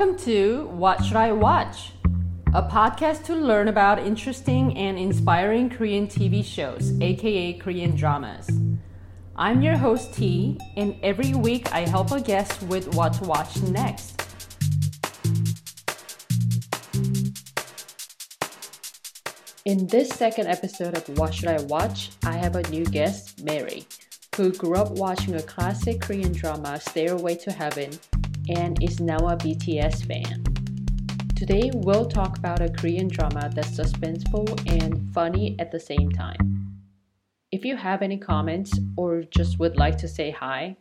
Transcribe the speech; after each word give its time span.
Welcome 0.00 0.18
to 0.24 0.66
What 0.68 1.04
Should 1.04 1.18
I 1.18 1.30
Watch? 1.30 1.92
A 2.54 2.62
podcast 2.62 3.22
to 3.24 3.34
learn 3.34 3.68
about 3.68 3.98
interesting 3.98 4.74
and 4.78 4.98
inspiring 4.98 5.68
Korean 5.68 6.06
TV 6.06 6.42
shows, 6.42 6.98
aka 7.02 7.52
Korean 7.58 7.94
dramas. 7.94 8.48
I'm 9.36 9.60
your 9.60 9.76
host 9.76 10.14
T, 10.14 10.58
and 10.78 10.96
every 11.02 11.34
week 11.34 11.70
I 11.74 11.80
help 11.80 12.12
a 12.12 12.20
guest 12.22 12.62
with 12.62 12.94
what 12.94 13.12
to 13.12 13.24
watch 13.24 13.60
next. 13.60 14.22
In 19.66 19.86
this 19.86 20.08
second 20.08 20.46
episode 20.46 20.96
of 20.96 21.18
What 21.18 21.34
Should 21.34 21.50
I 21.50 21.60
Watch, 21.64 22.12
I 22.24 22.38
have 22.38 22.56
a 22.56 22.66
new 22.70 22.86
guest, 22.86 23.44
Mary, 23.44 23.84
who 24.34 24.50
grew 24.50 24.76
up 24.76 24.92
watching 24.92 25.34
a 25.34 25.42
classic 25.42 26.00
Korean 26.00 26.32
drama, 26.32 26.80
Stairway 26.80 27.34
to 27.34 27.52
Heaven, 27.52 27.90
and 28.56 28.82
is 28.82 29.00
now 29.00 29.18
a 29.18 29.36
BTS 29.36 30.06
fan. 30.06 30.44
Today, 31.36 31.70
we'll 31.72 32.06
talk 32.06 32.36
about 32.36 32.60
a 32.60 32.68
Korean 32.68 33.08
drama 33.08 33.50
that's 33.54 33.70
suspenseful 33.70 34.46
and 34.70 35.12
funny 35.14 35.56
at 35.58 35.72
the 35.72 35.80
same 35.80 36.10
time. 36.10 36.80
If 37.50 37.64
you 37.64 37.76
have 37.76 38.02
any 38.02 38.18
comments 38.18 38.78
or 38.96 39.22
just 39.22 39.58
would 39.58 39.76
like 39.76 39.96
to 39.98 40.08
say 40.08 40.30
hi, 40.30 40.76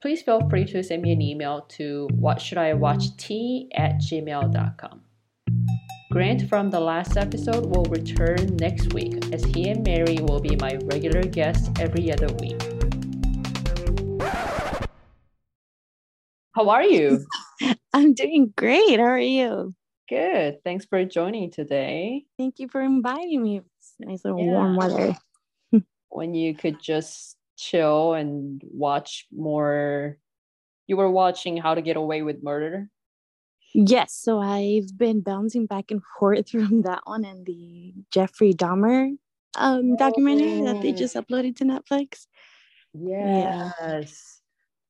please 0.00 0.20
feel 0.22 0.46
free 0.48 0.64
to 0.66 0.82
send 0.82 1.02
me 1.02 1.12
an 1.12 1.22
email 1.22 1.62
to 1.76 2.08
whatshouldiwatcht 2.20 3.68
at 3.74 3.98
gmail.com. 3.98 5.00
Grant 6.10 6.48
from 6.48 6.68
the 6.68 6.80
last 6.80 7.16
episode 7.16 7.66
will 7.66 7.84
return 7.84 8.56
next 8.56 8.92
week 8.92 9.32
as 9.32 9.44
he 9.44 9.70
and 9.70 9.82
Mary 9.82 10.18
will 10.20 10.40
be 10.40 10.56
my 10.56 10.76
regular 10.84 11.22
guests 11.22 11.70
every 11.80 12.12
other 12.12 12.28
week. 12.40 12.71
How 16.54 16.68
are 16.68 16.84
you? 16.84 17.24
I'm 17.94 18.14
doing 18.14 18.52
great. 18.56 18.98
How 18.98 19.06
are 19.06 19.18
you? 19.18 19.74
Good. 20.08 20.62
Thanks 20.64 20.84
for 20.84 21.04
joining 21.04 21.50
today. 21.50 22.24
Thank 22.38 22.58
you 22.58 22.68
for 22.68 22.82
inviting 22.82 23.42
me. 23.42 23.62
It's 23.78 23.94
nice 23.98 24.24
little 24.24 24.40
yeah. 24.40 24.52
warm 24.52 24.76
weather. 24.76 25.16
when 26.10 26.34
you 26.34 26.54
could 26.54 26.80
just 26.82 27.36
chill 27.56 28.14
and 28.14 28.60
watch 28.64 29.26
more. 29.32 30.18
You 30.86 30.96
were 30.96 31.10
watching 31.10 31.56
How 31.56 31.74
to 31.74 31.80
Get 31.80 31.96
Away 31.96 32.22
with 32.22 32.42
Murder? 32.42 32.88
Yes. 33.72 34.12
So 34.12 34.38
I've 34.38 34.96
been 34.98 35.22
bouncing 35.22 35.66
back 35.66 35.90
and 35.90 36.02
forth 36.18 36.50
from 36.50 36.82
that 36.82 37.00
one 37.04 37.24
and 37.24 37.46
the 37.46 37.94
Jeffrey 38.10 38.52
Dahmer 38.52 39.16
um, 39.56 39.96
documentary 39.96 40.60
oh. 40.60 40.64
that 40.66 40.82
they 40.82 40.92
just 40.92 41.16
oh. 41.16 41.22
uploaded 41.22 41.56
to 41.56 41.64
Netflix. 41.64 42.26
Yes. 42.92 43.72
Yeah. 43.80 44.02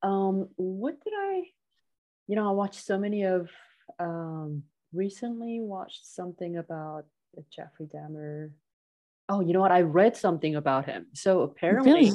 Um, 0.02 0.48
what 0.56 1.02
did 1.02 1.12
I, 1.16 1.44
you 2.26 2.36
know, 2.36 2.48
I 2.48 2.52
watched 2.52 2.84
so 2.84 2.98
many 2.98 3.24
of, 3.24 3.48
um, 3.98 4.64
recently 4.92 5.60
watched 5.60 6.06
something 6.06 6.56
about 6.56 7.04
Jeffrey 7.50 7.86
Dahmer. 7.86 8.50
Oh, 9.28 9.40
you 9.40 9.52
know 9.52 9.60
what? 9.60 9.72
I 9.72 9.82
read 9.82 10.16
something 10.16 10.56
about 10.56 10.86
him. 10.86 11.06
So 11.14 11.42
apparently, 11.42 11.92
really? 11.92 12.12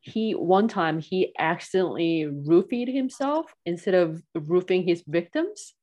he 0.00 0.32
one 0.32 0.68
time 0.68 1.00
he 1.00 1.34
accidentally 1.38 2.26
roofied 2.30 2.92
himself 2.92 3.52
instead 3.66 3.94
of 3.94 4.22
roofing 4.34 4.86
his 4.86 5.02
victims. 5.06 5.74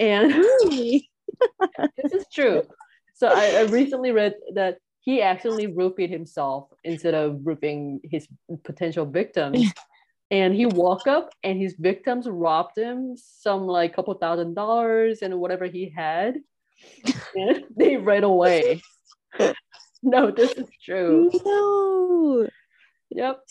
And 0.00 0.34
really? 0.34 1.10
this 2.02 2.12
is 2.12 2.26
true. 2.32 2.62
So 3.14 3.28
I, 3.28 3.58
I 3.58 3.62
recently 3.62 4.10
read 4.10 4.34
that 4.54 4.78
he 5.00 5.22
accidentally 5.22 5.68
roofied 5.68 6.10
himself 6.10 6.68
instead 6.84 7.14
of 7.14 7.40
roofing 7.44 8.00
his 8.04 8.26
potential 8.64 9.04
victims 9.04 9.72
and 10.32 10.54
he 10.54 10.64
walked 10.64 11.06
up 11.06 11.34
and 11.44 11.60
his 11.60 11.74
victims 11.78 12.26
robbed 12.26 12.78
him 12.78 13.14
some 13.16 13.66
like 13.66 13.94
couple 13.94 14.14
thousand 14.14 14.54
dollars 14.54 15.20
and 15.20 15.38
whatever 15.38 15.66
he 15.66 15.92
had. 15.94 16.40
And 17.36 17.64
they 17.76 17.96
ran 17.96 18.24
away. 18.24 18.82
No 20.04 20.32
this 20.32 20.50
is 20.50 20.68
true. 20.84 21.30
No. 21.44 22.48
Yep. 23.10 23.44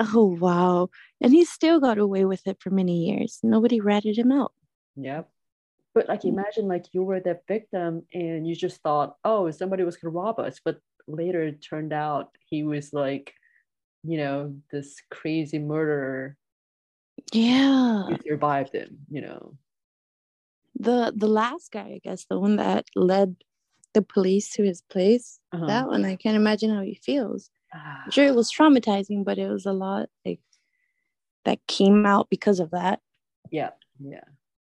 Oh 0.00 0.38
wow. 0.40 0.88
And 1.20 1.34
he 1.34 1.44
still 1.44 1.80
got 1.80 1.98
away 1.98 2.24
with 2.24 2.46
it 2.46 2.56
for 2.62 2.70
many 2.70 3.04
years. 3.04 3.40
Nobody 3.42 3.78
ratted 3.78 4.16
him 4.16 4.32
out. 4.32 4.52
Yep. 4.96 5.28
But 5.94 6.08
like 6.08 6.24
imagine 6.24 6.66
like 6.66 6.86
you 6.92 7.02
were 7.02 7.20
the 7.20 7.40
victim 7.46 8.06
and 8.14 8.48
you 8.48 8.56
just 8.56 8.80
thought 8.80 9.16
oh 9.22 9.50
somebody 9.50 9.84
was 9.84 9.98
gonna 9.98 10.12
rob 10.12 10.38
us. 10.38 10.60
But 10.64 10.78
later 11.06 11.42
it 11.42 11.60
turned 11.60 11.92
out 11.92 12.30
he 12.48 12.62
was 12.62 12.94
like 12.94 13.34
you 14.04 14.18
know 14.18 14.54
this 14.70 15.00
crazy 15.10 15.58
murderer 15.58 16.36
yeah. 17.32 18.08
you 18.08 18.18
survived 18.26 18.74
him 18.74 18.98
you 19.10 19.20
know. 19.20 19.56
The 20.78 21.12
the 21.14 21.28
last 21.28 21.70
guy 21.70 21.92
i 21.96 22.00
guess 22.02 22.26
the 22.28 22.38
one 22.38 22.56
that 22.56 22.86
led 22.96 23.36
the 23.94 24.02
police 24.02 24.50
to 24.54 24.64
his 24.64 24.82
place 24.90 25.38
uh-huh. 25.52 25.66
that 25.66 25.86
one 25.86 26.04
i 26.04 26.16
can't 26.16 26.36
imagine 26.36 26.74
how 26.74 26.82
he 26.82 26.94
feels. 26.94 27.50
I'm 27.74 28.10
sure 28.10 28.26
it 28.26 28.34
was 28.34 28.50
traumatizing 28.50 29.24
but 29.24 29.38
it 29.38 29.48
was 29.48 29.66
a 29.66 29.72
lot 29.72 30.08
like 30.24 30.40
that 31.44 31.58
came 31.66 32.06
out 32.06 32.28
because 32.30 32.60
of 32.60 32.70
that. 32.70 33.00
Yeah 33.50 33.70
yeah. 34.00 34.24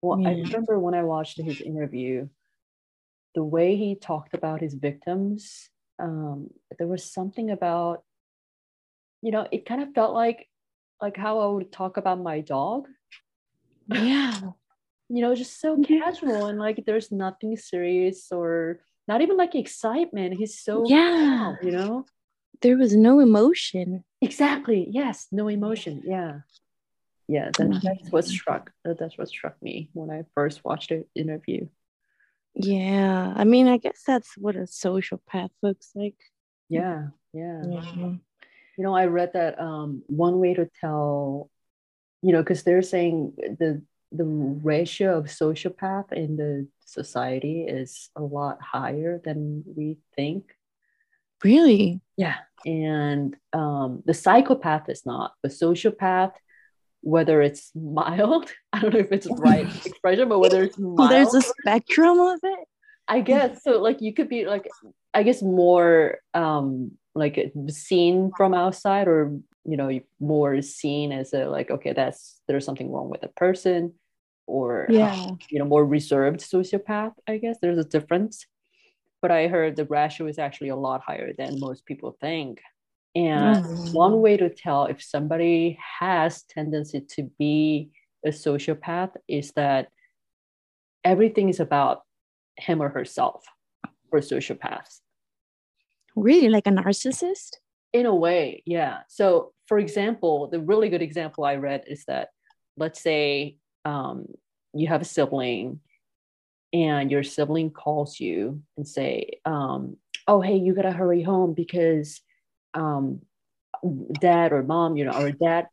Well 0.00 0.20
yeah. 0.20 0.28
i 0.28 0.32
remember 0.32 0.78
when 0.78 0.94
i 0.94 1.02
watched 1.02 1.40
his 1.40 1.60
interview 1.60 2.28
the 3.34 3.44
way 3.44 3.76
he 3.76 3.94
talked 3.94 4.34
about 4.34 4.60
his 4.60 4.74
victims 4.74 5.68
um, 6.00 6.50
there 6.78 6.86
was 6.86 7.04
something 7.04 7.50
about 7.50 8.04
you 9.22 9.30
know, 9.30 9.46
it 9.50 9.66
kind 9.66 9.82
of 9.82 9.92
felt 9.94 10.14
like 10.14 10.48
like 11.00 11.16
how 11.16 11.40
I 11.40 11.46
would 11.46 11.72
talk 11.72 11.96
about 11.96 12.20
my 12.20 12.40
dog. 12.40 12.88
Yeah. 13.88 14.40
you 15.08 15.22
know, 15.22 15.34
just 15.34 15.60
so 15.60 15.80
casual 15.82 16.46
and 16.46 16.58
like 16.58 16.84
there's 16.86 17.10
nothing 17.10 17.56
serious 17.56 18.30
or 18.30 18.80
not 19.06 19.22
even 19.22 19.36
like 19.36 19.54
excitement. 19.54 20.34
He's 20.34 20.60
so 20.60 20.84
yeah, 20.86 21.38
calm, 21.44 21.58
you 21.62 21.72
know. 21.72 22.04
There 22.60 22.76
was 22.76 22.94
no 22.94 23.20
emotion. 23.20 24.04
Exactly. 24.20 24.86
Yes, 24.90 25.28
no 25.32 25.48
emotion. 25.48 26.02
Yeah. 26.04 26.40
Yeah, 27.28 27.50
that, 27.58 27.80
that's 27.82 28.10
what 28.10 28.24
struck. 28.24 28.72
That's 28.84 29.18
what 29.18 29.28
struck 29.28 29.62
me 29.62 29.90
when 29.92 30.10
I 30.10 30.24
first 30.34 30.64
watched 30.64 30.88
the 30.88 31.04
interview. 31.14 31.68
Yeah, 32.54 33.34
I 33.36 33.44
mean, 33.44 33.68
I 33.68 33.76
guess 33.76 34.02
that's 34.06 34.36
what 34.36 34.56
a 34.56 34.60
sociopath 34.60 35.50
looks 35.62 35.90
like. 35.94 36.16
Yeah, 36.70 37.08
yeah. 37.32 37.62
yeah 37.66 38.14
you 38.78 38.84
know 38.84 38.96
i 38.96 39.04
read 39.04 39.32
that 39.34 39.60
um, 39.60 40.02
one 40.06 40.38
way 40.38 40.54
to 40.54 40.68
tell 40.80 41.50
you 42.22 42.32
know 42.32 42.42
because 42.42 42.62
they're 42.62 42.82
saying 42.82 43.34
the 43.36 43.82
the 44.12 44.24
ratio 44.24 45.18
of 45.18 45.26
sociopath 45.26 46.12
in 46.12 46.36
the 46.36 46.66
society 46.84 47.62
is 47.62 48.10
a 48.16 48.22
lot 48.22 48.58
higher 48.62 49.20
than 49.22 49.64
we 49.76 49.98
think. 50.16 50.54
Really? 51.44 52.00
Yeah. 52.16 52.36
And 52.64 53.36
um, 53.52 54.02
the 54.06 54.14
psychopath 54.14 54.88
is 54.88 55.04
not. 55.04 55.32
The 55.42 55.48
sociopath 55.48 56.32
whether 57.00 57.40
it's 57.40 57.70
mild 57.76 58.50
i 58.72 58.80
don't 58.80 58.92
know 58.92 58.98
if 58.98 59.12
it's 59.12 59.28
the 59.28 59.34
right 59.34 59.68
expression 59.86 60.28
but 60.28 60.40
whether 60.40 60.64
it's 60.64 60.76
mild 60.80 61.08
there's 61.08 61.32
a 61.32 61.40
spectrum 61.40 62.18
of 62.18 62.40
it. 62.42 62.68
I 63.06 63.20
guess. 63.20 63.62
So 63.62 63.80
like 63.80 64.02
you 64.02 64.12
could 64.12 64.28
be 64.28 64.46
like 64.46 64.68
i 65.14 65.22
guess 65.22 65.40
more 65.40 66.18
um 66.34 66.90
like 67.18 67.52
seen 67.68 68.30
from 68.36 68.54
outside 68.54 69.08
or 69.08 69.38
you 69.64 69.76
know 69.76 70.00
more 70.20 70.62
seen 70.62 71.12
as 71.12 71.32
a 71.32 71.46
like 71.46 71.70
okay 71.70 71.92
that's 71.92 72.40
there's 72.48 72.64
something 72.64 72.90
wrong 72.90 73.10
with 73.10 73.22
a 73.22 73.28
person 73.28 73.92
or 74.46 74.86
yeah. 74.88 75.12
uh, 75.12 75.34
you 75.50 75.58
know 75.58 75.64
more 75.64 75.84
reserved 75.84 76.40
sociopath 76.40 77.12
i 77.26 77.36
guess. 77.36 77.58
There's 77.60 77.78
a 77.78 77.84
difference. 77.84 78.46
But 79.20 79.32
i 79.32 79.48
heard 79.48 79.74
the 79.74 79.84
ratio 79.84 80.28
is 80.28 80.38
actually 80.38 80.68
a 80.68 80.76
lot 80.76 81.02
higher 81.04 81.32
than 81.36 81.60
most 81.60 81.84
people 81.84 82.16
think. 82.20 82.60
And 83.16 83.64
mm. 83.64 83.92
one 83.92 84.20
way 84.20 84.36
to 84.36 84.48
tell 84.48 84.84
if 84.84 85.02
somebody 85.02 85.76
has 86.00 86.44
tendency 86.44 87.00
to 87.16 87.24
be 87.38 87.90
a 88.24 88.28
sociopath 88.28 89.12
is 89.26 89.52
that 89.52 89.88
everything 91.04 91.48
is 91.48 91.58
about 91.58 92.02
him 92.56 92.80
or 92.80 92.90
herself 92.90 93.44
for 94.10 94.20
sociopaths 94.20 95.00
Really, 96.22 96.48
like 96.48 96.66
a 96.66 96.70
narcissist? 96.70 97.56
In 97.92 98.06
a 98.06 98.14
way, 98.14 98.62
yeah. 98.66 99.00
So, 99.08 99.52
for 99.66 99.78
example, 99.78 100.48
the 100.48 100.60
really 100.60 100.88
good 100.88 101.02
example 101.02 101.44
I 101.44 101.56
read 101.56 101.84
is 101.86 102.04
that 102.06 102.28
let's 102.76 103.00
say 103.00 103.56
um, 103.84 104.26
you 104.74 104.88
have 104.88 105.02
a 105.02 105.06
sibling 105.06 105.80
and 106.72 107.10
your 107.10 107.22
sibling 107.22 107.70
calls 107.70 108.20
you 108.20 108.62
and 108.76 108.86
say, 108.86 109.40
um, 109.44 109.96
"Oh, 110.26 110.40
hey, 110.40 110.56
you 110.56 110.74
gotta 110.74 110.92
hurry 110.92 111.22
home 111.22 111.54
because 111.54 112.20
um, 112.74 113.22
dad 114.20 114.52
or 114.52 114.62
mom, 114.62 114.96
you 114.96 115.04
know, 115.04 115.12
or 115.12 115.32
dad 115.32 115.66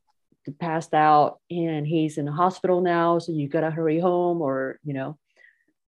passed 0.60 0.94
out 0.94 1.40
and 1.50 1.88
he's 1.88 2.18
in 2.18 2.26
the 2.26 2.32
hospital 2.32 2.82
now, 2.82 3.20
so 3.20 3.32
you 3.32 3.50
gotta 3.50 3.72
hurry 3.72 4.00
home," 4.00 4.42
or 4.42 4.80
you 4.84 4.94
know, 4.94 5.18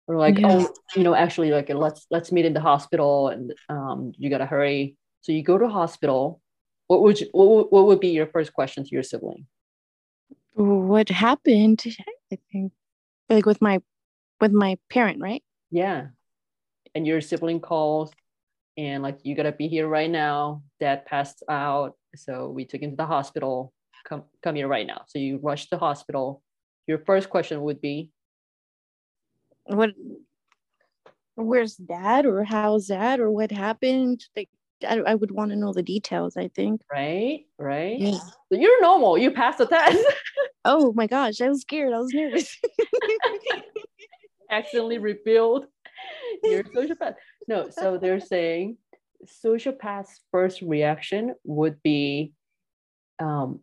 or 0.07 0.17
like 0.17 0.39
yeah. 0.39 0.49
oh 0.51 0.75
you 0.95 1.03
know 1.03 1.15
actually 1.15 1.51
like 1.51 1.69
let's 1.71 2.07
let's 2.11 2.31
meet 2.33 2.45
in 2.45 2.55
the 2.55 2.61
hospital 2.61 3.29
and 3.29 3.55
um, 3.69 4.13
you 4.17 4.31
gotta 4.31 4.47
hurry 4.47 4.97
so 5.23 5.33
you 5.33 5.43
go 5.43 5.59
to 5.59 5.69
hospital 5.69 6.41
what 6.87 7.03
would 7.03 7.21
you, 7.21 7.29
what, 7.33 7.73
what 7.73 7.87
would 7.87 8.01
be 8.01 8.09
your 8.09 8.27
first 8.27 8.53
question 8.53 8.85
to 8.85 8.91
your 8.91 9.03
sibling 9.03 9.47
what 10.53 11.09
happened 11.09 11.83
i 12.33 12.39
think 12.53 12.73
like 13.29 13.47
with 13.47 13.61
my 13.61 13.81
with 14.41 14.53
my 14.53 14.79
parent, 14.91 15.21
right? 15.21 15.43
Yeah. 15.71 16.09
And 16.95 17.07
your 17.07 17.21
sibling 17.21 17.61
calls 17.61 18.13
and 18.77 19.03
like 19.03 19.21
you 19.23 19.35
gotta 19.35 19.53
be 19.53 19.69
here 19.69 19.89
right 19.89 20.11
now. 20.11 20.63
Dad 20.81 21.07
passed 21.07 21.43
out. 21.49 21.95
So 22.17 22.49
we 22.51 22.65
took 22.65 22.83
him 22.83 22.91
to 22.91 22.97
the 22.97 23.07
hospital. 23.07 23.73
Come 24.09 24.25
come 24.43 24.55
here 24.55 24.69
right 24.69 24.87
now. 24.87 25.03
So 25.09 25.19
you 25.19 25.39
rush 25.43 25.65
to 25.65 25.71
the 25.71 25.79
hospital. 25.79 26.43
Your 26.87 26.99
first 26.99 27.31
question 27.31 27.63
would 27.63 27.81
be 27.81 28.11
what 29.67 29.91
where's 31.37 31.77
that 31.89 32.27
or 32.27 32.45
how's 32.45 32.89
that 32.89 33.21
or 33.21 33.31
what 33.31 33.51
happened? 33.51 34.25
Like 34.37 34.49
I, 34.87 34.99
I 35.01 35.15
would 35.15 35.31
want 35.31 35.51
to 35.51 35.57
know 35.57 35.73
the 35.73 35.83
details, 35.83 36.37
I 36.37 36.49
think. 36.49 36.83
Right, 36.93 37.47
right. 37.59 37.99
Yeah. 37.99 38.19
So 38.19 38.33
you're 38.59 38.81
normal. 38.83 39.19
You 39.19 39.31
passed 39.31 39.59
the 39.59 39.67
test. 39.67 39.99
oh 40.65 40.93
my 40.95 41.07
gosh, 41.07 41.41
I 41.41 41.49
was 41.49 41.63
scared. 41.63 41.93
I 41.93 41.99
was 41.99 42.13
nervous. 42.13 42.59
Accidentally 44.51 44.99
revealed 44.99 45.67
your 46.43 46.65
sociopath. 46.65 47.15
No, 47.49 47.71
so 47.71 47.99
they're 47.99 48.21
saying 48.35 48.77
sociopath's 49.25 50.21
first 50.31 50.61
reaction 50.61 51.35
would 51.45 51.83
be 51.83 52.33
um 53.21 53.61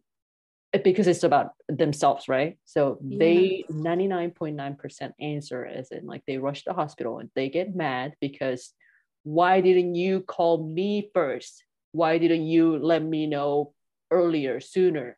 because 0.83 1.07
it's 1.07 1.23
about 1.23 1.51
themselves, 1.67 2.29
right? 2.29 2.57
So 2.65 2.97
yeah. 3.03 3.17
they 3.19 3.65
99.9% 3.69 5.11
answer 5.19 5.65
as 5.65 5.91
in 5.91 6.05
like 6.05 6.23
they 6.25 6.37
rush 6.37 6.63
to 6.63 6.69
the 6.69 6.73
hospital 6.73 7.19
and 7.19 7.29
they 7.35 7.49
get 7.49 7.75
mad 7.75 8.15
because 8.21 8.71
why 9.23 9.61
didn't 9.61 9.95
you 9.95 10.21
call 10.21 10.65
me 10.65 11.09
first? 11.13 11.63
Why 11.91 12.17
didn't 12.17 12.47
you 12.47 12.77
let 12.77 13.03
me 13.03 13.27
know 13.27 13.73
earlier, 14.09 14.59
sooner? 14.59 15.17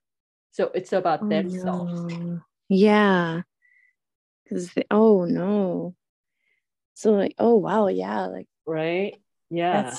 So 0.52 0.72
it's 0.74 0.92
about 0.92 1.22
oh, 1.24 1.30
themselves. 1.30 2.14
No. 2.14 2.42
Yeah. 2.70 3.42
Cause 4.50 4.72
they, 4.76 4.86
oh 4.90 5.26
no. 5.26 5.96
So 6.96 7.14
like, 7.14 7.36
oh 7.38 7.56
wow, 7.56 7.88
yeah, 7.88 8.26
like 8.26 8.48
right. 8.66 9.16
Yeah. 9.50 9.96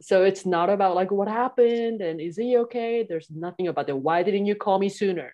So 0.00 0.22
it's 0.22 0.46
not 0.46 0.70
about 0.70 0.94
like 0.94 1.10
what 1.10 1.28
happened 1.28 2.00
and 2.00 2.20
is 2.20 2.36
he 2.36 2.56
okay? 2.58 3.04
There's 3.08 3.30
nothing 3.30 3.68
about 3.68 3.86
that. 3.88 3.96
Why 3.96 4.22
didn't 4.22 4.46
you 4.46 4.54
call 4.54 4.78
me 4.78 4.88
sooner? 4.88 5.32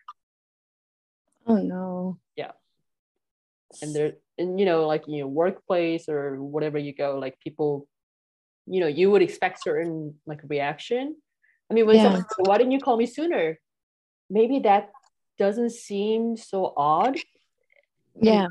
Oh 1.47 1.57
no. 1.57 2.19
Yeah. 2.37 2.53
And 3.83 3.95
there 3.95 4.13
and 4.39 4.59
you 4.59 4.67
know 4.67 4.87
like 4.87 5.05
you 5.07 5.21
know 5.21 5.27
workplace 5.27 6.09
or 6.09 6.43
whatever 6.43 6.79
you 6.79 6.95
go 6.95 7.19
like 7.19 7.39
people 7.41 7.87
you 8.67 8.81
know 8.81 8.87
you 8.87 9.11
would 9.11 9.23
expect 9.23 9.63
certain 9.63 10.15
like 10.27 10.41
reaction 10.49 11.17
i 11.71 11.75
mean 11.75 11.87
when 11.87 11.97
yeah. 11.97 12.03
someone 12.05 12.25
why 12.39 12.59
didn't 12.59 12.73
you 12.73 12.81
call 12.81 12.97
me 12.97 13.07
sooner 13.07 13.59
maybe 14.31 14.61
that 14.61 14.91
doesn't 15.39 15.71
seem 15.71 16.37
so 16.37 16.73
odd 16.77 17.19
yeah 18.21 18.49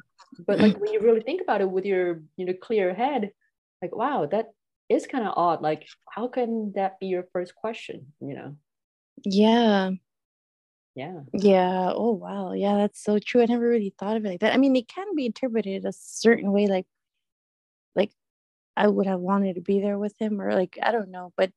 but 0.48 0.60
like 0.60 0.80
when 0.80 0.92
you 0.92 1.00
really 1.00 1.22
think 1.22 1.42
about 1.42 1.62
it 1.62 1.70
with 1.70 1.86
your 1.86 2.22
you 2.38 2.46
know 2.46 2.54
clear 2.54 2.94
head 2.94 3.32
like 3.82 3.96
wow 3.96 4.26
that 4.26 4.48
is 4.94 5.08
kind 5.08 5.28
of 5.28 5.34
odd 5.36 5.62
like 5.62 5.88
how 6.10 6.28
can 6.28 6.72
that 6.76 7.00
be 7.00 7.08
your 7.08 7.26
first 7.34 7.56
question 7.56 8.14
you 8.20 8.36
know? 8.36 8.56
Yeah. 9.24 9.92
Yeah. 10.96 11.22
Yeah 11.34 11.92
oh 11.94 12.12
wow 12.12 12.54
yeah 12.54 12.78
that's 12.78 13.04
so 13.04 13.18
true 13.18 13.42
i 13.42 13.46
never 13.46 13.68
really 13.68 13.94
thought 13.98 14.18
of 14.18 14.26
it 14.26 14.30
like 14.30 14.40
that 14.42 14.54
i 14.54 14.58
mean 14.58 14.76
it 14.76 14.88
can 14.88 15.16
be 15.16 15.26
interpreted 15.26 15.86
a 15.86 15.94
certain 15.94 16.52
way 16.52 16.68
like 16.68 16.86
like 17.96 18.12
i 18.78 18.88
would 18.88 19.08
have 19.08 19.20
wanted 19.20 19.56
to 19.56 19.62
be 19.62 19.80
there 19.82 19.98
with 19.98 20.14
him 20.20 20.40
or 20.40 20.54
like 20.54 20.78
i 20.84 20.92
don't 20.92 21.10
know 21.10 21.34
but 21.36 21.52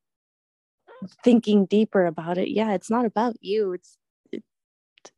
thinking 1.23 1.65
deeper 1.65 2.05
about 2.05 2.37
it 2.37 2.49
yeah 2.49 2.73
it's 2.73 2.89
not 2.89 3.05
about 3.05 3.35
you 3.41 3.73
it's, 3.73 3.97
it's 4.31 4.43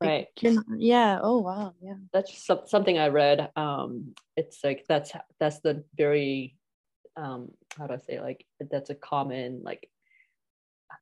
right. 0.01 0.27
not, 0.43 0.65
yeah 0.77 1.19
oh 1.21 1.39
wow 1.39 1.73
yeah. 1.81 1.93
That's 2.13 2.49
something 2.65 2.99
i 2.99 3.07
read 3.07 3.49
um 3.55 4.13
it's 4.35 4.63
like 4.63 4.85
that's 4.87 5.13
that's 5.39 5.59
the 5.61 5.83
very 5.95 6.58
um 7.19 7.51
how 7.77 7.87
do 7.87 7.93
i 7.93 7.97
say 7.97 8.19
like 8.19 8.45
that's 8.71 8.89
a 8.89 8.95
common 8.95 9.61
like 9.63 9.89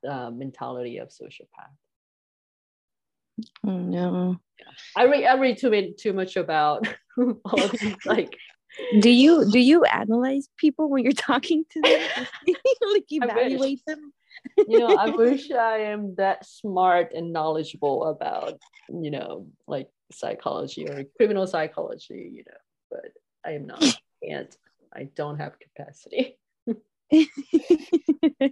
uh, 0.07 0.29
mentality 0.29 0.97
of 0.97 1.09
sociopath. 1.09 1.73
Oh, 3.65 3.71
no. 3.71 4.37
I 4.95 5.05
read 5.05 5.23
I 5.25 5.37
read 5.37 5.57
too 5.57 5.93
too 5.97 6.13
much 6.13 6.35
about 6.35 6.87
all 7.17 7.63
of 7.63 7.71
these 7.71 7.95
like 8.05 8.35
do 8.99 9.09
you 9.09 9.49
do 9.51 9.59
you 9.59 9.83
analyze 9.85 10.49
people 10.57 10.89
when 10.89 11.03
you're 11.03 11.11
talking 11.13 11.63
to 11.71 11.81
them? 11.81 12.25
Like 12.93 13.05
evaluate 13.09 13.81
them? 13.85 14.13
You 14.67 14.79
know 14.79 14.95
i 14.95 15.09
wish 15.09 15.51
i 15.51 15.77
am 15.79 16.15
that 16.15 16.45
smart 16.45 17.13
and 17.13 17.33
knowledgeable 17.33 18.05
about 18.05 18.59
you 18.89 19.11
know 19.11 19.47
like 19.67 19.89
psychology 20.11 20.87
or 20.87 21.03
criminal 21.17 21.47
psychology 21.47 22.31
you 22.33 22.43
know 22.47 22.61
but 22.89 23.11
i 23.45 23.51
am 23.51 23.67
not. 23.67 23.83
And 24.27 24.47
i 24.97 25.09
don't 25.15 25.37
have 25.37 25.53
capacity. 25.59 26.37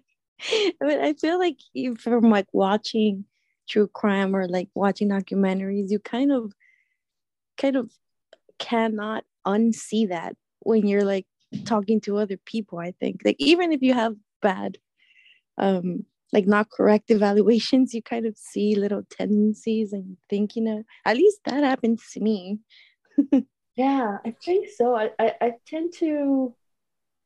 But 0.79 0.99
i 0.99 1.13
feel 1.13 1.39
like 1.39 1.57
from 1.97 2.29
like 2.29 2.47
watching 2.53 3.25
true 3.67 3.87
crime 3.87 4.35
or 4.35 4.47
like 4.47 4.69
watching 4.75 5.09
documentaries 5.09 5.89
you 5.89 5.99
kind 5.99 6.31
of 6.31 6.53
kind 7.57 7.75
of 7.77 7.91
cannot 8.59 9.23
unsee 9.47 10.07
that 10.09 10.35
when 10.59 10.87
you're 10.87 11.05
like 11.05 11.25
talking 11.63 12.01
to 12.01 12.17
other 12.17 12.37
people 12.45 12.79
i 12.79 12.91
think. 12.99 13.21
Like 13.23 13.37
even 13.39 13.71
if 13.71 13.81
you 13.81 13.93
have 13.93 14.15
bad 14.41 14.77
um 15.57 16.05
like 16.33 16.47
not 16.47 16.69
correct 16.69 17.09
evaluations 17.09 17.93
you 17.93 18.01
kind 18.01 18.25
of 18.25 18.37
see 18.37 18.75
little 18.75 19.03
tendencies 19.09 19.93
and 19.93 20.17
think 20.29 20.55
you 20.55 20.61
know 20.61 20.83
at 21.05 21.15
least 21.15 21.39
that 21.45 21.63
happens 21.63 22.03
to 22.11 22.19
me 22.19 22.59
yeah 23.75 24.17
i 24.25 24.31
think 24.43 24.69
so. 24.75 24.95
I, 24.95 25.09
I 25.19 25.33
i 25.41 25.51
tend 25.67 25.93
to 25.99 26.53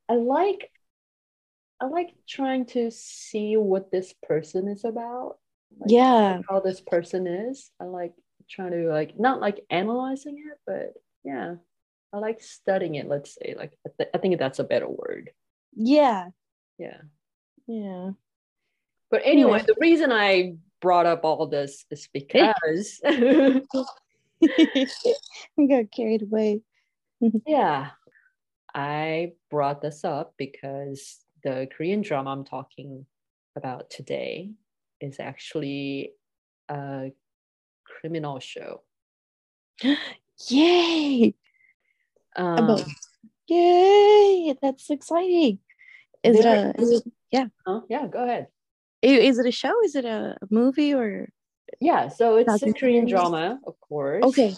i 0.08 0.14
like 0.14 0.72
i 1.80 1.86
like 1.86 2.10
trying 2.28 2.66
to 2.68 2.92
see 2.92 3.56
what 3.58 3.92
this 3.92 4.14
person 4.24 4.68
is 4.68 4.84
about. 4.84 5.38
Like, 5.80 5.92
yeah. 5.92 6.42
how 6.50 6.60
this 6.60 6.82
person 6.82 7.28
is. 7.28 7.72
I 7.80 7.86
like 7.86 8.14
trying 8.50 8.72
to 8.72 8.90
like 8.90 9.20
not 9.20 9.40
like 9.40 9.64
analyzing 9.70 10.44
it 10.52 10.58
but 10.66 10.94
yeah. 11.24 11.56
I 12.12 12.18
like 12.18 12.42
studying 12.42 12.96
it 12.96 13.08
let's 13.08 13.36
say. 13.36 13.56
Like 13.58 13.74
i, 13.86 13.90
th- 13.98 14.10
I 14.14 14.18
think 14.18 14.40
that's 14.40 14.60
a 14.60 14.64
better 14.64 14.90
word. 14.90 15.32
Yeah. 15.76 16.30
Yeah. 16.78 17.02
Yeah. 17.68 18.12
But 19.12 19.22
anyway 19.24 19.60
yeah. 19.60 19.66
the 19.68 19.76
reason 19.80 20.12
i 20.12 20.56
brought 20.82 21.06
up 21.06 21.24
all 21.24 21.48
this 21.48 21.86
is 21.92 22.08
because 22.14 23.02
we 25.58 25.68
got 25.68 25.92
carried 25.92 26.22
away 26.22 26.62
yeah 27.46 27.90
i 28.74 29.32
brought 29.50 29.82
this 29.82 30.04
up 30.04 30.34
because 30.38 31.20
the 31.44 31.68
korean 31.76 32.02
drama 32.02 32.32
i'm 32.32 32.46
talking 32.46 33.06
about 33.56 33.90
today 33.90 34.52
is 35.02 35.20
actually 35.20 36.14
a 36.70 37.12
criminal 37.86 38.40
show. 38.40 38.82
Yay! 40.48 41.36
Um, 42.36 42.58
About, 42.60 42.84
yay! 43.48 44.56
That's 44.62 44.90
exciting. 44.90 45.60
Is 46.24 46.40
it 46.40 46.46
a? 46.46 46.74
Is 46.80 46.92
it, 46.92 47.04
yeah. 47.30 47.48
Huh? 47.68 47.82
Yeah. 47.90 48.08
Go 48.08 48.24
ahead. 48.24 48.48
Is 49.02 49.38
it 49.38 49.46
a 49.46 49.52
show? 49.52 49.74
Is 49.84 49.96
it 49.96 50.06
a 50.06 50.38
movie 50.50 50.94
or? 50.94 51.28
Yeah. 51.80 52.08
So 52.08 52.38
it's 52.38 52.62
a 52.62 52.74
Korean 52.74 53.06
drama, 53.06 53.60
of 53.66 53.80
course. 53.80 54.24
Okay. 54.24 54.56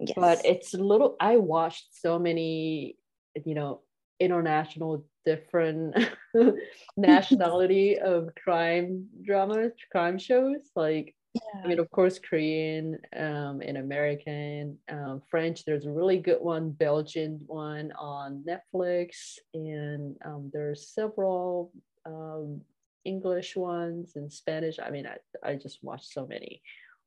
Yes. 0.00 0.12
But 0.16 0.44
it's 0.44 0.74
a 0.74 0.78
little. 0.78 1.16
I 1.20 1.36
watched 1.36 1.86
so 1.92 2.18
many, 2.18 2.96
you 3.44 3.54
know, 3.54 3.80
international 4.20 5.04
different 5.24 5.96
nationality 6.96 7.98
of 7.98 8.30
crime 8.42 9.06
dramas, 9.24 9.72
crime 9.90 10.18
shows. 10.18 10.70
Like, 10.76 11.14
yeah. 11.34 11.62
I 11.64 11.66
mean, 11.66 11.78
of 11.78 11.90
course, 11.90 12.18
Korean 12.18 12.98
um, 13.16 13.60
and 13.64 13.78
American, 13.78 14.78
um, 14.90 15.22
French. 15.30 15.64
There's 15.64 15.86
a 15.86 15.90
really 15.90 16.18
good 16.18 16.40
one, 16.40 16.70
Belgian 16.70 17.40
one 17.46 17.92
on 17.98 18.44
Netflix, 18.46 19.38
and 19.52 20.16
um, 20.24 20.50
there's 20.52 20.88
several 20.88 21.72
um, 22.06 22.60
English 23.04 23.56
ones 23.56 24.16
and 24.16 24.32
Spanish. 24.32 24.78
I 24.78 24.90
mean, 24.90 25.06
I, 25.06 25.16
I 25.48 25.54
just 25.56 25.82
watched 25.82 26.12
so 26.12 26.26
many. 26.26 26.62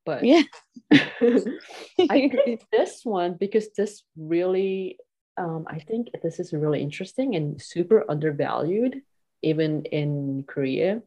But 0.06 0.24
yeah, 0.24 0.44
I 0.92 2.30
think 2.30 2.62
this 2.72 3.02
one 3.04 3.34
because 3.34 3.74
this 3.74 4.04
really 4.16 4.98
um, 5.38 5.66
I 5.68 5.80
think 5.80 6.10
this 6.24 6.40
is 6.40 6.54
really 6.54 6.82
interesting 6.82 7.36
and 7.36 7.62
super 7.62 8.04
undervalued, 8.10 9.02
even 9.42 9.84
in 9.84 10.46
Korea. 10.48 11.02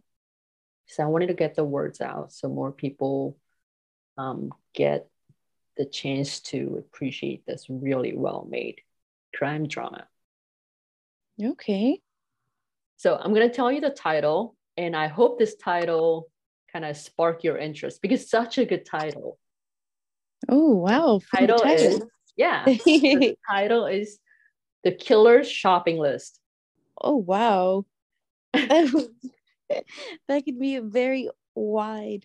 So 0.87 1.03
I 1.03 1.07
wanted 1.07 1.29
to 1.29 1.35
get 1.35 1.55
the 1.57 1.65
words 1.65 2.01
out 2.01 2.33
so 2.33 2.49
more 2.49 2.73
people 2.73 3.37
um, 4.19 4.53
get 4.75 5.09
the 5.77 5.85
chance 5.85 6.41
to 6.41 6.77
appreciate 6.79 7.47
this 7.47 7.67
really 7.69 8.15
well 8.15 8.47
made 8.49 8.81
crime 9.35 9.67
drama. 9.67 10.07
Okay. 11.43 12.01
So 12.97 13.17
I'm 13.17 13.33
going 13.33 13.49
to 13.49 13.55
tell 13.55 13.73
you 13.73 13.81
the 13.81 13.91
title, 13.91 14.57
and 14.81 14.97
I 14.97 15.09
hope 15.09 15.39
this 15.39 15.57
title 15.57 16.31
kind 16.73 16.85
of 16.85 16.97
spark 16.97 17.45
your 17.45 17.59
interest 17.59 18.01
because 18.01 18.31
such 18.31 18.59
a 18.59 18.65
good 18.65 18.87
title. 18.87 19.39
Oh 20.49 20.71
wow! 20.71 21.21
Title, 21.37 21.59
title 21.59 21.95
is 21.97 22.03
Yeah. 22.37 22.65
the 22.67 23.37
title 23.49 23.87
is 23.87 24.19
The 24.85 24.93
Killer's 24.93 25.51
Shopping 25.51 25.99
List. 25.99 26.41
Oh, 27.01 27.17
wow. 27.17 27.85
that 28.53 29.05
could 30.29 30.59
be 30.59 30.77
a 30.77 30.83
very 30.83 31.29
wide, 31.55 32.25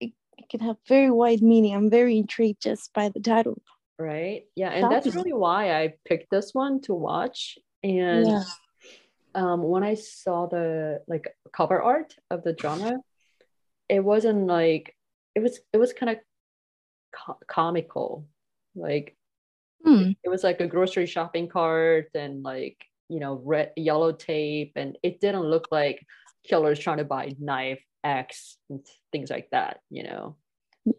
it, 0.00 0.12
it 0.36 0.48
can 0.48 0.60
have 0.60 0.76
very 0.86 1.10
wide 1.10 1.42
meaning. 1.42 1.74
I'm 1.74 1.90
very 1.90 2.16
intrigued 2.16 2.62
just 2.62 2.92
by 2.92 3.10
the 3.10 3.20
title. 3.20 3.60
Right. 3.98 4.44
Yeah. 4.54 4.70
And 4.70 4.90
that's 4.90 5.14
really 5.14 5.32
why 5.32 5.72
I 5.78 5.94
picked 6.06 6.30
this 6.30 6.54
one 6.54 6.80
to 6.82 6.94
watch. 6.94 7.58
And 7.82 8.26
yeah. 8.26 8.42
Um, 9.34 9.62
when 9.62 9.82
I 9.82 9.94
saw 9.94 10.46
the 10.46 11.02
like 11.06 11.28
cover 11.52 11.80
art 11.80 12.14
of 12.30 12.42
the 12.42 12.52
drama, 12.52 12.98
it 13.88 14.00
wasn't 14.00 14.46
like 14.46 14.96
it 15.34 15.40
was 15.40 15.60
it 15.72 15.78
was 15.78 15.92
kind 15.92 16.10
of 16.10 16.18
co- 17.14 17.38
comical. 17.46 18.26
Like 18.74 19.16
hmm. 19.84 20.12
it 20.22 20.28
was 20.28 20.44
like 20.44 20.60
a 20.60 20.66
grocery 20.66 21.06
shopping 21.06 21.48
cart 21.48 22.10
and 22.14 22.42
like 22.42 22.84
you 23.08 23.20
know 23.20 23.40
red 23.44 23.72
yellow 23.76 24.12
tape 24.12 24.72
and 24.76 24.96
it 25.02 25.20
didn't 25.20 25.42
look 25.42 25.68
like 25.70 26.04
killers 26.44 26.78
trying 26.78 26.98
to 26.98 27.04
buy 27.04 27.34
knife 27.38 27.82
x 28.04 28.56
and 28.70 28.86
things 29.12 29.30
like 29.30 29.48
that 29.50 29.80
you 29.90 30.02
know? 30.02 30.36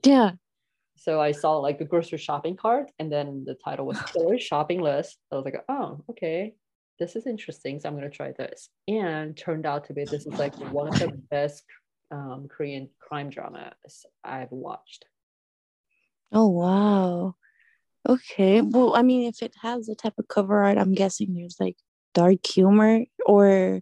Yeah. 0.03 0.31
So 0.97 1.21
i 1.21 1.31
saw 1.31 1.57
like 1.57 1.79
a 1.81 1.85
grocery 1.85 2.17
shopping 2.17 2.57
cart 2.57 2.91
and 2.99 3.11
then 3.11 3.45
the 3.45 3.55
title 3.55 3.85
was 3.85 4.01
killer 4.13 4.39
shopping 4.39 4.81
list. 4.81 5.17
I 5.31 5.35
was 5.35 5.45
like 5.45 5.63
oh 5.69 6.03
okay 6.09 6.55
this 6.99 7.15
is 7.15 7.25
interesting 7.25 7.79
so 7.79 7.87
i'm 7.87 7.95
going 7.97 8.09
to 8.09 8.15
try 8.15 8.31
this 8.33 8.69
and 8.87 9.35
turned 9.37 9.65
out 9.65 9.85
to 9.85 9.93
be 9.93 10.03
this 10.05 10.25
is 10.25 10.37
like 10.39 10.55
one 10.71 10.87
of 10.87 10.99
the 10.99 11.07
best 11.31 11.63
um, 12.11 12.47
korean 12.49 12.89
crime 12.99 13.29
dramas 13.29 14.05
i've 14.23 14.51
watched 14.51 15.05
oh 16.31 16.47
wow 16.47 17.35
Okay. 18.07 18.61
Well, 18.61 18.95
I 18.95 19.01
mean, 19.01 19.27
if 19.27 19.41
it 19.41 19.53
has 19.61 19.89
a 19.89 19.95
type 19.95 20.13
of 20.17 20.27
cover 20.27 20.63
art, 20.63 20.77
I'm 20.77 20.93
guessing 20.93 21.33
there's 21.33 21.57
like 21.59 21.77
dark 22.13 22.45
humor 22.45 23.05
or 23.25 23.81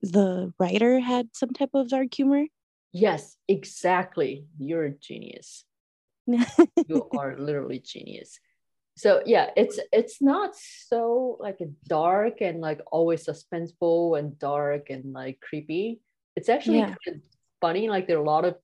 the 0.00 0.52
writer 0.58 1.00
had 1.00 1.28
some 1.34 1.50
type 1.50 1.70
of 1.74 1.88
dark 1.88 2.14
humor. 2.14 2.46
Yes, 2.92 3.36
exactly. 3.48 4.46
You're 4.58 4.84
a 4.84 4.90
genius. 4.90 5.64
you 6.26 7.08
are 7.16 7.36
literally 7.36 7.80
genius. 7.80 8.38
So 8.96 9.22
yeah, 9.24 9.50
it's 9.56 9.80
it's 9.92 10.20
not 10.20 10.54
so 10.54 11.38
like 11.40 11.58
dark 11.86 12.40
and 12.40 12.60
like 12.60 12.80
always 12.90 13.26
suspenseful 13.26 14.18
and 14.18 14.38
dark 14.38 14.90
and 14.90 15.12
like 15.12 15.40
creepy. 15.40 16.00
It's 16.36 16.48
actually 16.48 16.78
yeah. 16.78 16.94
kind 17.04 17.16
of 17.16 17.22
funny. 17.60 17.88
Like 17.88 18.06
there 18.06 18.18
are 18.18 18.22
a 18.22 18.24
lot 18.24 18.44
of 18.44 18.56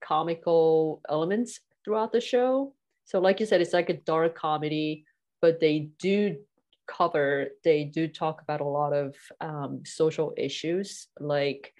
comical 0.00 1.00
elements 1.08 1.60
throughout 1.84 2.12
the 2.12 2.20
show 2.20 2.72
so, 3.04 3.20
like 3.20 3.40
you 3.40 3.46
said, 3.46 3.60
it's 3.60 3.72
like 3.72 3.90
a 3.90 3.94
dark 3.94 4.34
comedy, 4.34 5.04
but 5.40 5.60
they 5.60 5.90
do 5.98 6.38
cover, 6.86 7.48
they 7.62 7.84
do 7.84 8.08
talk 8.08 8.42
about 8.42 8.60
a 8.60 8.64
lot 8.64 8.92
of 8.92 9.14
um, 9.40 9.82
social 9.84 10.32
issues 10.36 11.08
like, 11.20 11.74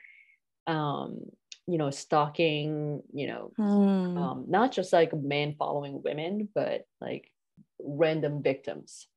um, 0.66 1.20
you 1.66 1.78
know, 1.78 1.90
stalking, 1.90 3.02
you 3.12 3.26
know, 3.26 3.52
mm. 3.58 4.18
um, 4.18 4.44
not 4.48 4.70
just 4.72 4.92
like 4.92 5.14
men 5.14 5.54
following 5.58 6.02
women, 6.02 6.48
but 6.54 6.86
like 7.00 7.30
random 7.84 8.42
victims. 8.42 9.08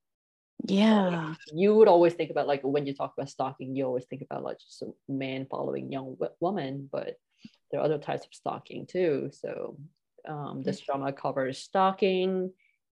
Yeah. 0.66 1.36
you 1.54 1.76
would 1.76 1.88
always 1.88 2.14
think 2.14 2.32
about 2.32 2.48
like 2.48 2.62
when 2.64 2.86
you 2.86 2.94
talk 2.94 3.14
about 3.18 3.30
stalking, 3.30 3.76
you 3.76 3.86
always 3.86 4.06
think 4.06 4.22
about 4.22 4.44
like 4.44 4.60
just 4.60 4.82
a 4.82 4.88
man 5.08 5.48
following 5.50 5.92
young 5.92 6.16
w- 6.16 6.34
woman, 6.40 6.90
but 6.92 7.16
there 7.72 7.80
are 7.80 7.84
other 7.84 7.98
types 8.00 8.26
of 8.26 8.34
stalking 8.34 8.86
too. 8.86 9.30
So 9.34 9.78
um, 10.28 10.62
this 10.64 10.82
drama 10.82 11.14
covers 11.14 11.60
stalking 11.60 12.52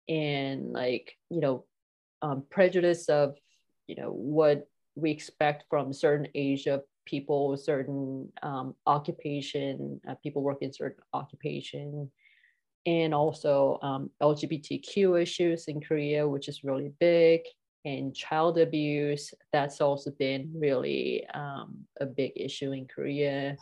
and 0.10 0.74
like 0.74 1.14
you 1.30 1.40
know 1.40 1.66
um, 2.22 2.44
prejudice 2.50 3.08
of 3.10 3.36
you 3.88 3.96
know 3.96 4.12
what 4.12 4.68
we 4.96 5.12
expect 5.12 5.66
from 5.70 5.94
certain 5.94 6.28
age 6.36 6.68
of 6.68 6.84
people 7.06 7.58
certain 7.58 8.30
um, 8.44 8.76
occupation 8.86 10.00
uh, 10.08 10.16
people 10.22 10.42
work 10.42 10.60
in 10.62 10.72
certain 10.74 11.04
occupation 11.14 12.10
and 12.86 13.14
also 13.14 13.80
um, 13.82 14.10
lgbtq 14.22 15.22
issues 15.22 15.66
in 15.66 15.80
korea 15.82 16.28
which 16.28 16.48
is 16.48 16.64
really 16.64 16.92
big 17.00 17.42
and 17.86 18.16
child 18.16 18.58
abuse 18.58 19.34
that's 19.52 19.82
also 19.82 20.12
been 20.12 20.52
really 20.56 21.26
um, 21.34 21.86
a 22.00 22.06
big 22.06 22.32
issue 22.36 22.72
in 22.72 22.86
korea 22.86 23.56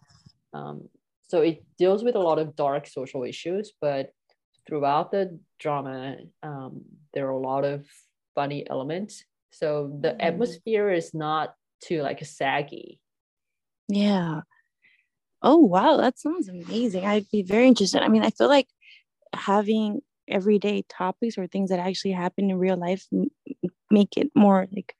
um, 0.53 0.89
so 1.31 1.39
it 1.39 1.63
deals 1.77 2.03
with 2.03 2.15
a 2.15 2.19
lot 2.19 2.39
of 2.39 2.57
dark 2.57 2.85
social 2.85 3.23
issues, 3.23 3.71
but 3.79 4.11
throughout 4.67 5.11
the 5.11 5.39
drama, 5.59 6.17
um, 6.43 6.81
there 7.13 7.25
are 7.27 7.31
a 7.31 7.39
lot 7.39 7.63
of 7.63 7.87
funny 8.35 8.69
elements. 8.69 9.23
So 9.51 9.97
the 10.01 10.09
mm-hmm. 10.09 10.19
atmosphere 10.19 10.91
is 10.91 11.13
not 11.13 11.55
too 11.81 12.01
like 12.01 12.23
saggy. 12.25 12.99
Yeah. 13.87 14.41
Oh 15.41 15.57
wow, 15.57 15.95
that 15.95 16.19
sounds 16.19 16.49
amazing. 16.49 17.05
I'd 17.05 17.31
be 17.31 17.43
very 17.43 17.65
interested. 17.65 18.03
I 18.03 18.09
mean, 18.09 18.23
I 18.23 18.29
feel 18.31 18.49
like 18.49 18.67
having 19.33 20.01
everyday 20.27 20.83
topics 20.89 21.37
or 21.37 21.47
things 21.47 21.69
that 21.69 21.79
actually 21.79 22.11
happen 22.11 22.49
in 22.49 22.57
real 22.57 22.77
life 22.77 23.07
make 23.89 24.15
it 24.17 24.29
more 24.35 24.67
like 24.71 24.95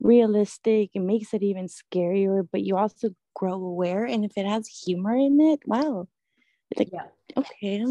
realistic. 0.00 0.90
It 0.94 1.00
makes 1.00 1.34
it 1.34 1.42
even 1.42 1.66
scarier 1.66 2.46
but 2.50 2.62
you 2.62 2.76
also 2.76 3.10
grow 3.34 3.54
aware 3.54 4.04
and 4.04 4.24
if 4.24 4.32
it 4.36 4.46
has 4.46 4.68
humor 4.68 5.16
in 5.16 5.40
it 5.40 5.60
wow. 5.66 6.08
It's 6.70 6.78
like 6.78 6.90
yeah. 6.92 7.06
okay 7.36 7.84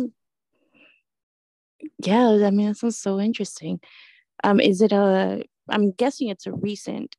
yeah 1.99 2.27
i 2.45 2.51
mean 2.51 2.67
that 2.67 2.77
sounds 2.77 2.97
so 2.97 3.19
interesting. 3.19 3.79
Um 4.43 4.59
is 4.59 4.81
it 4.81 4.91
a 4.91 5.43
i'm 5.69 5.91
guessing 5.91 6.29
it's 6.29 6.47
a 6.47 6.51
recent 6.51 7.15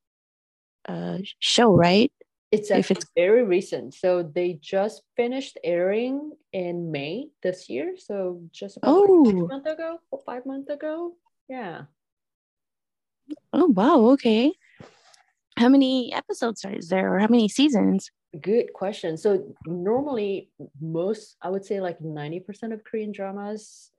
uh 0.87 1.19
show 1.39 1.73
right 1.73 2.11
it's 2.51 2.71
actually 2.71 2.97
it's 2.97 3.11
very 3.15 3.43
recent. 3.43 3.93
So 3.93 4.23
they 4.23 4.59
just 4.61 5.01
finished 5.15 5.57
airing 5.63 6.31
in 6.53 6.91
may 6.91 7.29
this 7.43 7.69
year. 7.69 7.95
So 7.97 8.41
just 8.51 8.77
about 8.77 8.95
oh. 8.95 9.25
six 9.25 9.37
months 9.49 9.69
ago 9.69 9.99
or 10.11 10.21
five 10.25 10.45
months 10.45 10.69
ago. 10.69 11.15
Yeah. 11.49 11.83
Oh 13.53 13.67
wow. 13.67 14.05
Okay. 14.11 14.53
How 15.57 15.69
many 15.69 16.13
episodes 16.13 16.65
is 16.69 16.89
there 16.89 17.13
or 17.15 17.19
how 17.19 17.27
many 17.27 17.47
seasons? 17.47 18.11
Good 18.41 18.73
question. 18.73 19.17
So 19.17 19.55
normally 19.65 20.49
most 20.81 21.37
i 21.41 21.49
would 21.49 21.65
say 21.65 21.81
like 21.81 21.99
90% 21.99 22.73
of 22.73 22.83
korean 22.83 23.11
dramas 23.11 23.91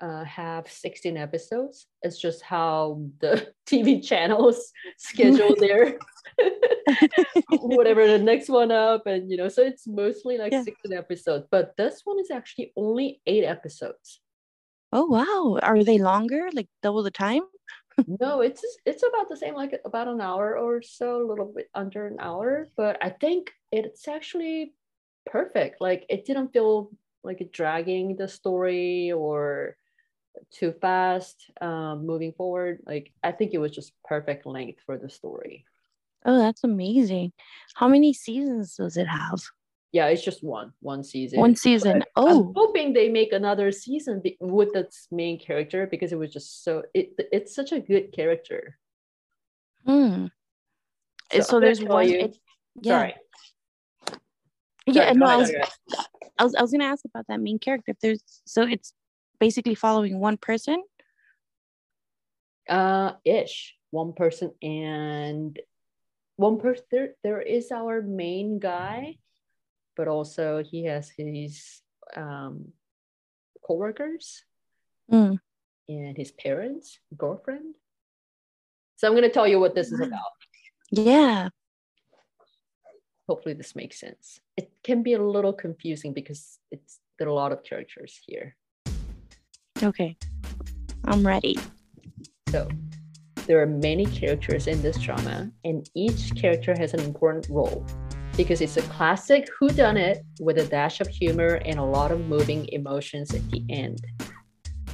uh, 0.00 0.24
have 0.24 0.70
16 0.70 1.16
episodes 1.16 1.86
it's 2.02 2.20
just 2.20 2.42
how 2.42 3.00
the 3.20 3.52
tv 3.66 4.04
channels 4.04 4.72
schedule 4.98 5.54
their 5.58 5.98
whatever 7.50 8.06
the 8.06 8.18
next 8.18 8.48
one 8.48 8.70
up 8.70 9.06
and 9.06 9.30
you 9.30 9.36
know 9.36 9.48
so 9.48 9.62
it's 9.62 9.86
mostly 9.86 10.38
like 10.38 10.52
yeah. 10.52 10.62
16 10.62 10.92
episodes 10.92 11.46
but 11.50 11.76
this 11.76 12.02
one 12.04 12.18
is 12.18 12.30
actually 12.30 12.72
only 12.76 13.20
eight 13.26 13.44
episodes 13.44 14.20
oh 14.92 15.06
wow 15.06 15.58
are 15.62 15.84
they 15.84 15.98
longer 15.98 16.48
like 16.52 16.68
double 16.82 17.02
the 17.02 17.10
time 17.10 17.42
no, 18.06 18.42
it's 18.42 18.64
it's 18.86 19.02
about 19.02 19.28
the 19.28 19.36
same, 19.36 19.54
like 19.54 19.80
about 19.84 20.06
an 20.06 20.20
hour 20.20 20.56
or 20.56 20.82
so, 20.82 21.20
a 21.20 21.26
little 21.26 21.52
bit 21.54 21.68
under 21.74 22.06
an 22.06 22.18
hour. 22.20 22.68
But 22.76 22.96
I 23.02 23.10
think 23.10 23.50
it's 23.72 24.06
actually 24.06 24.72
perfect. 25.26 25.80
Like 25.80 26.06
it 26.08 26.24
didn't 26.24 26.52
feel 26.52 26.90
like 27.24 27.50
dragging 27.52 28.16
the 28.16 28.28
story 28.28 29.12
or 29.12 29.76
too 30.50 30.72
fast 30.80 31.50
um, 31.60 32.06
moving 32.06 32.32
forward. 32.32 32.80
Like 32.86 33.12
I 33.22 33.32
think 33.32 33.52
it 33.54 33.58
was 33.58 33.72
just 33.72 33.92
perfect 34.04 34.46
length 34.46 34.80
for 34.84 34.98
the 34.98 35.08
story. 35.08 35.64
Oh, 36.24 36.38
that's 36.38 36.64
amazing. 36.64 37.32
How 37.74 37.88
many 37.88 38.12
seasons 38.12 38.76
does 38.76 38.96
it 38.96 39.06
have? 39.06 39.40
yeah 39.92 40.06
it's 40.06 40.22
just 40.22 40.42
one 40.44 40.72
one 40.80 41.02
season 41.02 41.38
one 41.38 41.56
season 41.56 42.00
but 42.00 42.08
oh 42.16 42.28
i'm 42.28 42.52
hoping 42.54 42.92
they 42.92 43.08
make 43.08 43.32
another 43.32 43.72
season 43.72 44.22
with 44.40 44.74
its 44.76 45.08
main 45.10 45.38
character 45.38 45.86
because 45.86 46.12
it 46.12 46.18
was 46.18 46.32
just 46.32 46.64
so 46.64 46.82
it 46.94 47.12
it's 47.32 47.54
such 47.54 47.72
a 47.72 47.80
good 47.80 48.12
character 48.12 48.78
hmm 49.86 50.26
so, 51.32 51.40
so 51.40 51.60
there's 51.60 51.82
one 51.82 52.08
you, 52.08 52.18
it, 52.18 52.36
yeah 52.82 52.98
sorry. 52.98 53.14
yeah 54.86 55.04
sorry, 55.04 55.14
no 55.14 55.26
I 55.26 55.36
was, 55.36 55.52
I 56.38 56.44
was 56.44 56.54
i 56.54 56.62
was 56.62 56.72
gonna 56.72 56.84
ask 56.84 57.04
about 57.04 57.26
that 57.28 57.40
main 57.40 57.58
character 57.58 57.92
if 57.92 58.00
there's 58.00 58.22
so 58.44 58.62
it's 58.62 58.92
basically 59.40 59.74
following 59.74 60.18
one 60.18 60.36
person 60.36 60.82
uh 62.68 63.12
ish 63.24 63.74
one 63.90 64.12
person 64.12 64.52
and 64.62 65.58
one 66.36 66.58
person 66.58 66.84
there 66.90 67.10
there 67.22 67.40
is 67.40 67.72
our 67.72 68.02
main 68.02 68.58
guy 68.58 69.16
but 69.98 70.08
also 70.08 70.62
he 70.62 70.84
has 70.84 71.10
his 71.10 71.82
um, 72.16 72.72
co-workers 73.66 74.44
mm. 75.12 75.38
and 75.88 76.16
his 76.16 76.30
parents, 76.30 76.98
girlfriend. 77.16 77.74
So 78.96 79.08
I'm 79.08 79.14
going 79.14 79.24
to 79.24 79.30
tell 79.30 79.46
you 79.46 79.60
what 79.60 79.74
this 79.74 79.92
is 79.92 80.00
about. 80.00 80.38
Yeah. 80.90 81.48
Hopefully 83.28 83.54
this 83.54 83.76
makes 83.76 84.00
sense. 84.00 84.40
It 84.56 84.70
can 84.82 85.02
be 85.02 85.12
a 85.12 85.22
little 85.22 85.52
confusing 85.52 86.14
because 86.14 86.58
it's 86.70 87.00
there 87.18 87.26
are 87.26 87.30
a 87.30 87.34
lot 87.34 87.52
of 87.52 87.62
characters 87.62 88.18
here. 88.24 88.56
Okay. 89.82 90.16
I'm 91.04 91.26
ready. 91.26 91.56
So, 92.50 92.68
there 93.46 93.62
are 93.62 93.66
many 93.66 94.06
characters 94.06 94.66
in 94.66 94.82
this 94.82 94.98
drama, 94.98 95.50
and 95.64 95.88
each 95.94 96.34
character 96.34 96.74
has 96.78 96.94
an 96.94 97.00
important 97.00 97.46
role 97.48 97.84
because 98.36 98.60
it's 98.60 98.76
a 98.76 98.82
classic 98.82 99.48
whodunit 99.60 100.20
with 100.40 100.58
a 100.58 100.64
dash 100.64 101.00
of 101.00 101.08
humor 101.08 101.60
and 101.64 101.78
a 101.78 101.82
lot 101.82 102.12
of 102.12 102.20
moving 102.26 102.68
emotions 102.68 103.34
at 103.34 103.48
the 103.50 103.64
end. 103.70 104.04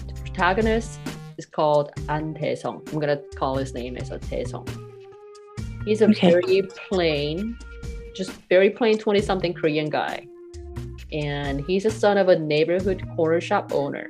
The 0.07 0.15
protagonist 0.21 0.99
is 1.37 1.47
called 1.47 1.93
An 2.09 2.33
Dae-sung. 2.35 2.83
I'm 2.93 3.01
gonna 3.01 3.21
call 3.37 3.57
his 3.57 3.75
name 3.75 3.97
as 3.97 4.11
a 4.11 4.19
Dae-sung. 4.19 4.67
He's 5.85 6.01
a 6.01 6.09
okay. 6.09 6.31
very 6.31 6.63
plain, 6.63 7.59
just 8.15 8.31
very 8.49 8.71
plain 8.71 8.99
20-something 8.99 9.55
Korean 9.55 9.91
guy. 9.91 10.27
And 11.13 11.61
he's 11.67 11.85
a 11.85 11.91
son 11.91 12.19
of 12.19 12.29
a 12.29 12.39
neighborhood 12.39 13.05
corner 13.17 13.41
shop 13.41 13.73
owner. 13.75 14.09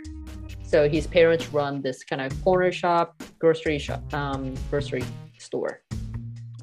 So 0.75 0.89
his 0.89 1.07
parents 1.07 1.53
run 1.53 1.83
this 1.83 2.03
kind 2.03 2.21
of 2.21 2.33
corner 2.43 2.73
shop, 2.73 3.23
grocery 3.39 3.79
shop, 3.79 4.03
um, 4.13 4.55
grocery 4.71 5.05
store. 5.39 5.83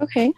Okay 0.02 0.34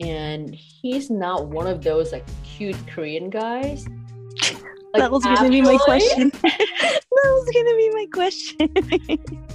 and 0.00 0.54
he's 0.54 1.10
not 1.10 1.46
one 1.46 1.66
of 1.66 1.82
those 1.82 2.12
like 2.12 2.26
cute 2.42 2.76
Korean 2.86 3.30
guys. 3.30 3.86
Like, 4.92 5.02
that 5.02 5.10
was 5.10 5.24
gonna 5.24 5.48
be 5.48 5.62
my 5.62 5.76
question. 5.78 6.30
that 6.42 7.00
was 7.10 7.50
gonna 7.54 7.76
be 7.76 7.90
my 7.90 8.06
question. 8.12 8.58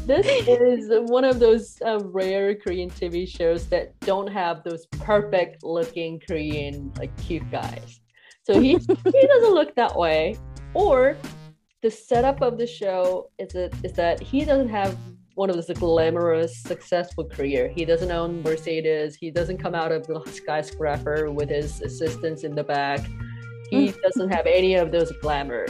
this 0.08 0.26
is 0.48 0.90
one 1.10 1.24
of 1.24 1.40
those 1.40 1.78
uh, 1.86 2.00
rare 2.06 2.56
Korean 2.56 2.90
TV 2.90 3.28
shows 3.28 3.68
that 3.68 3.98
don't 4.02 4.28
have 4.28 4.64
those 4.64 4.86
perfect 4.88 5.64
looking 5.64 6.20
Korean 6.28 6.92
like 6.98 7.16
cute 7.18 7.50
guys. 7.52 8.02
So 8.44 8.60
he 8.60 8.78
he 8.78 9.28
doesn't 9.28 9.54
look 9.54 9.76
that 9.76 9.96
way. 9.96 10.38
Or 10.74 11.16
the 11.82 11.92
setup 11.92 12.42
of 12.42 12.58
the 12.58 12.68
show 12.68 13.30
is 13.40 13.54
that 13.54 13.74
is 13.84 13.94
that 13.94 14.20
he 14.20 14.44
doesn't 14.44 14.70
have 14.70 14.98
one 15.36 15.50
of 15.50 15.56
this 15.56 15.70
glamorous, 15.78 16.58
successful 16.58 17.24
career. 17.24 17.70
He 17.70 17.86
doesn't 17.86 18.12
own 18.12 18.44
Mercedes. 18.44 19.16
He 19.16 19.32
doesn't 19.32 19.58
come 19.58 19.74
out 19.74 19.92
of 19.92 20.06
the 20.06 20.22
skyscraper 20.32 21.32
with 21.32 21.50
his 21.50 21.82
assistants 21.82 22.44
in 22.44 22.56
the 22.56 22.64
back. 22.64 23.00
He 23.70 23.88
mm. 23.88 24.02
doesn't 24.02 24.34
have 24.34 24.46
any 24.46 24.76
of 24.76 24.92
those 24.92 25.12
glamour. 25.22 25.68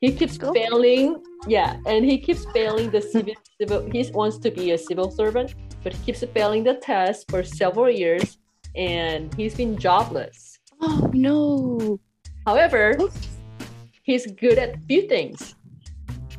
He 0.00 0.12
keeps 0.12 0.38
failing. 0.38 1.22
Yeah, 1.46 1.76
and 1.86 2.04
he 2.04 2.18
keeps 2.18 2.46
failing 2.52 2.90
the 2.90 3.02
civil, 3.02 3.34
civil. 3.60 3.90
He 3.90 4.10
wants 4.12 4.38
to 4.38 4.50
be 4.50 4.70
a 4.70 4.78
civil 4.78 5.10
servant, 5.10 5.54
but 5.82 5.92
he 5.92 6.04
keeps 6.04 6.24
failing 6.32 6.64
the 6.64 6.74
test 6.74 7.28
for 7.28 7.42
several 7.42 7.90
years, 7.90 8.38
and 8.76 9.34
he's 9.34 9.54
been 9.54 9.76
jobless. 9.76 10.54
Oh 10.80 11.10
no! 11.12 11.98
However, 12.46 12.96
he's 14.08 14.26
good 14.32 14.58
at 14.58 14.74
a 14.74 14.78
few 14.88 15.06
things. 15.06 15.54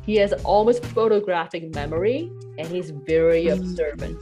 He 0.02 0.16
has 0.16 0.32
almost 0.42 0.84
photographic 0.86 1.72
memory 1.72 2.28
and 2.58 2.66
he's 2.66 2.90
very 2.90 3.44
mm. 3.44 3.52
observant, 3.52 4.18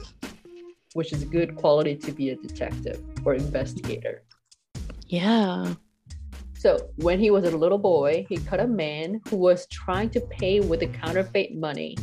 which 0.93 1.11
is 1.11 1.23
a 1.23 1.25
good 1.25 1.55
quality 1.55 1.95
to 1.95 2.11
be 2.11 2.29
a 2.29 2.35
detective 2.35 3.03
or 3.25 3.33
investigator. 3.33 4.21
Yeah. 5.07 5.73
So 6.59 6.91
when 6.97 7.19
he 7.19 7.31
was 7.31 7.43
a 7.45 7.57
little 7.57 7.79
boy, 7.79 8.27
he 8.29 8.37
caught 8.37 8.59
a 8.59 8.67
man 8.67 9.19
who 9.27 9.37
was 9.37 9.65
trying 9.71 10.11
to 10.11 10.21
pay 10.21 10.59
with 10.59 10.81
the 10.81 10.87
counterfeit 10.87 11.57
money 11.57 11.97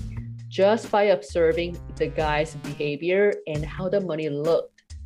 just 0.48 0.90
by 0.90 1.04
observing 1.14 1.78
the 1.94 2.08
guy's 2.08 2.56
behavior 2.56 3.32
and 3.46 3.64
how 3.64 3.88
the 3.88 4.00
money 4.00 4.28
looked. 4.28 4.96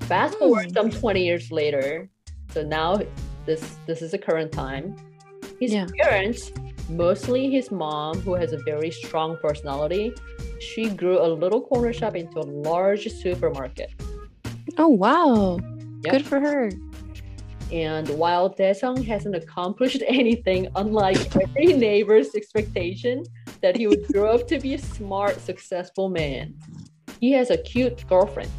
Fast 0.00 0.36
forward 0.38 0.70
mm. 0.70 0.74
some 0.74 0.90
20 0.90 1.24
years 1.24 1.52
later, 1.52 2.10
so 2.50 2.64
now 2.64 3.00
this 3.46 3.76
this 3.86 4.02
is 4.02 4.10
the 4.10 4.18
current 4.18 4.50
time. 4.50 4.96
His 5.62 5.74
yeah. 5.74 5.86
parents 5.96 6.50
mostly 6.88 7.48
his 7.48 7.70
mom, 7.70 8.18
who 8.22 8.34
has 8.34 8.52
a 8.52 8.58
very 8.64 8.90
strong 8.90 9.38
personality, 9.40 10.12
she 10.58 10.88
grew 10.88 11.24
a 11.24 11.28
little 11.28 11.60
corner 11.60 11.92
shop 11.92 12.16
into 12.16 12.40
a 12.40 12.48
large 12.68 13.06
supermarket. 13.08 13.92
Oh, 14.76 14.88
wow. 14.88 15.60
Yep. 16.02 16.12
Good 16.12 16.26
for 16.26 16.40
her. 16.40 16.72
And 17.70 18.08
while 18.08 18.52
Daesung 18.52 19.06
hasn't 19.06 19.36
accomplished 19.36 20.02
anything, 20.08 20.66
unlike 20.74 21.36
every 21.36 21.74
neighbor's 21.74 22.34
expectation 22.34 23.22
that 23.60 23.76
he 23.76 23.86
would 23.86 24.04
grow 24.12 24.34
up 24.34 24.48
to 24.48 24.58
be 24.58 24.74
a 24.74 24.78
smart, 24.78 25.40
successful 25.40 26.08
man, 26.08 26.56
he 27.20 27.30
has 27.30 27.50
a 27.50 27.56
cute 27.56 28.04
girlfriend. 28.08 28.50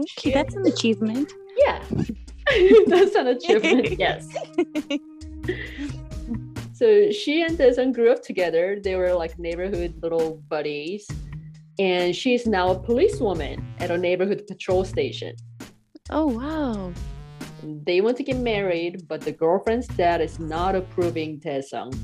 Okay, 0.00 0.32
that's 0.32 0.54
an 0.54 0.66
achievement. 0.66 1.34
Yeah, 1.58 1.82
that's 2.86 3.14
an 3.14 3.26
achievement, 3.26 3.98
yes. 3.98 4.26
So 6.78 7.10
she 7.10 7.42
and 7.42 7.58
Daesung 7.58 7.92
grew 7.92 8.12
up 8.12 8.22
together. 8.22 8.78
They 8.80 8.94
were 8.94 9.12
like 9.12 9.36
neighborhood 9.36 9.98
little 10.00 10.40
buddies. 10.48 11.08
And 11.80 12.14
she's 12.14 12.46
now 12.46 12.70
a 12.70 12.78
policewoman 12.78 13.66
at 13.80 13.90
a 13.90 13.98
neighborhood 13.98 14.46
patrol 14.46 14.84
station. 14.84 15.34
Oh, 16.10 16.26
wow. 16.26 16.92
They 17.64 18.00
want 18.00 18.16
to 18.18 18.22
get 18.22 18.36
married, 18.36 19.08
but 19.08 19.22
the 19.22 19.32
girlfriend's 19.32 19.88
dad 19.88 20.20
is 20.20 20.38
not 20.38 20.76
approving 20.76 21.40
Daesung 21.40 21.98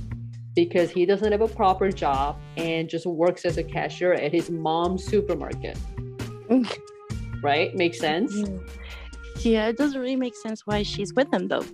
because 0.56 0.90
he 0.90 1.06
doesn't 1.06 1.30
have 1.30 1.40
a 1.40 1.46
proper 1.46 1.92
job 1.92 2.40
and 2.56 2.88
just 2.88 3.06
works 3.06 3.44
as 3.44 3.58
a 3.58 3.62
cashier 3.62 4.14
at 4.14 4.32
his 4.32 4.50
mom's 4.50 5.04
supermarket. 5.04 5.78
right? 7.44 7.72
Makes 7.76 8.00
sense? 8.00 8.34
Yeah, 9.38 9.68
it 9.68 9.76
doesn't 9.76 10.00
really 10.00 10.16
make 10.16 10.34
sense 10.34 10.66
why 10.66 10.82
she's 10.82 11.14
with 11.14 11.32
him 11.32 11.46
though. 11.46 11.64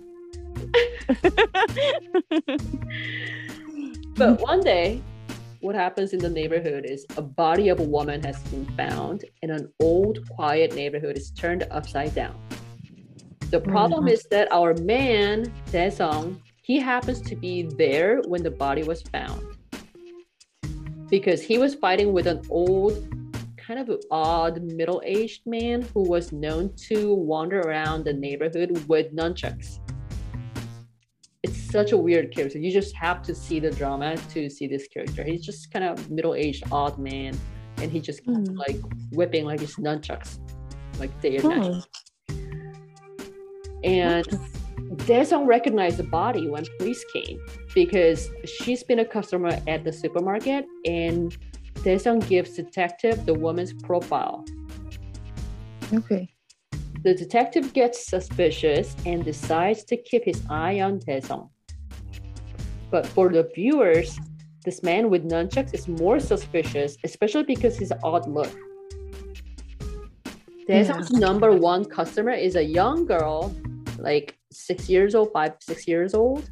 but 4.15 4.41
one 4.41 4.61
day, 4.61 5.01
what 5.61 5.75
happens 5.75 6.13
in 6.13 6.19
the 6.19 6.29
neighborhood 6.29 6.85
is 6.85 7.05
a 7.17 7.21
body 7.21 7.69
of 7.69 7.79
a 7.79 7.83
woman 7.83 8.23
has 8.23 8.39
been 8.49 8.65
found, 8.75 9.25
and 9.43 9.51
an 9.51 9.71
old, 9.79 10.27
quiet 10.29 10.73
neighborhood 10.73 11.15
is 11.15 11.29
turned 11.31 11.67
upside 11.69 12.15
down. 12.15 12.35
The 13.51 13.59
problem 13.59 14.05
mm-hmm. 14.05 14.13
is 14.13 14.23
that 14.31 14.51
our 14.51 14.73
man, 14.75 15.53
Daesung, 15.71 16.41
he 16.63 16.79
happens 16.79 17.21
to 17.21 17.35
be 17.35 17.63
there 17.63 18.21
when 18.27 18.41
the 18.41 18.49
body 18.49 18.83
was 18.83 19.03
found. 19.03 19.45
Because 21.09 21.41
he 21.41 21.57
was 21.57 21.75
fighting 21.75 22.13
with 22.13 22.25
an 22.25 22.41
old, 22.49 23.07
kind 23.57 23.79
of 23.79 24.01
odd 24.09 24.63
middle 24.63 25.01
aged 25.05 25.45
man 25.45 25.83
who 25.93 26.01
was 26.01 26.31
known 26.31 26.73
to 26.87 27.13
wander 27.13 27.59
around 27.59 28.05
the 28.05 28.13
neighborhood 28.13 28.85
with 28.87 29.13
nunchucks 29.13 29.79
such 31.71 31.91
a 31.93 31.97
weird 31.97 32.33
character. 32.35 32.59
You 32.59 32.71
just 32.71 32.95
have 32.95 33.21
to 33.23 33.33
see 33.33 33.59
the 33.59 33.71
drama 33.71 34.17
to 34.33 34.49
see 34.49 34.67
this 34.67 34.87
character. 34.87 35.23
He's 35.23 35.45
just 35.45 35.71
kind 35.71 35.85
of 35.85 36.09
middle-aged 36.11 36.63
odd 36.71 36.97
man, 36.99 37.37
and 37.77 37.91
he 37.91 37.99
just 37.99 38.25
mm. 38.25 38.57
like 38.57 38.77
whipping 39.11 39.45
like 39.45 39.61
his 39.61 39.75
nunchucks, 39.75 40.39
like 40.99 41.19
day 41.21 41.37
and 41.37 41.45
night. 41.45 41.83
And 43.83 44.25
Daesung 45.07 45.47
recognized 45.47 45.97
the 45.97 46.03
body 46.03 46.49
when 46.49 46.65
police 46.77 47.03
came 47.13 47.39
because 47.73 48.29
she's 48.45 48.83
been 48.83 48.99
a 48.99 49.05
customer 49.05 49.57
at 49.67 49.83
the 49.83 49.93
supermarket, 49.93 50.65
and 50.85 51.35
Daesung 51.75 52.27
gives 52.27 52.51
detective 52.55 53.25
the 53.25 53.33
woman's 53.33 53.73
profile. 53.73 54.45
Okay. 55.93 56.27
The 57.03 57.15
detective 57.15 57.73
gets 57.73 58.05
suspicious 58.05 58.95
and 59.07 59.25
decides 59.25 59.83
to 59.85 59.97
keep 59.97 60.23
his 60.23 60.43
eye 60.49 60.81
on 60.81 60.99
Daesung. 60.99 61.49
But 62.91 63.07
for 63.07 63.29
the 63.29 63.49
viewers, 63.55 64.19
this 64.65 64.83
man 64.83 65.09
with 65.09 65.27
nunchucks 65.27 65.73
is 65.73 65.87
more 65.87 66.19
suspicious, 66.19 66.97
especially 67.03 67.43
because 67.43 67.77
his 67.77 67.91
odd 68.03 68.27
look. 68.27 68.51
Daesung's 70.67 71.11
yeah. 71.11 71.19
number 71.19 71.51
one 71.51 71.85
customer 71.85 72.31
is 72.31 72.55
a 72.55 72.63
young 72.63 73.05
girl, 73.05 73.55
like 73.97 74.37
six 74.51 74.89
years 74.89 75.15
old, 75.15 75.31
five, 75.33 75.53
six 75.61 75.87
years 75.87 76.13
old. 76.13 76.49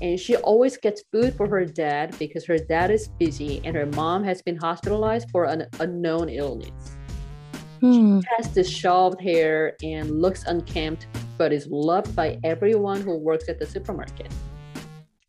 And 0.00 0.18
she 0.18 0.36
always 0.36 0.76
gets 0.76 1.02
food 1.12 1.34
for 1.36 1.46
her 1.48 1.64
dad 1.64 2.16
because 2.18 2.44
her 2.46 2.58
dad 2.58 2.90
is 2.90 3.08
busy 3.18 3.60
and 3.64 3.76
her 3.76 3.86
mom 3.86 4.24
has 4.24 4.42
been 4.42 4.56
hospitalized 4.56 5.30
for 5.30 5.44
an 5.44 5.66
unknown 5.80 6.28
illness. 6.28 6.96
Hmm. 7.80 8.20
She 8.20 8.26
has 8.36 8.48
disheveled 8.48 9.20
hair 9.20 9.76
and 9.82 10.22
looks 10.22 10.44
unkempt, 10.44 11.06
but 11.36 11.52
is 11.52 11.66
loved 11.68 12.16
by 12.16 12.38
everyone 12.42 13.02
who 13.02 13.16
works 13.16 13.48
at 13.48 13.58
the 13.58 13.66
supermarket. 13.66 14.32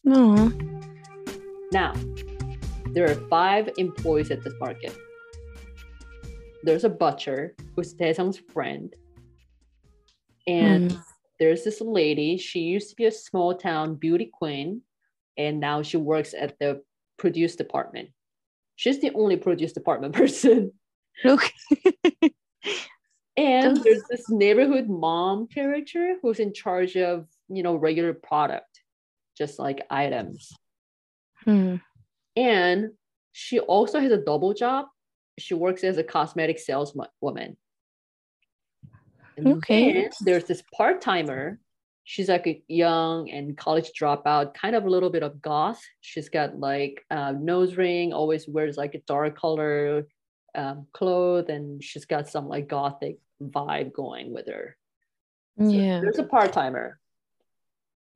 Aww. 0.07 0.75
Now, 1.71 1.93
there 2.91 3.09
are 3.09 3.15
five 3.27 3.69
employees 3.77 4.31
at 4.31 4.43
this 4.43 4.53
market. 4.59 4.95
There's 6.63 6.83
a 6.83 6.89
butcher 6.89 7.55
who's 7.75 7.93
Daesung's 7.93 8.37
friend. 8.37 8.93
And 10.47 10.91
hmm. 10.91 10.99
there's 11.39 11.63
this 11.63 11.81
lady. 11.81 12.37
She 12.37 12.59
used 12.59 12.89
to 12.91 12.95
be 12.95 13.05
a 13.05 13.11
small 13.11 13.55
town 13.55 13.95
beauty 13.95 14.29
queen, 14.31 14.81
and 15.37 15.59
now 15.59 15.81
she 15.81 15.97
works 15.97 16.33
at 16.39 16.57
the 16.59 16.81
produce 17.17 17.55
department. 17.55 18.09
She's 18.75 19.01
the 19.01 19.11
only 19.15 19.37
produce 19.37 19.73
department 19.73 20.13
person. 20.21 20.71
Okay. 21.25 21.51
and 23.37 23.77
there's 23.83 24.03
this 24.09 24.29
neighborhood 24.29 24.87
mom 24.87 25.47
character 25.47 26.17
who's 26.21 26.39
in 26.39 26.53
charge 26.53 26.95
of 26.95 27.25
you 27.47 27.63
know 27.63 27.75
regular 27.75 28.13
product 28.13 28.74
just 29.37 29.59
like 29.59 29.85
items 29.89 30.51
Hmm. 31.45 31.75
And 32.35 32.91
she 33.31 33.59
also 33.59 33.99
has 33.99 34.11
a 34.11 34.17
double 34.17 34.53
job. 34.53 34.87
She 35.37 35.53
works 35.53 35.83
as 35.83 35.97
a 35.97 36.03
cosmetic 36.03 36.59
saleswoman. 36.59 37.57
okay. 39.45 40.09
there's 40.21 40.45
this 40.45 40.63
part 40.73 41.01
timer. 41.01 41.59
She's 42.03 42.29
like 42.29 42.45
a 42.45 42.61
young 42.67 43.29
and 43.31 43.57
college 43.57 43.91
dropout, 43.99 44.53
kind 44.53 44.75
of 44.75 44.85
a 44.85 44.89
little 44.89 45.09
bit 45.09 45.23
of 45.23 45.41
goth. 45.41 45.81
She's 46.01 46.29
got 46.29 46.57
like 46.59 47.03
a 47.09 47.33
nose 47.33 47.75
ring, 47.75 48.13
always 48.13 48.47
wears 48.47 48.77
like 48.77 48.93
a 48.93 49.01
dark 49.07 49.37
color 49.37 50.07
um, 50.53 50.87
clothes, 50.93 51.49
and 51.49 51.83
she's 51.83 52.05
got 52.05 52.29
some 52.29 52.47
like 52.47 52.67
gothic 52.67 53.17
vibe 53.41 53.91
going 53.91 54.33
with 54.33 54.47
her. 54.47 54.77
So 55.57 55.67
yeah. 55.69 55.99
There's 55.99 56.19
a 56.19 56.23
part 56.23 56.53
timer. 56.53 56.99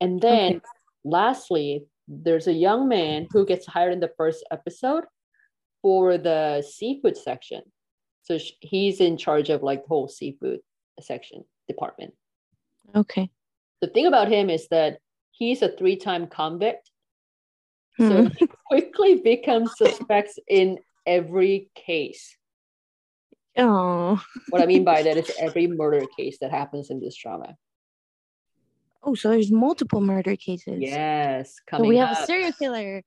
And 0.00 0.20
then 0.20 0.56
okay. 0.56 0.60
Lastly, 1.04 1.86
there's 2.08 2.46
a 2.46 2.52
young 2.52 2.88
man 2.88 3.26
who 3.30 3.46
gets 3.46 3.66
hired 3.66 3.92
in 3.92 4.00
the 4.00 4.12
first 4.16 4.44
episode 4.50 5.04
for 5.82 6.18
the 6.18 6.62
seafood 6.68 7.16
section. 7.16 7.62
So 8.22 8.38
sh- 8.38 8.52
he's 8.60 9.00
in 9.00 9.16
charge 9.16 9.48
of 9.50 9.62
like 9.62 9.82
the 9.82 9.88
whole 9.88 10.08
seafood 10.08 10.60
section 11.00 11.44
department. 11.68 12.14
Okay. 12.94 13.30
The 13.80 13.88
thing 13.88 14.06
about 14.06 14.28
him 14.28 14.50
is 14.50 14.68
that 14.68 14.98
he's 15.30 15.62
a 15.62 15.68
three 15.68 15.96
time 15.96 16.26
convict. 16.26 16.90
So 17.98 18.24
hmm. 18.24 18.28
he 18.38 18.48
quickly 18.66 19.20
becomes 19.22 19.72
suspects 19.76 20.38
in 20.48 20.78
every 21.06 21.70
case. 21.74 22.36
Oh. 23.56 24.22
what 24.50 24.62
I 24.62 24.66
mean 24.66 24.84
by 24.84 25.02
that 25.02 25.16
is 25.16 25.30
every 25.40 25.66
murder 25.66 26.06
case 26.16 26.38
that 26.40 26.50
happens 26.50 26.90
in 26.90 27.00
this 27.00 27.16
drama. 27.16 27.56
Oh, 29.02 29.14
so 29.14 29.30
there's 29.30 29.50
multiple 29.50 30.00
murder 30.00 30.36
cases. 30.36 30.78
Yes, 30.78 31.56
coming. 31.66 31.86
So 31.86 31.88
we 31.88 31.96
have 31.96 32.10
up. 32.10 32.22
a 32.22 32.26
serial 32.26 32.52
killer 32.52 33.02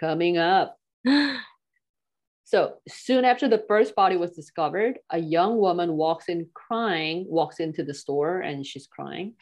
coming 0.00 0.38
up. 0.38 0.76
so 2.44 2.74
soon 2.88 3.24
after 3.24 3.48
the 3.48 3.64
first 3.68 3.94
body 3.94 4.16
was 4.16 4.30
discovered, 4.30 4.98
a 5.10 5.18
young 5.18 5.58
woman 5.58 5.94
walks 5.94 6.28
in 6.28 6.48
crying, 6.54 7.26
walks 7.28 7.60
into 7.60 7.84
the 7.84 7.94
store, 7.94 8.40
and 8.40 8.64
she's 8.64 8.86
crying, 8.86 9.34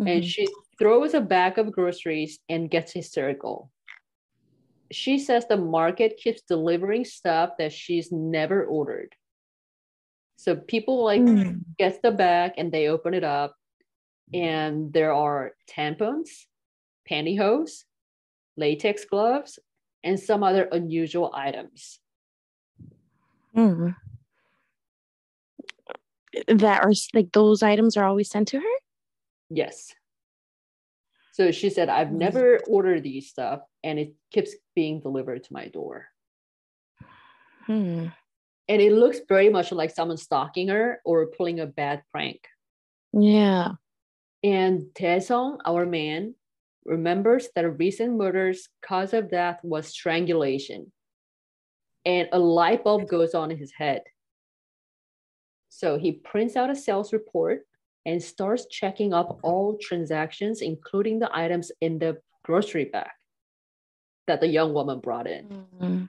mm-hmm. 0.00 0.08
and 0.08 0.24
she 0.24 0.48
throws 0.78 1.14
a 1.14 1.20
bag 1.20 1.58
of 1.58 1.72
groceries 1.72 2.40
and 2.48 2.70
gets 2.70 2.92
hysterical. 2.92 3.70
She 4.90 5.18
says 5.18 5.46
the 5.46 5.56
market 5.56 6.16
keeps 6.16 6.42
delivering 6.42 7.04
stuff 7.04 7.50
that 7.58 7.72
she's 7.72 8.10
never 8.10 8.64
ordered. 8.64 9.14
So 10.36 10.54
people 10.54 11.02
like 11.02 11.22
mm. 11.22 11.60
gets 11.78 11.98
the 12.02 12.12
bag 12.12 12.52
and 12.56 12.70
they 12.70 12.88
open 12.88 13.14
it 13.14 13.24
up 13.24 13.56
and 14.32 14.92
there 14.92 15.12
are 15.12 15.52
tampons, 15.68 16.46
pantyhose, 17.08 17.84
latex 18.56 19.04
gloves, 19.04 19.58
and 20.02 20.18
some 20.18 20.42
other 20.42 20.64
unusual 20.72 21.30
items. 21.34 22.00
Mm. 23.56 23.96
That 26.48 26.84
are 26.84 26.92
like 27.14 27.32
those 27.32 27.62
items 27.62 27.96
are 27.96 28.04
always 28.04 28.28
sent 28.28 28.48
to 28.48 28.58
her? 28.58 28.76
Yes. 29.48 29.94
So 31.32 31.50
she 31.50 31.70
said, 31.70 31.88
I've 31.88 32.08
mm. 32.08 32.18
never 32.18 32.60
ordered 32.66 33.02
these 33.02 33.28
stuff 33.28 33.60
and 33.82 33.98
it 33.98 34.14
keeps 34.30 34.52
being 34.74 35.00
delivered 35.00 35.44
to 35.44 35.52
my 35.52 35.68
door. 35.68 36.06
Hmm. 37.66 38.06
And 38.68 38.82
it 38.82 38.92
looks 38.92 39.20
very 39.28 39.48
much 39.48 39.72
like 39.72 39.90
someone 39.90 40.16
stalking 40.16 40.68
her 40.68 41.00
or 41.04 41.26
pulling 41.26 41.60
a 41.60 41.66
bad 41.66 42.02
prank. 42.10 42.40
Yeah. 43.12 43.72
And 44.46 44.82
Daesung, 44.94 45.58
our 45.66 45.84
man, 45.84 46.36
remembers 46.84 47.48
that 47.56 47.64
a 47.64 47.70
recent 47.70 48.16
murder's 48.16 48.68
cause 48.80 49.12
of 49.12 49.28
death 49.28 49.58
was 49.64 49.88
strangulation. 49.88 50.92
And 52.04 52.28
a 52.30 52.38
light 52.38 52.84
bulb 52.84 53.08
goes 53.08 53.34
on 53.34 53.50
in 53.50 53.58
his 53.58 53.72
head. 53.72 54.02
So 55.68 55.98
he 55.98 56.12
prints 56.12 56.54
out 56.54 56.70
a 56.70 56.76
sales 56.76 57.12
report 57.12 57.66
and 58.04 58.22
starts 58.22 58.66
checking 58.70 59.12
up 59.12 59.40
all 59.42 59.78
transactions, 59.82 60.62
including 60.62 61.18
the 61.18 61.36
items 61.36 61.72
in 61.80 61.98
the 61.98 62.18
grocery 62.44 62.84
bag 62.84 63.10
that 64.28 64.40
the 64.40 64.46
young 64.46 64.72
woman 64.72 65.00
brought 65.00 65.26
in. 65.26 65.48
Mm-hmm. 65.48 66.04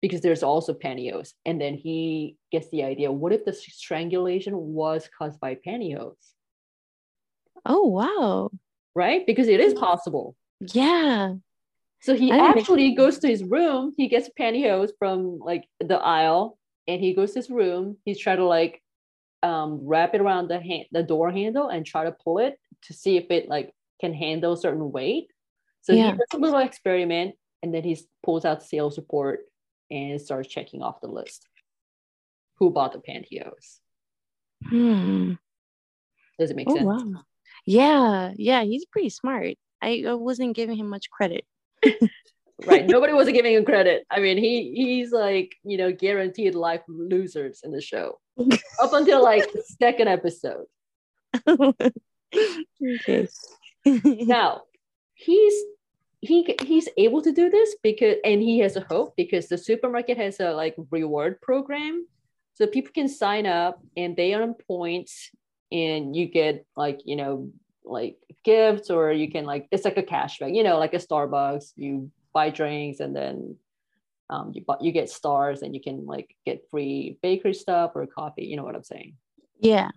Because 0.00 0.22
there's 0.22 0.42
also 0.42 0.72
pantyhose. 0.72 1.34
And 1.44 1.60
then 1.60 1.74
he 1.74 2.38
gets 2.50 2.70
the 2.70 2.84
idea 2.84 3.12
what 3.12 3.34
if 3.34 3.44
the 3.44 3.52
strangulation 3.52 4.56
was 4.56 5.10
caused 5.18 5.38
by 5.40 5.56
pantyhose? 5.56 6.14
Oh, 7.68 7.86
wow. 7.86 8.50
Right? 8.94 9.24
Because 9.26 9.46
it 9.46 9.60
is 9.60 9.74
possible. 9.74 10.34
Yeah. 10.60 11.34
So 12.00 12.14
he 12.14 12.32
actually 12.32 12.94
goes 12.94 13.18
to 13.18 13.28
his 13.28 13.44
room. 13.44 13.92
He 13.96 14.08
gets 14.08 14.30
pantyhose 14.38 14.90
from 14.98 15.38
like 15.38 15.64
the 15.80 15.98
aisle 15.98 16.58
and 16.86 17.00
he 17.00 17.12
goes 17.12 17.32
to 17.32 17.40
his 17.40 17.50
room. 17.50 17.96
He's 18.04 18.18
trying 18.18 18.38
to 18.38 18.46
like 18.46 18.82
um, 19.42 19.80
wrap 19.82 20.14
it 20.14 20.20
around 20.20 20.48
the 20.48 20.60
hand, 20.60 20.86
the 20.92 21.02
door 21.02 21.30
handle 21.30 21.68
and 21.68 21.84
try 21.84 22.04
to 22.04 22.12
pull 22.12 22.38
it 22.38 22.58
to 22.84 22.92
see 22.92 23.16
if 23.16 23.30
it 23.30 23.48
like 23.48 23.74
can 24.00 24.14
handle 24.14 24.52
a 24.52 24.56
certain 24.56 24.90
weight. 24.90 25.28
So 25.82 25.92
yeah. 25.92 26.12
he 26.12 26.18
does 26.18 26.28
a 26.34 26.38
little 26.38 26.60
experiment 26.60 27.34
and 27.62 27.74
then 27.74 27.82
he 27.82 27.98
pulls 28.22 28.44
out 28.44 28.62
sales 28.62 28.96
report 28.96 29.40
and 29.90 30.20
starts 30.20 30.48
checking 30.48 30.82
off 30.82 31.00
the 31.00 31.08
list. 31.08 31.46
Who 32.58 32.70
bought 32.70 32.92
the 32.92 32.98
pantyhose? 32.98 33.78
Hmm. 34.68 35.34
Does 36.38 36.50
it 36.50 36.56
make 36.56 36.68
oh, 36.70 36.74
sense? 36.74 36.86
Wow. 36.86 37.22
Yeah, 37.68 38.32
yeah, 38.38 38.64
he's 38.64 38.86
pretty 38.86 39.10
smart. 39.10 39.56
I, 39.82 40.02
I 40.08 40.14
wasn't 40.14 40.56
giving 40.56 40.78
him 40.78 40.88
much 40.88 41.10
credit. 41.10 41.44
right. 42.66 42.86
Nobody 42.86 43.12
wasn't 43.12 43.36
giving 43.36 43.52
him 43.52 43.66
credit. 43.66 44.06
I 44.10 44.20
mean, 44.20 44.38
he 44.38 44.72
he's 44.74 45.12
like, 45.12 45.54
you 45.64 45.76
know, 45.76 45.92
guaranteed 45.92 46.54
life 46.54 46.80
losers 46.88 47.60
in 47.62 47.72
the 47.72 47.82
show. 47.82 48.20
Up 48.82 48.94
until 48.94 49.22
like 49.22 49.52
the 49.52 49.62
second 49.82 50.08
episode. 50.08 50.64
okay. 51.46 53.28
now, 53.84 54.62
he's 55.12 55.54
he 56.22 56.56
he's 56.64 56.88
able 56.96 57.20
to 57.20 57.32
do 57.32 57.50
this 57.50 57.76
because 57.82 58.16
and 58.24 58.40
he 58.40 58.60
has 58.60 58.76
a 58.76 58.86
hope 58.88 59.12
because 59.14 59.48
the 59.48 59.58
supermarket 59.58 60.16
has 60.16 60.40
a 60.40 60.52
like 60.52 60.74
reward 60.90 61.38
program 61.42 62.06
so 62.54 62.66
people 62.66 62.92
can 62.94 63.08
sign 63.08 63.44
up 63.44 63.78
and 63.94 64.16
they 64.16 64.34
earn 64.34 64.54
points 64.54 65.30
and 65.70 66.14
you 66.16 66.26
get 66.26 66.64
like 66.76 67.00
you 67.04 67.16
know 67.16 67.50
like 67.84 68.16
gifts 68.44 68.90
or 68.90 69.12
you 69.12 69.30
can 69.30 69.44
like 69.44 69.66
it's 69.70 69.84
like 69.84 69.96
a 69.96 70.02
cashback 70.02 70.54
you 70.54 70.62
know 70.62 70.78
like 70.78 70.94
a 70.94 70.98
starbucks 70.98 71.72
you 71.76 72.10
buy 72.32 72.50
drinks 72.50 73.00
and 73.00 73.14
then 73.14 73.56
um, 74.30 74.52
you 74.54 74.64
you 74.80 74.92
get 74.92 75.08
stars 75.08 75.62
and 75.62 75.74
you 75.74 75.80
can 75.80 76.04
like 76.04 76.34
get 76.44 76.68
free 76.70 77.18
bakery 77.22 77.54
stuff 77.54 77.92
or 77.94 78.06
coffee 78.06 78.44
you 78.44 78.56
know 78.56 78.64
what 78.64 78.74
i'm 78.74 78.82
saying? 78.82 79.14
Yeah. 79.60 79.88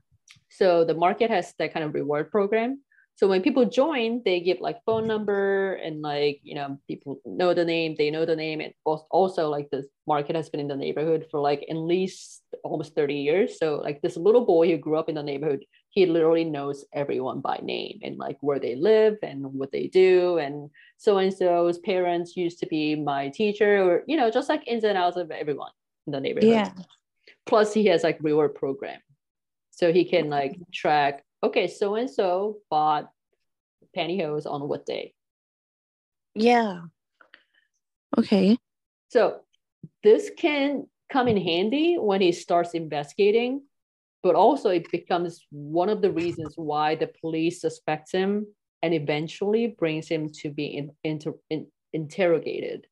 So 0.50 0.86
the 0.86 0.94
market 0.94 1.30
has 1.30 1.54
that 1.60 1.74
kind 1.74 1.86
of 1.86 1.94
reward 1.94 2.32
program 2.32 2.82
so 3.16 3.28
when 3.28 3.42
people 3.42 3.66
join 3.66 4.22
they 4.26 4.40
give 4.40 4.60
like 4.62 4.84
phone 4.86 5.06
number 5.06 5.74
and 5.76 6.02
like 6.02 6.40
you 6.44 6.56
know 6.56 6.80
people 6.88 7.20
know 7.26 7.54
the 7.54 7.66
name 7.66 7.96
they 7.98 8.10
know 8.10 8.26
the 8.26 8.36
name. 8.36 8.62
And 8.62 8.74
also 8.86 9.50
like 9.50 9.70
this 9.70 9.86
market 10.08 10.36
has 10.36 10.50
been 10.50 10.60
in 10.60 10.68
the 10.68 10.76
neighborhood 10.76 11.28
for 11.30 11.40
like 11.40 11.66
at 11.70 11.76
least 11.76 12.42
almost 12.64 12.96
30 12.96 13.16
years. 13.16 13.60
So 13.60 13.76
like 13.76 14.02
this 14.02 14.18
little 14.18 14.46
boy 14.46 14.70
who 14.70 14.78
grew 14.78 14.98
up 14.98 15.10
in 15.10 15.16
the 15.16 15.24
neighborhood 15.24 15.66
he 15.92 16.06
literally 16.06 16.46
knows 16.46 16.86
everyone 16.94 17.42
by 17.42 17.60
name 17.62 18.00
and 18.02 18.18
like 18.18 18.38
where 18.40 18.60
they 18.60 18.76
live 18.76 19.18
and 19.22 19.44
what 19.44 19.74
they 19.74 19.88
do. 19.88 20.38
And 20.38 20.70
so 20.98 21.18
and 21.18 21.34
so's 21.34 21.80
parents 21.80 22.38
used 22.38 22.60
to 22.60 22.66
be 22.66 22.96
my 22.96 23.28
teacher 23.30 23.84
or 23.84 24.04
you 24.08 24.18
know 24.18 24.32
just 24.32 24.50
like 24.50 24.68
ins 24.68 24.86
and 24.86 24.98
outs 24.98 25.18
of 25.18 25.32
everyone 25.32 25.72
in 26.08 26.14
the 26.14 26.22
neighborhood. 26.22 26.50
Yeah. 26.50 26.72
Plus 27.46 27.74
he 27.74 27.86
has 27.88 28.04
like 28.04 28.18
reward 28.22 28.56
program. 28.56 29.00
So 29.72 29.92
he 29.92 30.06
can 30.06 30.30
like 30.30 30.58
track 30.72 31.26
okay, 31.44 31.68
so 31.68 31.96
and 31.96 32.10
so 32.10 32.58
bought 32.70 33.12
pantyhose 33.96 34.46
on 34.46 34.68
what 34.68 34.86
day? 34.86 35.14
Yeah. 36.36 36.82
Okay. 38.18 38.58
So 39.10 39.42
this 40.04 40.32
can 40.38 40.88
come 41.12 41.28
in 41.28 41.38
handy 41.38 41.96
when 41.98 42.22
he 42.22 42.32
starts 42.32 42.72
investigating, 42.72 43.64
but 44.24 44.36
also 44.36 44.70
it 44.70 44.90
becomes 44.92 45.46
one 45.52 45.90
of 45.90 46.02
the 46.02 46.12
reasons 46.12 46.54
why 46.56 46.96
the 46.96 47.12
police 47.20 47.62
suspects 47.62 48.12
him 48.12 48.48
and 48.82 48.94
eventually 48.94 49.76
brings 49.78 50.08
him 50.08 50.30
to 50.42 50.50
be 50.50 50.66
in, 50.66 50.92
inter, 51.04 51.34
in, 51.50 51.68
interrogated. 51.94 52.88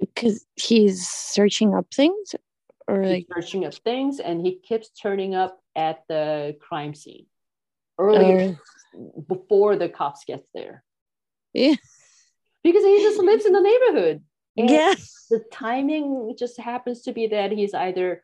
Because 0.00 0.44
he's 0.56 1.06
searching 1.08 1.74
up 1.74 1.86
things 1.94 2.34
or 2.88 3.02
he's 3.02 3.10
like 3.10 3.26
searching 3.34 3.64
up 3.64 3.74
things 3.74 4.20
and 4.20 4.40
he 4.40 4.58
keeps 4.58 4.90
turning 4.90 5.34
up 5.34 5.58
at 5.74 6.02
the 6.08 6.56
crime 6.60 6.94
scene 6.94 7.26
earlier 7.98 8.58
uh, 8.94 9.20
before 9.28 9.76
the 9.76 9.88
cops 9.88 10.24
gets 10.24 10.48
there. 10.54 10.84
Yeah. 11.52 11.74
Because 12.62 12.84
he 12.84 13.02
just 13.02 13.18
lives 13.20 13.46
in 13.46 13.52
the 13.52 13.60
neighborhood. 13.60 14.22
And 14.56 14.70
yeah. 14.70 14.94
The 15.30 15.42
timing 15.52 16.34
just 16.38 16.58
happens 16.58 17.02
to 17.02 17.12
be 17.12 17.26
that 17.28 17.52
he's 17.52 17.74
either 17.74 18.22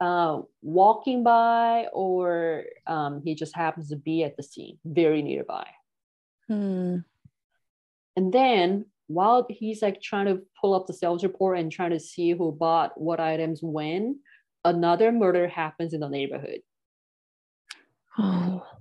uh, 0.00 0.40
walking 0.62 1.22
by 1.22 1.86
or 1.92 2.64
um, 2.86 3.22
he 3.22 3.34
just 3.34 3.54
happens 3.54 3.90
to 3.90 3.96
be 3.96 4.24
at 4.24 4.36
the 4.36 4.42
scene 4.42 4.78
very 4.84 5.22
nearby. 5.22 5.66
Hmm. 6.48 6.98
and 8.16 8.30
then 8.30 8.84
while 9.06 9.46
he's 9.50 9.82
like 9.82 10.00
trying 10.00 10.26
to 10.26 10.42
pull 10.60 10.74
up 10.74 10.86
the 10.86 10.94
sales 10.94 11.22
report 11.22 11.58
and 11.58 11.70
trying 11.70 11.90
to 11.90 12.00
see 12.00 12.32
who 12.32 12.52
bought 12.52 12.98
what 13.00 13.20
items 13.20 13.60
when, 13.62 14.18
another 14.64 15.12
murder 15.12 15.46
happens 15.46 15.92
in 15.92 16.00
the 16.00 16.08
neighborhood. 16.08 16.60
Oh. 18.18 18.66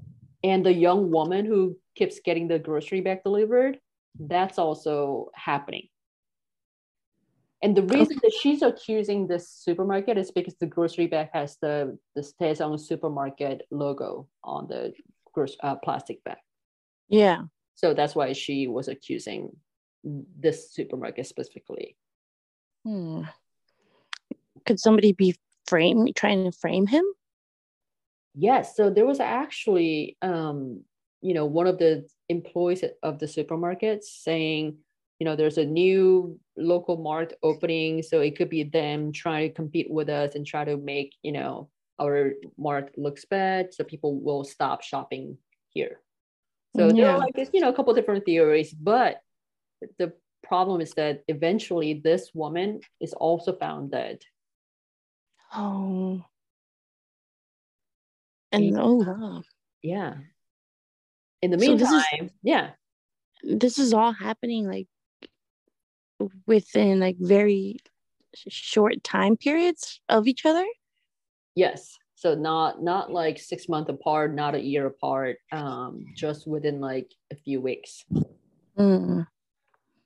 And 0.45 0.65
the 0.65 0.73
young 0.73 1.09
woman 1.09 1.45
who 1.45 1.77
keeps 1.95 2.19
getting 2.19 2.49
the 2.49 2.59
grocery 2.59 2.99
bag 2.99 3.23
delivered, 3.23 3.79
that's 4.19 4.59
also 4.59 5.31
happening. 5.33 5.88
And 7.62 7.77
the 7.77 7.83
reason 7.83 8.19
that 8.21 8.33
she's 8.41 8.62
accusing 8.62 9.25
this 9.25 9.49
supermarket 9.49 10.17
is 10.17 10.31
because 10.31 10.55
the 10.59 10.65
grocery 10.65 11.07
bag 11.07 11.29
has 11.31 11.55
the 11.62 11.97
the 12.13 12.29
Taesong 12.41 12.77
supermarket 12.77 13.62
logo 13.71 14.27
on 14.43 14.67
the 14.67 14.91
uh, 15.62 15.75
plastic 15.77 16.21
bag. 16.25 16.39
Yeah. 17.07 17.43
So 17.75 17.93
that's 17.93 18.15
why 18.15 18.33
she 18.33 18.67
was 18.67 18.89
accusing 18.89 19.55
this 20.04 20.72
supermarket 20.72 21.28
specifically. 21.28 21.96
Hmm. 22.86 23.24
Could 24.66 24.80
somebody 24.80 25.13
be 25.13 25.36
frame 25.66 26.08
trying 26.16 26.44
to 26.44 26.52
frame 26.52 26.88
him? 26.88 27.06
Yes. 28.36 28.76
So 28.76 28.89
there 28.89 29.06
was 29.06 29.20
actually, 29.20 30.18
um, 30.22 30.82
you 31.22 31.34
know, 31.34 31.46
one 31.46 31.68
of 31.68 31.78
the 31.78 32.08
employees 32.30 32.84
of 33.02 33.20
the 33.20 33.28
supermarket 33.28 34.04
saying, 34.04 34.78
you 35.20 35.26
know, 35.26 35.36
there's 35.36 35.58
a 35.58 35.66
new 35.66 36.39
local 36.58 36.98
mart 36.98 37.34
opening, 37.44 38.02
so 38.02 38.20
it 38.20 38.36
could 38.36 38.50
be 38.50 38.63
them 38.63 39.12
trying 39.12 39.50
to 39.50 39.56
compete 39.56 39.89
with 39.89 40.10
us 40.10 40.36
and 40.36 40.46
try 40.46 40.66
to 40.66 40.76
make, 40.76 41.16
you 41.22 41.32
know, 41.32 41.70
our 42.02 42.34
mart 42.58 42.92
looks 42.98 43.24
bad, 43.26 43.74
so 43.74 43.84
people 43.84 44.20
will 44.20 44.44
stop 44.44 44.82
shopping 44.82 45.38
here. 45.70 46.02
So 46.76 46.88
yeah. 46.88 46.94
there 46.94 47.10
are 47.12 47.20
like, 47.20 47.50
you 47.54 47.62
know, 47.62 47.70
a 47.70 47.74
couple 47.74 47.94
different 47.94 48.26
theories, 48.26 48.74
but 48.74 49.22
the 49.98 50.13
problem 50.43 50.82
is 50.82 50.93
that 50.93 51.24
eventually 51.28 52.02
this 52.04 52.32
woman 52.34 52.82
is 53.00 53.13
also 53.13 53.56
found 53.56 53.91
dead. 53.91 54.19
Oh. 55.54 56.24
And, 58.52 58.78
oh 58.78 58.96
wow. 58.96 59.43
Yeah. 59.82 60.15
In 61.41 61.52
the 61.52 61.58
meantime, 61.58 61.88
so 61.88 61.98
is, 62.22 62.32
yeah. 62.43 62.72
This 63.43 63.78
is 63.78 63.93
all 63.93 64.13
happening 64.13 64.67
like 64.67 64.88
within 66.48 67.00
like 67.00 67.17
very 67.19 67.78
short 68.36 69.04
time 69.04 69.36
periods 69.38 70.00
of 70.08 70.28
each 70.28 70.46
other. 70.46 70.65
Yes. 71.56 71.98
So 72.15 72.36
not 72.36 72.82
not 72.82 73.12
like 73.12 73.38
six 73.38 73.67
months 73.67 73.89
apart, 73.89 74.34
not 74.34 74.56
a 74.56 74.62
year 74.62 74.86
apart, 74.86 75.38
um, 75.52 76.06
just 76.15 76.48
within 76.48 76.80
like 76.80 77.12
a 77.32 77.36
few 77.36 77.60
weeks. 77.60 78.06
Mm. 78.78 79.28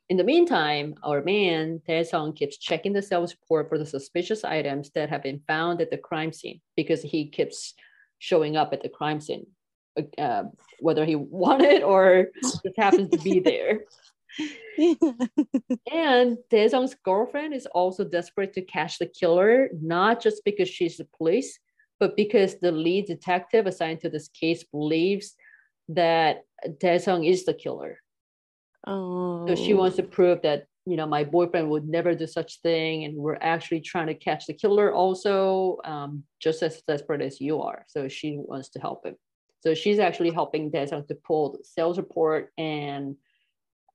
In 0.09 0.15
the 0.15 0.23
meantime, 0.23 0.95
our 1.03 1.21
man, 1.21 1.81
Daesung, 1.87 2.35
keeps 2.35 2.57
checking 2.57 2.93
the 2.93 3.01
sales 3.01 3.35
report 3.41 3.67
for 3.67 3.77
the 3.77 3.85
suspicious 3.85 4.45
items 4.45 4.89
that 4.91 5.09
have 5.09 5.21
been 5.21 5.41
found 5.47 5.81
at 5.81 5.91
the 5.91 5.97
crime 5.97 6.31
scene 6.31 6.61
because 6.77 7.01
he 7.01 7.27
keeps 7.29 7.73
showing 8.19 8.55
up 8.55 8.71
at 8.71 8.81
the 8.81 8.89
crime 8.89 9.19
scene, 9.19 9.47
uh, 10.17 10.43
whether 10.79 11.03
he 11.03 11.15
wanted 11.15 11.83
or 11.83 12.27
just 12.41 12.77
happens 12.77 13.09
to 13.09 13.17
be 13.17 13.39
there. 13.41 13.81
and 15.91 16.37
Daesung's 16.51 16.95
girlfriend 17.03 17.53
is 17.53 17.65
also 17.65 18.05
desperate 18.05 18.53
to 18.53 18.61
catch 18.61 18.99
the 18.99 19.07
killer, 19.07 19.69
not 19.81 20.21
just 20.21 20.43
because 20.45 20.69
she's 20.69 20.97
the 20.97 21.07
police, 21.17 21.59
but 21.99 22.15
because 22.15 22.59
the 22.59 22.71
lead 22.71 23.07
detective 23.07 23.65
assigned 23.65 23.99
to 24.01 24.09
this 24.09 24.29
case 24.29 24.63
believes 24.63 25.35
that 25.89 26.43
Daesung 26.65 27.27
is 27.27 27.43
the 27.43 27.53
killer. 27.53 27.99
Oh. 28.87 29.45
So 29.47 29.55
she 29.55 29.73
wants 29.73 29.97
to 29.97 30.03
prove 30.03 30.41
that 30.43 30.67
you 30.85 30.95
know 30.95 31.05
my 31.05 31.25
boyfriend 31.25 31.69
would 31.69 31.87
never 31.87 32.15
do 32.15 32.25
such 32.25 32.61
thing, 32.61 33.03
and 33.03 33.15
we're 33.17 33.37
actually 33.41 33.81
trying 33.81 34.07
to 34.07 34.15
catch 34.15 34.47
the 34.47 34.53
killer 34.53 34.93
also, 34.93 35.77
um, 35.83 36.23
just 36.39 36.63
as 36.63 36.81
desperate 36.87 37.21
as 37.21 37.41
you 37.41 37.61
are. 37.61 37.85
So 37.87 38.07
she 38.07 38.37
wants 38.39 38.69
to 38.69 38.79
help 38.79 39.05
him. 39.05 39.15
So 39.59 39.73
she's 39.73 39.99
actually 39.99 40.31
helping 40.31 40.71
Daesung 40.71 41.07
to 41.07 41.15
pull 41.15 41.53
the 41.53 41.63
sales 41.63 41.97
report 41.97 42.53
and 42.57 43.17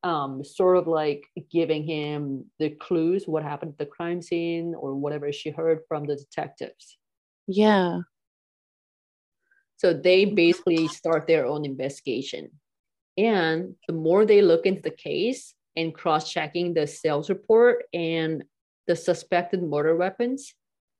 um, 0.04 0.44
sort 0.44 0.76
of 0.76 0.86
like 0.86 1.24
giving 1.50 1.84
him 1.84 2.46
the 2.58 2.70
clues 2.70 3.26
what 3.26 3.42
happened 3.42 3.72
at 3.72 3.78
the 3.78 3.86
crime 3.86 4.20
scene 4.20 4.74
or 4.76 4.94
whatever 4.94 5.32
she 5.32 5.50
heard 5.50 5.80
from 5.88 6.04
the 6.04 6.16
detectives. 6.16 6.98
Yeah. 7.46 8.00
So 9.76 9.94
they 9.94 10.26
basically 10.26 10.88
start 10.88 11.26
their 11.26 11.46
own 11.46 11.64
investigation. 11.64 12.50
And 13.16 13.74
the 13.86 13.94
more 13.94 14.24
they 14.24 14.42
look 14.42 14.66
into 14.66 14.82
the 14.82 14.90
case 14.90 15.54
and 15.76 15.94
cross 15.94 16.30
checking 16.30 16.74
the 16.74 16.86
sales 16.86 17.28
report 17.28 17.84
and 17.92 18.44
the 18.86 18.96
suspected 18.96 19.62
murder 19.62 19.96
weapons, 19.96 20.54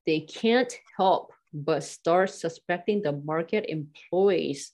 they 0.05 0.21
can't 0.21 0.73
help 0.97 1.31
but 1.53 1.83
start 1.83 2.29
suspecting 2.31 3.01
the 3.01 3.11
market 3.11 3.65
employees 3.67 4.71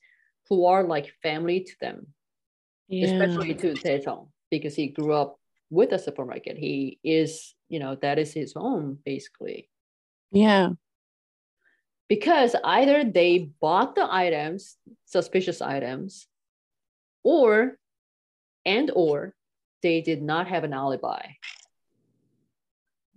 who 0.48 0.66
are 0.66 0.84
like 0.84 1.14
family 1.22 1.62
to 1.62 1.74
them, 1.82 2.08
yeah. 2.88 3.06
especially 3.08 3.54
to 3.54 3.74
Daesung, 3.74 4.30
because 4.50 4.76
he 4.76 4.88
grew 4.88 5.14
up 5.14 5.38
with 5.70 5.92
a 5.92 6.00
supermarket. 6.00 6.58
He 6.58 7.00
is, 7.04 7.54
you 7.68 7.80
know, 7.80 7.96
that 8.02 8.18
is 8.18 8.34
his 8.34 8.54
home 8.54 9.00
basically. 9.06 9.70
Yeah. 10.32 10.70
Because 12.08 12.56
either 12.64 13.04
they 13.04 13.52
bought 13.62 13.94
the 13.94 14.08
items, 14.12 14.78
suspicious 15.06 15.62
items, 15.62 16.28
or 17.24 17.78
and 18.66 18.92
or 18.96 19.34
they 19.82 20.02
did 20.02 20.22
not 20.22 20.48
have 20.48 20.64
an 20.64 20.74
alibi. 20.74 21.26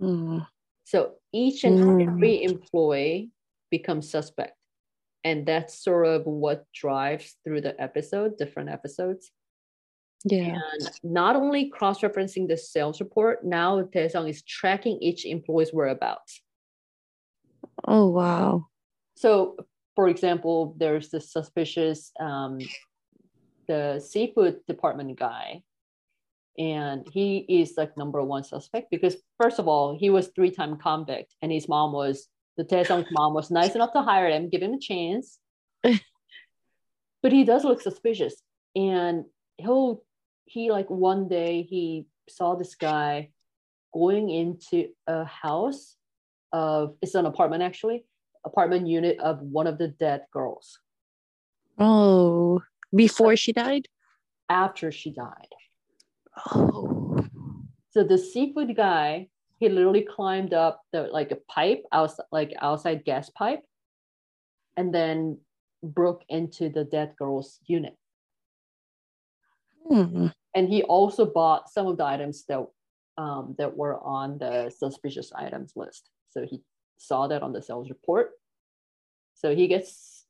Mm. 0.00 0.46
So 0.84 1.14
each 1.32 1.64
and 1.64 1.78
mm. 1.78 2.08
every 2.08 2.42
employee 2.42 3.30
becomes 3.70 4.10
suspect. 4.10 4.56
And 5.24 5.46
that's 5.46 5.82
sort 5.82 6.06
of 6.06 6.26
what 6.26 6.64
drives 6.74 7.36
through 7.44 7.60
the 7.60 7.80
episode, 7.80 8.36
different 8.36 8.70
episodes. 8.70 9.30
Yeah. 10.24 10.58
And 10.58 10.90
not 11.02 11.36
only 11.36 11.68
cross-referencing 11.70 12.48
the 12.48 12.56
sales 12.56 13.00
report, 13.00 13.44
now 13.44 13.82
Daesung 13.82 14.28
is 14.28 14.42
tracking 14.42 14.98
each 15.00 15.24
employee's 15.24 15.72
whereabouts. 15.72 16.42
Oh 17.86 18.08
wow. 18.10 18.66
So 19.16 19.56
for 19.94 20.08
example, 20.08 20.74
there's 20.78 21.10
the 21.10 21.20
suspicious 21.20 22.12
um, 22.18 22.58
the 23.66 24.00
seafood 24.00 24.60
department 24.66 25.18
guy 25.18 25.62
and 26.58 27.08
he 27.10 27.38
is 27.48 27.74
like 27.76 27.96
number 27.96 28.22
one 28.22 28.44
suspect 28.44 28.90
because 28.90 29.16
first 29.40 29.58
of 29.58 29.68
all 29.68 29.96
he 29.96 30.10
was 30.10 30.28
three-time 30.28 30.76
convict 30.76 31.34
and 31.40 31.50
his 31.50 31.68
mom 31.68 31.92
was 31.92 32.28
the 32.56 32.64
Daesung's 32.64 33.08
mom 33.10 33.32
was 33.32 33.50
nice 33.50 33.74
enough 33.74 33.92
to 33.94 34.02
hire 34.02 34.28
him 34.28 34.50
give 34.50 34.62
him 34.62 34.74
a 34.74 34.78
chance. 34.78 35.38
But 37.22 37.30
he 37.30 37.44
does 37.44 37.62
look 37.62 37.80
suspicious 37.80 38.34
and 38.74 39.24
he'll 39.56 40.02
he 40.44 40.72
like 40.72 40.90
one 40.90 41.28
day 41.28 41.62
he 41.62 42.08
saw 42.28 42.56
this 42.56 42.74
guy 42.74 43.30
going 43.94 44.28
into 44.28 44.88
a 45.06 45.24
house 45.24 45.94
of 46.52 46.96
it's 47.00 47.14
an 47.14 47.26
apartment 47.26 47.62
actually 47.62 48.04
apartment 48.44 48.88
unit 48.88 49.20
of 49.20 49.40
one 49.40 49.68
of 49.68 49.78
the 49.78 49.86
dead 49.86 50.22
girls. 50.32 50.80
Oh 51.78 52.60
before 52.94 53.36
she 53.36 53.52
died? 53.52 53.88
After 54.48 54.92
she 54.92 55.12
died. 55.12 55.52
Oh. 56.54 57.18
So 57.90 58.04
the 58.04 58.18
seafood 58.18 58.74
guy, 58.76 59.28
he 59.58 59.68
literally 59.68 60.02
climbed 60.02 60.54
up 60.54 60.80
the 60.92 61.02
like 61.02 61.30
a 61.30 61.36
pipe 61.48 61.84
outside 61.92 62.26
like 62.32 62.52
outside 62.60 63.04
gas 63.04 63.30
pipe 63.30 63.60
and 64.76 64.94
then 64.94 65.38
broke 65.82 66.22
into 66.28 66.68
the 66.68 66.84
dead 66.84 67.14
girl's 67.18 67.58
unit. 67.66 67.96
Hmm. 69.88 70.28
And 70.54 70.68
he 70.68 70.82
also 70.82 71.26
bought 71.26 71.70
some 71.70 71.86
of 71.86 71.96
the 71.96 72.04
items 72.04 72.44
that 72.48 72.66
um, 73.18 73.54
that 73.58 73.76
were 73.76 74.00
on 74.02 74.38
the 74.38 74.70
suspicious 74.70 75.32
items 75.34 75.72
list. 75.76 76.08
So 76.30 76.46
he 76.48 76.62
saw 76.96 77.26
that 77.28 77.42
on 77.42 77.52
the 77.52 77.62
sales 77.62 77.90
report. 77.90 78.30
So 79.34 79.54
he 79.54 79.66
gets 79.66 80.21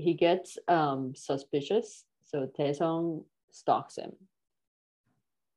he 0.00 0.14
gets 0.14 0.58
um, 0.68 1.14
suspicious. 1.14 2.04
So 2.26 2.48
Daesung 2.58 3.24
stalks 3.50 3.96
him. 3.96 4.12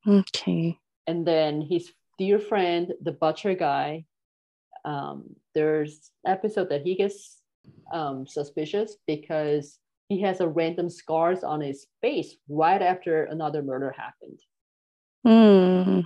Okay. 0.07 0.77
And 1.07 1.25
then 1.25 1.61
his 1.61 1.91
dear 2.17 2.39
friend, 2.39 2.93
the 3.01 3.11
butcher 3.11 3.53
guy, 3.53 4.05
um, 4.85 5.35
there's 5.55 6.11
episode 6.25 6.69
that 6.69 6.81
he 6.81 6.95
gets 6.95 7.41
um, 7.93 8.27
suspicious 8.27 8.97
because 9.07 9.79
he 10.09 10.21
has 10.21 10.41
a 10.41 10.47
random 10.47 10.89
scars 10.89 11.43
on 11.43 11.61
his 11.61 11.87
face 12.01 12.35
right 12.49 12.81
after 12.81 13.25
another 13.25 13.61
murder 13.63 13.95
happened. 13.97 14.39
Hmm. 15.25 16.01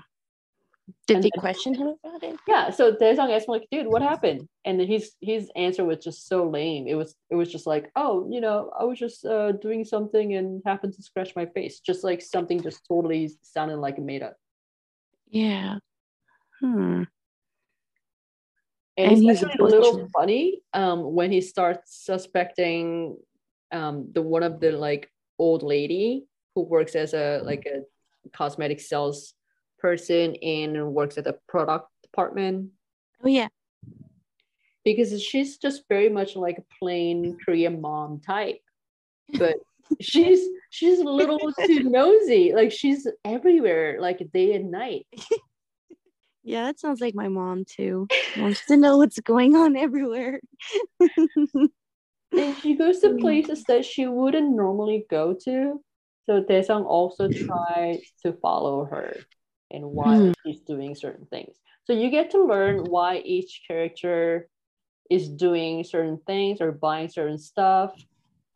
Did 1.07 1.23
they 1.23 1.31
question 1.31 1.73
him 1.73 1.95
about 2.03 2.21
it? 2.21 2.37
Yeah. 2.47 2.69
So 2.69 2.93
Daesung 2.93 3.33
asked 3.33 3.47
him 3.47 3.53
like, 3.53 3.67
dude, 3.71 3.87
what 3.87 4.01
happened? 4.01 4.47
And 4.65 4.77
then 4.79 4.87
his 4.87 5.13
his 5.21 5.49
answer 5.55 5.85
was 5.85 6.03
just 6.03 6.27
so 6.27 6.49
lame. 6.49 6.85
It 6.85 6.95
was 6.95 7.15
it 7.29 7.35
was 7.35 7.49
just 7.49 7.65
like, 7.65 7.89
oh, 7.95 8.27
you 8.29 8.41
know, 8.41 8.71
I 8.77 8.83
was 8.83 8.99
just 8.99 9.25
uh, 9.25 9.53
doing 9.53 9.85
something 9.85 10.33
and 10.33 10.61
happened 10.65 10.93
to 10.95 11.01
scratch 11.01 11.33
my 11.33 11.45
face. 11.45 11.79
Just 11.79 12.03
like 12.03 12.21
something 12.21 12.61
just 12.61 12.85
totally 12.87 13.31
sounded 13.41 13.77
like 13.77 13.97
made 13.97 14.21
up. 14.21 14.35
Yeah. 15.29 15.77
Hmm. 16.59 17.03
And, 18.97 19.11
and 19.11 19.23
he's 19.23 19.43
a 19.43 19.49
little 19.59 20.09
funny 20.11 20.61
um, 20.73 21.13
when 21.13 21.31
he 21.31 21.39
starts 21.39 22.03
suspecting 22.03 23.15
um, 23.71 24.09
the 24.11 24.21
one 24.21 24.43
of 24.43 24.59
the 24.59 24.71
like 24.71 25.09
old 25.39 25.63
lady 25.63 26.25
who 26.55 26.63
works 26.63 26.95
as 26.95 27.13
a 27.13 27.39
like 27.43 27.65
a 27.65 27.83
cosmetic 28.35 28.81
sales 28.81 29.35
person 29.79 30.35
and 30.35 30.93
works 30.93 31.17
at 31.17 31.23
the 31.23 31.37
product 31.47 31.89
department. 32.03 32.71
Oh 33.23 33.27
yeah. 33.27 33.47
Because 34.83 35.21
she's 35.21 35.57
just 35.57 35.83
very 35.89 36.09
much 36.09 36.35
like 36.35 36.57
a 36.57 36.65
plain 36.79 37.37
Korean 37.43 37.81
mom 37.81 38.19
type. 38.19 38.59
But 39.37 39.55
she's 40.01 40.47
she's 40.69 40.99
a 40.99 41.03
little 41.03 41.39
too 41.65 41.83
nosy. 41.89 42.53
Like 42.53 42.71
she's 42.71 43.07
everywhere, 43.25 43.97
like 43.99 44.31
day 44.33 44.53
and 44.53 44.71
night. 44.71 45.05
Yeah, 46.43 46.63
that 46.63 46.79
sounds 46.79 47.01
like 47.01 47.13
my 47.13 47.27
mom 47.27 47.65
too. 47.65 48.07
Wants 48.37 48.65
to 48.67 48.77
know 48.77 48.99
what's 48.99 49.19
going 49.19 49.57
on 49.57 49.75
everywhere. 49.75 50.39
and 52.31 52.55
she 52.61 52.75
goes 52.75 52.99
to 52.99 53.17
places 53.17 53.65
that 53.65 53.83
she 53.83 54.07
wouldn't 54.07 54.55
normally 54.55 55.05
go 55.09 55.33
to. 55.43 55.81
So 56.25 56.41
Daesung 56.41 56.85
also 56.85 57.27
tries 57.27 57.99
to 58.23 58.31
follow 58.31 58.85
her 58.85 59.17
and 59.71 59.83
why 59.83 60.15
mm. 60.15 60.33
she's 60.45 60.61
doing 60.61 60.95
certain 60.95 61.25
things. 61.25 61.55
So 61.85 61.93
you 61.93 62.09
get 62.09 62.31
to 62.31 62.43
learn 62.43 62.83
why 62.85 63.17
each 63.19 63.61
character 63.67 64.49
is 65.09 65.29
doing 65.29 65.83
certain 65.83 66.19
things 66.27 66.59
or 66.59 66.71
buying 66.71 67.09
certain 67.09 67.37
stuff, 67.37 67.93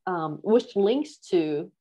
um, 0.06 0.40
which 0.44 0.76
links 0.76 1.18
to 1.30 1.72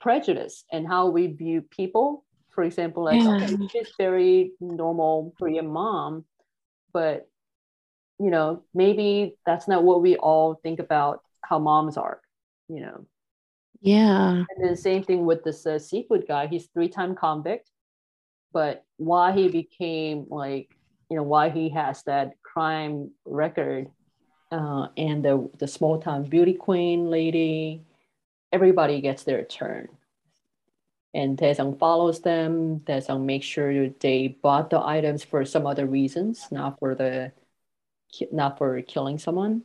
prejudice 0.00 0.64
and 0.72 0.86
how 0.86 1.08
we 1.08 1.28
view 1.28 1.62
people. 1.62 2.24
For 2.50 2.64
example, 2.64 3.04
like 3.04 3.22
yeah. 3.22 3.36
okay, 3.36 3.56
she's 3.70 3.92
very 3.96 4.52
normal 4.60 5.34
Korean 5.38 5.68
mom, 5.68 6.24
but 6.92 7.28
you 8.18 8.30
know 8.30 8.62
maybe 8.74 9.36
that's 9.46 9.66
not 9.68 9.84
what 9.84 10.02
we 10.02 10.16
all 10.16 10.60
think 10.62 10.80
about 10.80 11.20
how 11.42 11.58
moms 11.58 11.96
are. 11.96 12.20
You 12.68 12.80
know. 12.80 13.06
Yeah. 13.80 14.30
And 14.34 14.46
then 14.60 14.76
same 14.76 15.02
thing 15.02 15.26
with 15.26 15.42
this 15.42 15.66
uh, 15.66 15.78
seafood 15.78 16.26
guy. 16.28 16.46
He's 16.46 16.68
three-time 16.68 17.16
convict 17.16 17.71
but 18.52 18.84
why 18.96 19.32
he 19.32 19.48
became 19.48 20.26
like 20.28 20.68
you 21.10 21.16
know 21.16 21.22
why 21.22 21.50
he 21.50 21.68
has 21.70 22.02
that 22.04 22.32
crime 22.42 23.10
record 23.24 23.88
uh, 24.50 24.88
and 24.96 25.24
the 25.24 25.50
the 25.58 25.68
small 25.68 26.00
town 26.00 26.24
beauty 26.24 26.54
queen 26.54 27.10
lady 27.10 27.82
everybody 28.52 29.00
gets 29.00 29.24
their 29.24 29.44
turn. 29.44 29.88
And 31.14 31.36
Daesung 31.36 31.78
follows 31.78 32.20
them. 32.20 32.80
Daesung 32.80 33.24
makes 33.24 33.44
sure 33.44 33.88
they 33.88 34.38
bought 34.42 34.70
the 34.70 34.80
items 34.80 35.22
for 35.22 35.44
some 35.44 35.66
other 35.66 35.86
reasons 35.86 36.48
not 36.50 36.78
for 36.78 36.94
the 36.94 37.32
not 38.30 38.58
for 38.58 38.80
killing 38.82 39.18
someone. 39.18 39.62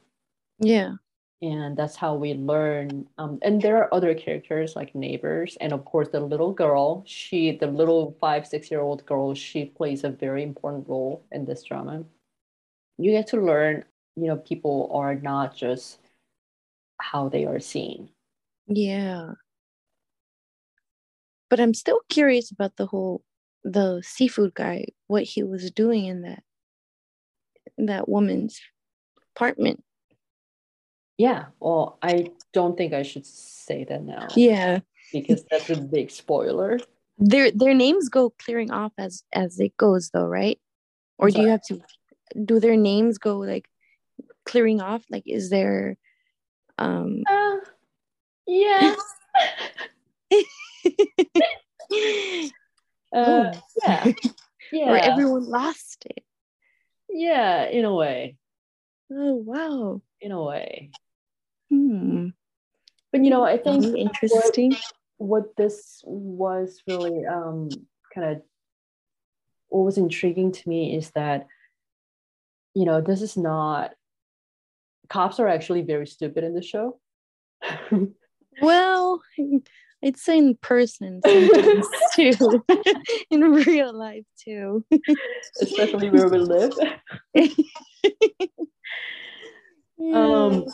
Yeah 0.60 0.95
and 1.41 1.78
that's 1.78 1.95
how 1.95 2.15
we 2.15 2.34
learn 2.34 3.08
um, 3.19 3.38
and 3.43 3.62
there 3.62 3.78
are 3.78 3.93
other 3.93 4.15
characters 4.15 4.76
like 4.76 4.95
neighbors 4.95 5.56
and 5.62 5.71
of 5.71 5.86
course 5.86 6.10
the 6.10 6.19
little 6.19 6.52
girl. 6.52 7.04
She 7.06 7.56
the 7.58 7.67
little 7.67 8.17
five 8.19 8.47
six 8.47 8.71
year 8.71 8.82
old 8.82 9.06
girl 9.06 9.36
she 9.36 9.65
plays 9.65 10.04
a 10.04 10.10
very 10.10 10.41
important 10.41 10.88
role 10.88 11.23
in 11.32 11.45
this 11.45 11.63
drama. 11.63 12.04
You 12.97 13.12
get 13.12 13.28
to 13.28 13.41
learn 13.41 13.86
you 14.15 14.26
know 14.28 14.38
people 14.38 14.89
are 14.93 15.13
not 15.13 15.56
just 15.56 16.00
how 17.00 17.30
they 17.30 17.45
are 17.45 17.60
seen. 17.60 18.10
Yeah. 18.67 19.34
But 21.50 21.60
i'm 21.60 21.73
still 21.73 22.02
curious 22.10 22.52
about 22.52 22.76
the 22.78 22.88
whole 22.88 23.23
the 23.63 24.02
seafood 24.04 24.54
guy 24.54 24.86
what 25.08 25.23
he 25.23 25.43
was 25.43 25.71
doing 25.71 26.06
in 26.06 26.21
that 26.23 26.43
in 27.78 27.86
that 27.86 28.10
woman's 28.10 28.60
apartment 29.36 29.84
yeah, 31.17 31.45
well, 31.60 31.97
I 32.01 32.32
don't 32.53 32.77
think 32.77 32.93
I 32.93 33.03
should 33.03 33.25
say 33.25 33.84
that 33.86 34.03
now. 34.03 34.27
Yeah. 34.36 34.80
Because 35.12 35.43
that's 35.49 35.69
a 35.69 35.82
big 35.82 36.12
spoiler. 36.12 36.80
Their 37.17 37.49
their 37.51 37.73
names 37.73 38.10
go 38.10 38.30
clearing 38.30 38.71
off 38.71 38.91
as 38.97 39.23
as 39.34 39.60
it 39.60 39.75
goes 39.77 40.12
though, 40.12 40.25
right? 40.25 40.60
Or 41.17 41.32
do 41.32 41.41
you 41.41 41.47
have 41.47 41.63
to 41.63 41.82
do 42.45 42.60
their 42.60 42.75
names 42.75 43.17
go 43.17 43.39
like 43.39 43.67
clearing 44.45 44.82
off? 44.82 45.03
Like 45.10 45.23
is 45.25 45.49
there 45.49 45.97
um 46.77 47.23
uh, 47.27 47.58
yeah. 48.45 48.95
uh, 53.13 53.53
yeah. 53.84 54.12
Yeah. 54.69 54.91
Or 54.91 54.97
everyone 54.97 55.45
lost 55.45 56.06
it. 56.10 56.25
Yeah, 57.10 57.69
in 57.69 57.86
a 57.86 57.93
way. 57.95 58.36
Oh 59.10 59.36
wow. 59.36 60.01
In 60.19 60.34
a 60.34 60.43
way. 60.43 60.91
Hmm. 61.69 62.27
But 63.12 63.23
you 63.23 63.30
know, 63.30 63.43
I 63.43 63.58
think 63.58 63.86
interesting. 63.95 64.71
What, 64.71 64.82
what 65.17 65.56
this 65.58 66.01
was 66.06 66.82
really 66.88 67.25
um, 67.25 67.69
kind 68.13 68.36
of 68.36 68.41
what 69.69 69.84
was 69.84 69.97
intriguing 69.97 70.51
to 70.51 70.69
me 70.69 70.95
is 70.95 71.12
that 71.12 71.47
you 72.73 72.86
know 72.86 73.01
this 73.01 73.21
is 73.21 73.38
not 73.38 73.91
cops 75.10 75.39
are 75.39 75.47
actually 75.47 75.82
very 75.82 76.08
stupid 76.08 76.43
in 76.43 76.53
the 76.53 76.62
show. 76.62 76.99
well, 78.62 79.21
I'd 80.03 80.17
say 80.17 80.38
in 80.38 80.56
person 80.62 81.21
sometimes 81.25 81.88
too, 82.15 82.63
in 83.32 83.41
real 83.41 83.93
life 83.93 84.25
too, 84.43 84.86
especially 85.62 86.10
where 86.10 86.30
we 86.30 86.38
live. 86.38 86.73
um 90.13 90.65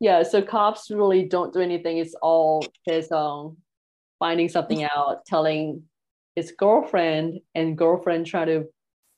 yeah 0.00 0.22
so 0.22 0.42
cops 0.42 0.90
really 0.90 1.24
don't 1.24 1.52
do 1.52 1.60
anything. 1.60 1.98
It's 1.98 2.14
all 2.22 2.66
his 2.84 3.10
um 3.12 3.56
finding 4.18 4.48
something 4.48 4.84
out 4.84 5.24
telling 5.26 5.82
his 6.34 6.52
girlfriend 6.52 7.40
and 7.54 7.76
girlfriend 7.76 8.26
try 8.26 8.44
to 8.44 8.64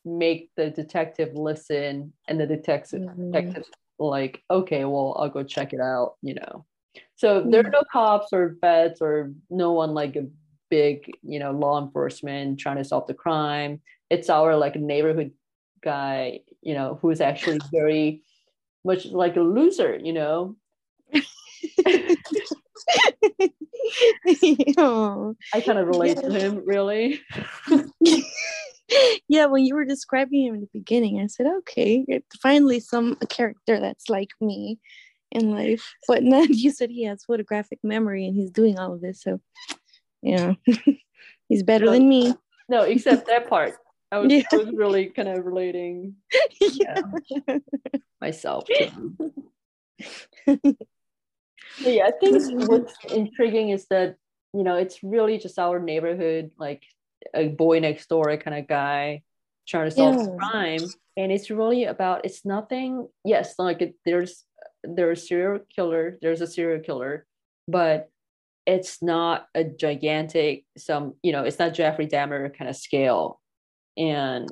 make 0.04 0.50
the 0.56 0.70
detective 0.70 1.34
listen 1.34 2.12
and 2.28 2.40
the 2.40 2.46
detective 2.46 3.00
mm-hmm. 3.02 3.30
detective 3.30 3.64
like 3.98 4.42
okay 4.48 4.84
well 4.84 5.16
i'll 5.18 5.28
go 5.28 5.42
check 5.42 5.72
it 5.72 5.80
out 5.80 6.14
you 6.22 6.34
know. 6.34 6.64
So 7.16 7.44
there 7.48 7.66
are 7.66 7.70
no 7.70 7.82
cops 7.92 8.28
or 8.32 8.56
vets 8.60 9.00
or 9.00 9.32
no 9.50 9.72
one 9.72 9.92
like 9.94 10.16
a 10.16 10.26
big 10.70 11.10
you 11.22 11.38
know 11.38 11.52
law 11.52 11.82
enforcement 11.82 12.58
trying 12.60 12.76
to 12.76 12.84
solve 12.84 13.06
the 13.06 13.14
crime. 13.14 13.80
It's 14.10 14.30
our 14.30 14.56
like 14.56 14.76
neighborhood 14.76 15.32
guy 15.82 16.40
you 16.62 16.74
know 16.74 16.98
who's 17.00 17.20
actually 17.20 17.60
very 17.72 18.22
much 18.84 19.06
like 19.06 19.36
a 19.36 19.40
loser 19.40 19.96
you 19.96 20.12
know 20.12 20.56
I 25.54 25.60
kind 25.64 25.78
of 25.78 25.86
relate 25.88 26.18
yeah. 26.22 26.28
to 26.28 26.38
him, 26.38 26.62
really. 26.64 27.20
yeah, 29.28 29.46
when 29.46 29.64
you 29.64 29.74
were 29.74 29.84
describing 29.84 30.46
him 30.46 30.54
in 30.54 30.60
the 30.62 30.68
beginning, 30.72 31.20
I 31.20 31.26
said, 31.26 31.46
okay, 31.58 32.04
finally 32.42 32.80
some 32.80 33.16
a 33.20 33.26
character 33.26 33.80
that's 33.80 34.08
like 34.08 34.30
me 34.40 34.78
in 35.30 35.50
life. 35.50 35.94
But 36.06 36.22
then 36.22 36.52
you 36.52 36.70
said 36.70 36.90
he 36.90 37.04
has 37.04 37.24
photographic 37.24 37.78
memory 37.82 38.26
and 38.26 38.34
he's 38.34 38.50
doing 38.50 38.78
all 38.78 38.94
of 38.94 39.00
this. 39.00 39.22
So, 39.22 39.40
yeah, 40.22 40.54
he's 41.48 41.62
better 41.62 41.86
no, 41.86 41.92
than 41.92 42.08
me. 42.08 42.34
No, 42.68 42.82
except 42.82 43.26
that 43.26 43.48
part. 43.48 43.74
I 44.10 44.18
was, 44.18 44.32
yeah. 44.32 44.42
I 44.52 44.56
was 44.56 44.70
really 44.72 45.06
kind 45.06 45.28
of 45.28 45.44
relating 45.44 46.14
yeah. 46.60 47.02
myself 48.22 48.66
yeah, 51.80 52.06
I 52.06 52.12
think 52.12 52.68
what's 52.68 52.94
intriguing 53.12 53.70
is 53.70 53.86
that 53.88 54.16
you 54.54 54.62
know 54.62 54.76
it's 54.76 55.02
really 55.02 55.38
just 55.38 55.58
our 55.58 55.78
neighborhood, 55.78 56.50
like 56.58 56.82
a 57.34 57.48
boy 57.48 57.80
next 57.80 58.08
door 58.08 58.36
kind 58.36 58.58
of 58.58 58.68
guy 58.68 59.22
trying 59.68 59.90
to 59.90 59.94
solve 59.94 60.16
yeah. 60.16 60.36
crime, 60.38 60.80
and 61.16 61.32
it's 61.32 61.50
really 61.50 61.84
about 61.84 62.24
it's 62.24 62.44
nothing. 62.44 63.08
Yes, 63.24 63.54
like 63.58 63.82
it, 63.82 63.94
there's 64.04 64.44
there's 64.84 65.22
a 65.22 65.26
serial 65.26 65.60
killer, 65.74 66.18
there's 66.22 66.40
a 66.40 66.46
serial 66.46 66.80
killer, 66.80 67.26
but 67.66 68.10
it's 68.66 69.02
not 69.02 69.46
a 69.54 69.64
gigantic 69.64 70.64
some 70.76 71.14
you 71.22 71.32
know 71.32 71.44
it's 71.44 71.58
not 71.58 71.74
Jeffrey 71.74 72.06
Dahmer 72.06 72.56
kind 72.56 72.68
of 72.70 72.76
scale, 72.76 73.40
and 73.96 74.48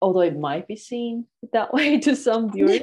although 0.00 0.20
it 0.20 0.38
might 0.38 0.68
be 0.68 0.76
seen 0.76 1.26
that 1.52 1.72
way 1.74 1.98
to 2.00 2.14
some 2.14 2.52
viewers, 2.52 2.82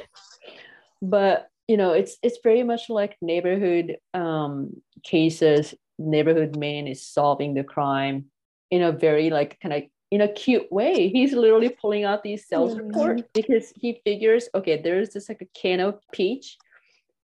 but 1.00 1.48
you 1.68 1.76
know 1.76 1.92
it's 1.92 2.16
it's 2.22 2.38
very 2.42 2.62
much 2.62 2.88
like 2.88 3.16
neighborhood 3.22 3.96
um, 4.12 4.70
cases 5.02 5.74
neighborhood 5.98 6.56
man 6.56 6.86
is 6.86 7.06
solving 7.06 7.54
the 7.54 7.64
crime 7.64 8.26
in 8.70 8.82
a 8.82 8.92
very 8.92 9.30
like 9.30 9.58
kind 9.60 9.74
of 9.74 9.82
in 10.14 10.20
a 10.20 10.28
cute 10.28 10.70
way. 10.70 11.08
He's 11.08 11.32
literally 11.32 11.70
pulling 11.70 12.04
out 12.04 12.22
these 12.22 12.46
sales 12.46 12.76
mm-hmm. 12.76 12.86
report 12.86 13.32
because 13.32 13.72
he 13.74 14.00
figures, 14.04 14.48
okay, 14.54 14.80
there's 14.80 15.10
this 15.10 15.28
like 15.28 15.42
a 15.42 15.58
can 15.60 15.80
of 15.80 15.98
peach, 16.12 16.56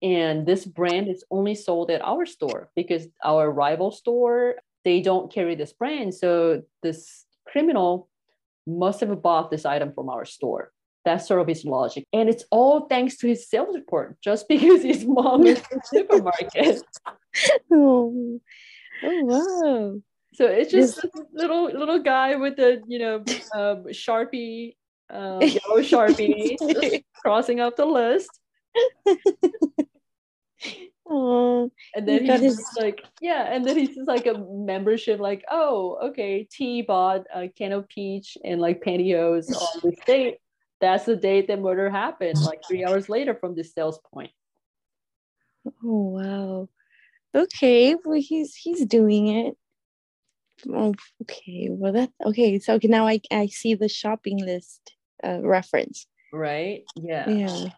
and 0.03 0.45
this 0.45 0.67
brand 0.67 1.09
is 1.09 1.25
only 1.31 1.55
sold 1.55 1.91
at 1.91 2.03
our 2.03 2.27
store 2.27 2.69
because 2.77 3.07
our 3.25 3.51
rival 3.51 3.91
store 3.91 4.57
they 4.85 5.01
don't 5.01 5.33
carry 5.33 5.55
this 5.55 5.73
brand. 5.73 6.15
So 6.15 6.63
this 6.83 7.25
criminal 7.49 8.11
must 8.67 9.01
have 9.01 9.23
bought 9.23 9.51
this 9.51 9.65
item 9.65 9.95
from 9.95 10.11
our 10.11 10.27
store. 10.27 10.71
That's 11.05 11.29
sort 11.29 11.41
of 11.41 11.49
his 11.49 11.65
logic. 11.65 12.07
And 12.13 12.29
it's 12.29 12.45
all 12.51 12.87
thanks 12.87 13.17
to 13.19 13.29
his 13.29 13.49
sales 13.49 13.75
report, 13.75 14.17
just 14.23 14.49
because 14.49 14.83
his 14.83 15.05
mom 15.05 15.47
is 15.47 15.59
in 15.59 15.79
the 15.79 15.81
supermarket. 15.85 16.83
oh. 17.73 18.41
oh, 19.03 19.25
wow. 19.25 20.01
So 20.35 20.47
it's 20.47 20.73
just 20.73 21.01
this 21.01 21.11
little 21.33 21.67
little 21.67 22.01
guy 22.01 22.35
with 22.35 22.59
a 22.59 22.83
you 22.89 22.99
know 22.99 23.17
um, 23.55 23.85
sharpie, 23.93 24.75
uh, 25.09 25.39
yellow 25.43 25.81
sharpie, 25.81 27.05
crossing 27.23 27.61
up 27.61 27.77
the 27.77 27.87
list. 27.87 28.31
Oh, 31.07 31.71
and 31.95 32.09
then 32.09 32.25
he's 32.25 32.41
his... 32.41 32.67
like, 32.79 33.05
yeah, 33.21 33.53
and 33.53 33.65
then 33.65 33.77
he's 33.77 33.95
just 33.95 34.09
like 34.09 34.27
a 34.27 34.39
membership, 34.39 35.21
like, 35.21 35.45
oh, 35.51 35.99
okay, 36.03 36.49
T 36.51 36.81
bought 36.83 37.25
a 37.35 37.49
can 37.49 37.73
of 37.73 37.89
peach 37.89 38.39
and 38.43 38.61
like 38.61 38.83
pantyhose 38.83 39.55
on 39.55 39.81
this 39.83 39.99
date. 40.07 40.39
That's 40.85 41.05
the 41.05 41.17
date 41.17 41.49
that 41.49 41.61
murder 41.61 41.91
happened, 41.91 42.41
like 42.43 42.63
three 42.67 42.85
hours 42.85 43.09
later 43.09 43.35
from 43.35 43.55
this 43.55 43.73
sales 43.73 43.99
point. 44.13 44.31
Oh 45.83 46.19
wow. 46.19 46.69
Okay, 47.35 47.97
well 48.05 48.21
he's 48.21 48.55
he's 48.55 48.85
doing 48.87 49.29
it. 49.29 49.57
Oh, 50.69 50.95
okay. 51.23 51.69
Well 51.71 51.93
that 51.93 52.11
okay. 52.25 52.59
So 52.59 52.79
now 52.85 53.07
I 53.07 53.21
I 53.33 53.47
see 53.47 53.75
the 53.75 53.89
shopping 53.89 54.45
list 54.45 54.95
uh, 55.27 55.41
reference. 55.43 56.07
Right. 56.33 56.83
Yeah. 56.97 57.29
Yeah 57.29 57.69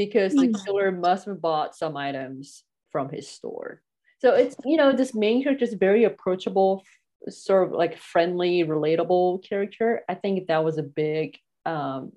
because 0.00 0.32
the 0.32 0.46
hmm. 0.46 0.64
killer 0.64 0.90
must 0.90 1.26
have 1.26 1.42
bought 1.42 1.76
some 1.76 1.94
items 1.94 2.64
from 2.90 3.10
his 3.10 3.28
store. 3.28 3.82
So 4.18 4.34
it's 4.34 4.56
you 4.64 4.78
know 4.78 4.92
this 4.92 5.14
main 5.14 5.42
character 5.42 5.64
is 5.64 5.74
very 5.74 6.04
approachable, 6.04 6.82
sort 7.28 7.68
of 7.68 7.72
like 7.74 7.98
friendly, 7.98 8.64
relatable 8.64 9.46
character. 9.46 10.00
I 10.08 10.14
think 10.14 10.46
that 10.48 10.64
was 10.64 10.78
a 10.78 10.82
big, 10.82 11.36
um, 11.66 12.12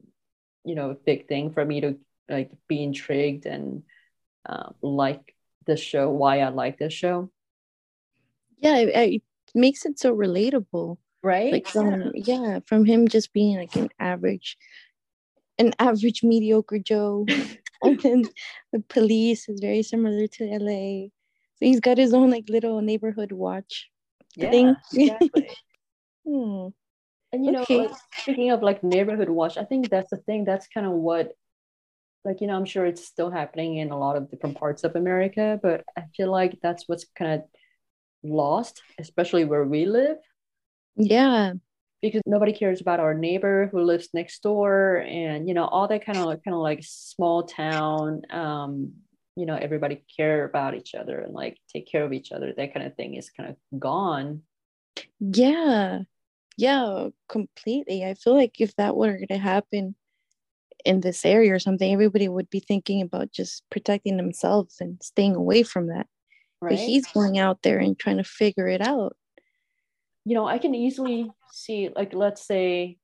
you 0.64 0.76
know, 0.76 0.96
big 1.06 1.28
thing 1.28 1.52
for 1.52 1.64
me 1.64 1.82
to 1.82 1.98
like 2.30 2.52
be 2.68 2.84
intrigued 2.84 3.46
and 3.46 3.84
uh, 4.46 4.70
like 4.82 5.36
the 5.66 5.78
show. 5.78 6.10
Why 6.10 6.40
I 6.40 6.50
like 6.50 6.78
this 6.78 6.94
show. 6.94 7.30
Yeah, 8.58 8.78
it, 8.78 9.14
it 9.14 9.22
makes 9.54 9.86
it 9.86 10.00
so 10.00 10.16
relatable, 10.16 10.98
right? 11.22 11.52
Like 11.52 11.68
from 11.68 12.12
yeah. 12.14 12.36
yeah, 12.42 12.60
from 12.66 12.86
him 12.86 13.08
just 13.08 13.34
being 13.34 13.58
like 13.58 13.76
an 13.76 13.90
average, 14.00 14.58
an 15.58 15.74
average 15.80 16.24
mediocre 16.24 16.80
Joe 16.80 17.26
and 17.84 18.00
then 18.00 18.24
the 18.72 18.80
police 18.80 19.48
is 19.50 19.60
very 19.60 19.84
similar 19.84 20.28
to 20.28 20.46
LA. 20.46 21.10
So 21.56 21.66
he's 21.66 21.80
got 21.80 21.98
his 21.98 22.14
own 22.14 22.32
like 22.32 22.50
little 22.50 22.82
neighborhood 22.82 23.32
watch 23.32 23.90
yeah, 24.36 24.52
thing. 24.52 24.76
Exactly. 24.94 25.50
hmm. 26.28 26.68
And 27.34 27.46
you 27.46 27.52
know, 27.52 27.64
okay. 27.64 27.88
like, 27.88 27.98
speaking 28.16 28.52
of 28.52 28.62
like 28.62 28.84
neighborhood 28.84 29.30
watch, 29.30 29.58
I 29.58 29.66
think 29.66 29.90
that's 29.90 30.12
the 30.12 30.18
thing. 30.18 30.46
That's 30.46 30.68
kind 30.68 30.86
of 30.86 30.94
what, 30.94 31.34
like 32.24 32.40
you 32.40 32.48
know, 32.48 32.56
I'm 32.56 32.66
sure 32.66 32.86
it's 32.86 33.06
still 33.06 33.32
happening 33.32 33.78
in 33.78 33.92
a 33.92 34.00
lot 34.00 34.16
of 34.16 34.30
different 34.30 34.58
parts 34.58 34.84
of 34.84 34.96
America, 34.96 35.60
but 35.62 35.84
I 35.98 36.04
feel 36.16 36.32
like 36.32 36.60
that's 36.62 36.88
what's 36.88 37.06
kind 37.18 37.34
of 37.34 37.42
lost, 38.24 38.82
especially 39.00 39.44
where 39.44 39.66
we 39.66 39.86
live. 39.86 40.18
Yeah 40.96 41.54
because 42.04 42.22
nobody 42.26 42.52
cares 42.52 42.82
about 42.82 43.00
our 43.00 43.14
neighbor 43.14 43.70
who 43.72 43.82
lives 43.82 44.10
next 44.14 44.44
door 44.44 44.98
and 45.08 45.48
you 45.48 45.54
know 45.56 45.66
all 45.66 45.88
that 45.88 46.06
kind 46.06 46.18
of 46.18 46.26
kind 46.44 46.54
of 46.54 46.60
like 46.60 46.82
small 46.84 47.44
town 47.44 48.22
um 48.30 48.92
you 49.36 49.46
know 49.46 49.56
everybody 49.56 50.04
care 50.16 50.44
about 50.44 50.76
each 50.76 50.94
other 50.94 51.20
and 51.22 51.34
like 51.34 51.58
take 51.72 51.90
care 51.90 52.04
of 52.04 52.14
each 52.14 52.32
other 52.32 52.54
that 52.56 52.74
kind 52.74 52.86
of 52.86 52.94
thing 52.96 53.16
is 53.16 53.32
kind 53.32 53.50
of 53.50 53.80
gone 53.80 54.42
yeah 55.20 56.00
yeah 56.58 57.10
completely. 57.30 58.04
I 58.06 58.14
feel 58.14 58.36
like 58.36 58.60
if 58.60 58.76
that 58.76 58.96
were 58.96 59.18
to 59.30 59.38
happen 59.38 59.96
in 60.86 61.00
this 61.00 61.26
area 61.26 61.54
or 61.54 61.60
something 61.60 61.94
everybody 61.94 62.28
would 62.28 62.50
be 62.50 62.60
thinking 62.60 63.02
about 63.02 63.32
just 63.32 63.64
protecting 63.70 64.18
themselves 64.18 64.78
and 64.82 65.02
staying 65.02 65.36
away 65.36 65.64
from 65.64 65.88
that. 65.88 66.08
Right? 66.62 66.72
but 66.72 66.80
he's 66.80 67.08
going 67.08 67.38
out 67.38 67.62
there 67.62 67.78
and 67.78 68.00
trying 68.00 68.18
to 68.18 68.24
figure 68.24 68.68
it 68.68 68.82
out. 68.82 69.18
You 70.24 70.36
know, 70.36 70.48
I 70.48 70.58
can 70.58 70.74
easily 70.74 71.30
see, 71.52 71.90
like, 71.94 72.14
let's 72.14 72.46
say, 72.46 72.98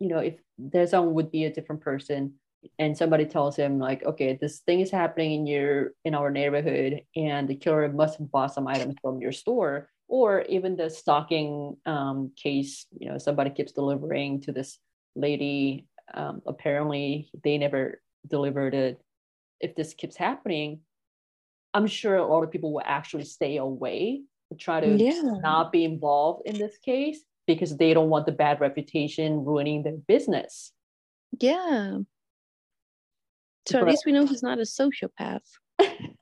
you 0.00 0.08
know, 0.08 0.18
if 0.18 0.34
there's 0.58 0.90
someone 0.90 1.14
would 1.14 1.30
be 1.30 1.44
a 1.44 1.52
different 1.52 1.80
person 1.80 2.34
and 2.78 2.96
somebody 2.96 3.24
tells 3.26 3.56
him 3.56 3.78
like 3.78 4.04
okay 4.04 4.38
this 4.40 4.60
thing 4.60 4.80
is 4.80 4.90
happening 4.90 5.32
in 5.32 5.46
your 5.46 5.90
in 6.04 6.14
our 6.14 6.30
neighborhood 6.30 7.02
and 7.16 7.48
the 7.48 7.54
killer 7.54 7.88
must 7.92 8.18
have 8.18 8.30
bought 8.30 8.54
some 8.54 8.66
items 8.66 8.94
from 9.02 9.20
your 9.20 9.32
store 9.32 9.90
or 10.08 10.42
even 10.42 10.76
the 10.76 10.90
stalking 10.90 11.76
um, 11.86 12.30
case 12.36 12.86
you 12.98 13.08
know 13.08 13.18
somebody 13.18 13.50
keeps 13.50 13.72
delivering 13.72 14.40
to 14.40 14.52
this 14.52 14.78
lady 15.16 15.86
um, 16.14 16.42
apparently 16.46 17.30
they 17.42 17.58
never 17.58 18.00
delivered 18.28 18.74
it 18.74 19.00
if 19.60 19.74
this 19.74 19.94
keeps 19.94 20.16
happening 20.16 20.80
i'm 21.72 21.86
sure 21.86 22.16
a 22.16 22.26
lot 22.26 22.42
of 22.42 22.50
people 22.50 22.72
will 22.72 22.82
actually 22.84 23.24
stay 23.24 23.56
away 23.56 24.22
to 24.50 24.56
try 24.56 24.80
to 24.80 24.96
yeah. 24.96 25.20
not 25.42 25.72
be 25.72 25.84
involved 25.84 26.42
in 26.46 26.58
this 26.58 26.76
case 26.78 27.20
because 27.46 27.76
they 27.76 27.94
don't 27.94 28.08
want 28.08 28.26
the 28.26 28.32
bad 28.32 28.60
reputation 28.60 29.44
ruining 29.44 29.82
their 29.82 29.96
business. 30.08 30.72
Yeah. 31.40 31.98
So 33.66 33.80
but, 33.80 33.82
at 33.82 33.88
least 33.88 34.04
we 34.06 34.12
know 34.12 34.26
he's 34.26 34.42
not 34.42 34.58
a 34.58 34.62
sociopath. 34.62 35.42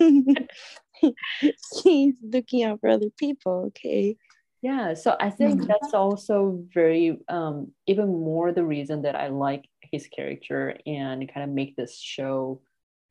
he's 1.82 2.16
looking 2.22 2.64
out 2.64 2.80
for 2.80 2.88
other 2.88 3.10
people. 3.16 3.64
Okay. 3.68 4.16
Yeah. 4.62 4.94
So 4.94 5.16
I 5.20 5.30
think 5.30 5.60
mm-hmm. 5.60 5.68
that's 5.68 5.94
also 5.94 6.64
very, 6.74 7.18
um, 7.28 7.72
even 7.86 8.08
more 8.08 8.52
the 8.52 8.64
reason 8.64 9.02
that 9.02 9.14
I 9.14 9.28
like 9.28 9.68
his 9.92 10.08
character 10.08 10.76
and 10.86 11.32
kind 11.32 11.44
of 11.44 11.50
make 11.50 11.76
this 11.76 11.98
show 11.98 12.60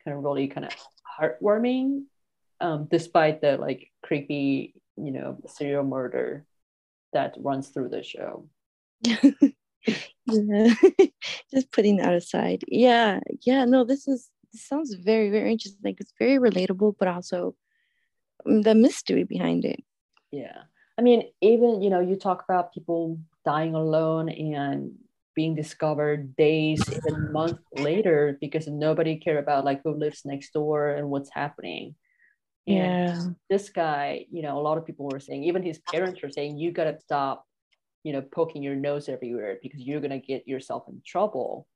kind 0.04 0.18
of 0.18 0.24
really 0.24 0.48
kind 0.48 0.66
of 0.66 0.74
heartwarming 1.20 2.04
um, 2.60 2.88
despite 2.90 3.42
the 3.42 3.58
like 3.58 3.92
creepy, 4.04 4.74
you 4.98 5.12
know, 5.12 5.38
serial 5.48 5.84
murder 5.84 6.46
that 7.14 7.36
runs 7.38 7.70
through 7.70 7.90
the 7.90 8.04
show. 8.04 8.48
yeah. 9.04 10.74
Just 11.54 11.72
putting 11.72 11.98
that 11.98 12.14
aside. 12.14 12.64
Yeah. 12.68 13.20
Yeah. 13.46 13.66
No, 13.66 13.84
this 13.84 14.08
is 14.08 14.30
this 14.52 14.68
sounds 14.68 14.94
very, 14.96 15.30
very 15.30 15.52
interesting. 15.52 15.82
Like 15.84 16.00
it's 16.00 16.14
very 16.20 16.38
relatable, 16.40 16.96
but 17.00 17.08
also 17.08 17.56
the 18.46 18.76
mystery 18.76 19.24
behind 19.24 19.66
it. 19.66 19.84
Yeah. 20.32 20.64
I 20.98 21.02
mean, 21.02 21.24
even, 21.42 21.82
you 21.82 21.90
know, 21.90 22.00
you 22.00 22.16
talk 22.16 22.44
about 22.48 22.74
people 22.74 23.20
dying 23.46 23.76
alone 23.76 24.30
and 24.30 24.94
being 25.36 25.54
discovered 25.54 26.36
days, 26.36 26.82
even 26.90 27.32
months 27.32 27.62
later 27.74 28.38
because 28.42 28.68
nobody 28.68 29.18
care 29.18 29.38
about 29.38 29.64
like 29.64 29.82
who 29.84 29.94
lives 29.94 30.24
next 30.26 30.52
door 30.52 30.90
and 30.90 31.10
what's 31.10 31.30
happening. 31.32 31.96
And 32.66 33.16
yeah. 33.16 33.26
this 33.50 33.70
guy, 33.70 34.26
you 34.32 34.42
know, 34.42 34.58
a 34.58 34.62
lot 34.62 34.78
of 34.78 34.86
people 34.86 35.08
were 35.08 35.20
saying, 35.20 35.44
even 35.44 35.64
his 35.64 35.80
parents 35.80 36.22
were 36.22 36.32
saying, 36.32 36.58
you 36.58 36.72
got 36.72 36.86
to 36.86 37.00
stop, 37.00 37.46
you 38.04 38.12
know, 38.12 38.22
poking 38.22 38.64
your 38.64 38.76
nose 38.76 39.08
everywhere 39.08 39.58
because 39.62 39.82
you're 39.82 40.02
going 40.02 40.20
to 40.20 40.20
get 40.20 40.48
yourself 40.48 40.84
in 40.90 41.02
trouble. 41.06 41.68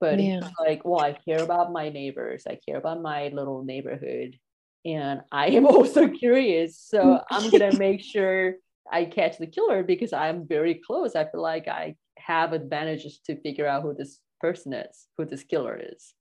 But 0.00 0.20
yeah. 0.20 0.48
like, 0.58 0.84
well, 0.84 1.00
I 1.00 1.12
care 1.12 1.42
about 1.42 1.72
my 1.72 1.90
neighbors, 1.90 2.44
I 2.48 2.58
care 2.66 2.78
about 2.78 3.02
my 3.02 3.28
little 3.28 3.62
neighborhood, 3.62 4.38
and 4.84 5.22
I 5.30 5.48
am 5.48 5.66
also 5.74 6.08
curious. 6.08 6.78
So 6.78 7.20
I'm 7.30 7.50
going 7.50 7.70
to 7.70 7.78
make 7.78 8.02
sure 8.02 8.54
I 8.90 9.04
catch 9.04 9.38
the 9.38 9.46
killer 9.46 9.82
because 9.82 10.12
I'm 10.12 10.46
very 10.46 10.80
close. 10.86 11.14
I 11.14 11.24
feel 11.24 11.42
like 11.42 11.68
I 11.68 11.96
have 12.18 12.52
advantages 12.52 13.20
to 13.26 13.40
figure 13.40 13.66
out 13.66 13.82
who 13.82 13.94
this 13.94 14.20
person 14.40 14.72
is, 14.72 15.08
who 15.16 15.24
this 15.24 15.44
killer 15.44 15.80
is. 15.80 16.14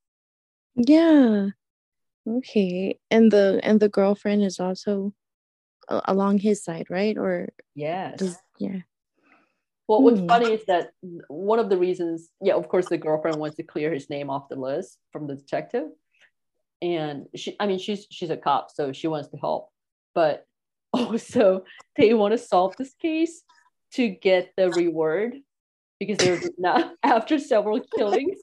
Yeah. 0.75 1.47
Okay. 2.27 2.99
And 3.09 3.31
the 3.31 3.59
and 3.63 3.79
the 3.79 3.89
girlfriend 3.89 4.43
is 4.43 4.59
also 4.59 5.13
along 5.89 6.39
his 6.39 6.63
side, 6.63 6.87
right? 6.89 7.17
Or 7.17 7.49
yes. 7.75 8.19
Does, 8.19 8.37
yeah. 8.59 8.79
Well, 9.87 10.03
what's 10.03 10.19
hmm. 10.19 10.27
funny 10.27 10.53
is 10.53 10.63
that 10.67 10.91
one 11.27 11.59
of 11.59 11.69
the 11.69 11.77
reasons, 11.77 12.29
yeah, 12.41 12.53
of 12.53 12.69
course, 12.69 12.87
the 12.87 12.97
girlfriend 12.97 13.37
wants 13.37 13.57
to 13.57 13.63
clear 13.63 13.93
his 13.93 14.09
name 14.09 14.29
off 14.29 14.47
the 14.47 14.55
list 14.55 14.97
from 15.11 15.27
the 15.27 15.35
detective, 15.35 15.89
and 16.81 17.27
she, 17.35 17.55
I 17.59 17.67
mean, 17.67 17.79
she's 17.79 18.07
she's 18.09 18.29
a 18.29 18.37
cop, 18.37 18.71
so 18.71 18.91
she 18.91 19.07
wants 19.07 19.29
to 19.29 19.37
help, 19.37 19.69
but 20.15 20.45
also 20.93 21.63
they 21.95 22.13
want 22.13 22.33
to 22.33 22.37
solve 22.37 22.75
this 22.77 22.93
case 22.95 23.43
to 23.93 24.09
get 24.09 24.53
the 24.57 24.71
reward 24.71 25.35
because 25.99 26.17
they're 26.17 26.41
not 26.57 26.93
after 27.03 27.37
several 27.39 27.79
killings. 27.95 28.39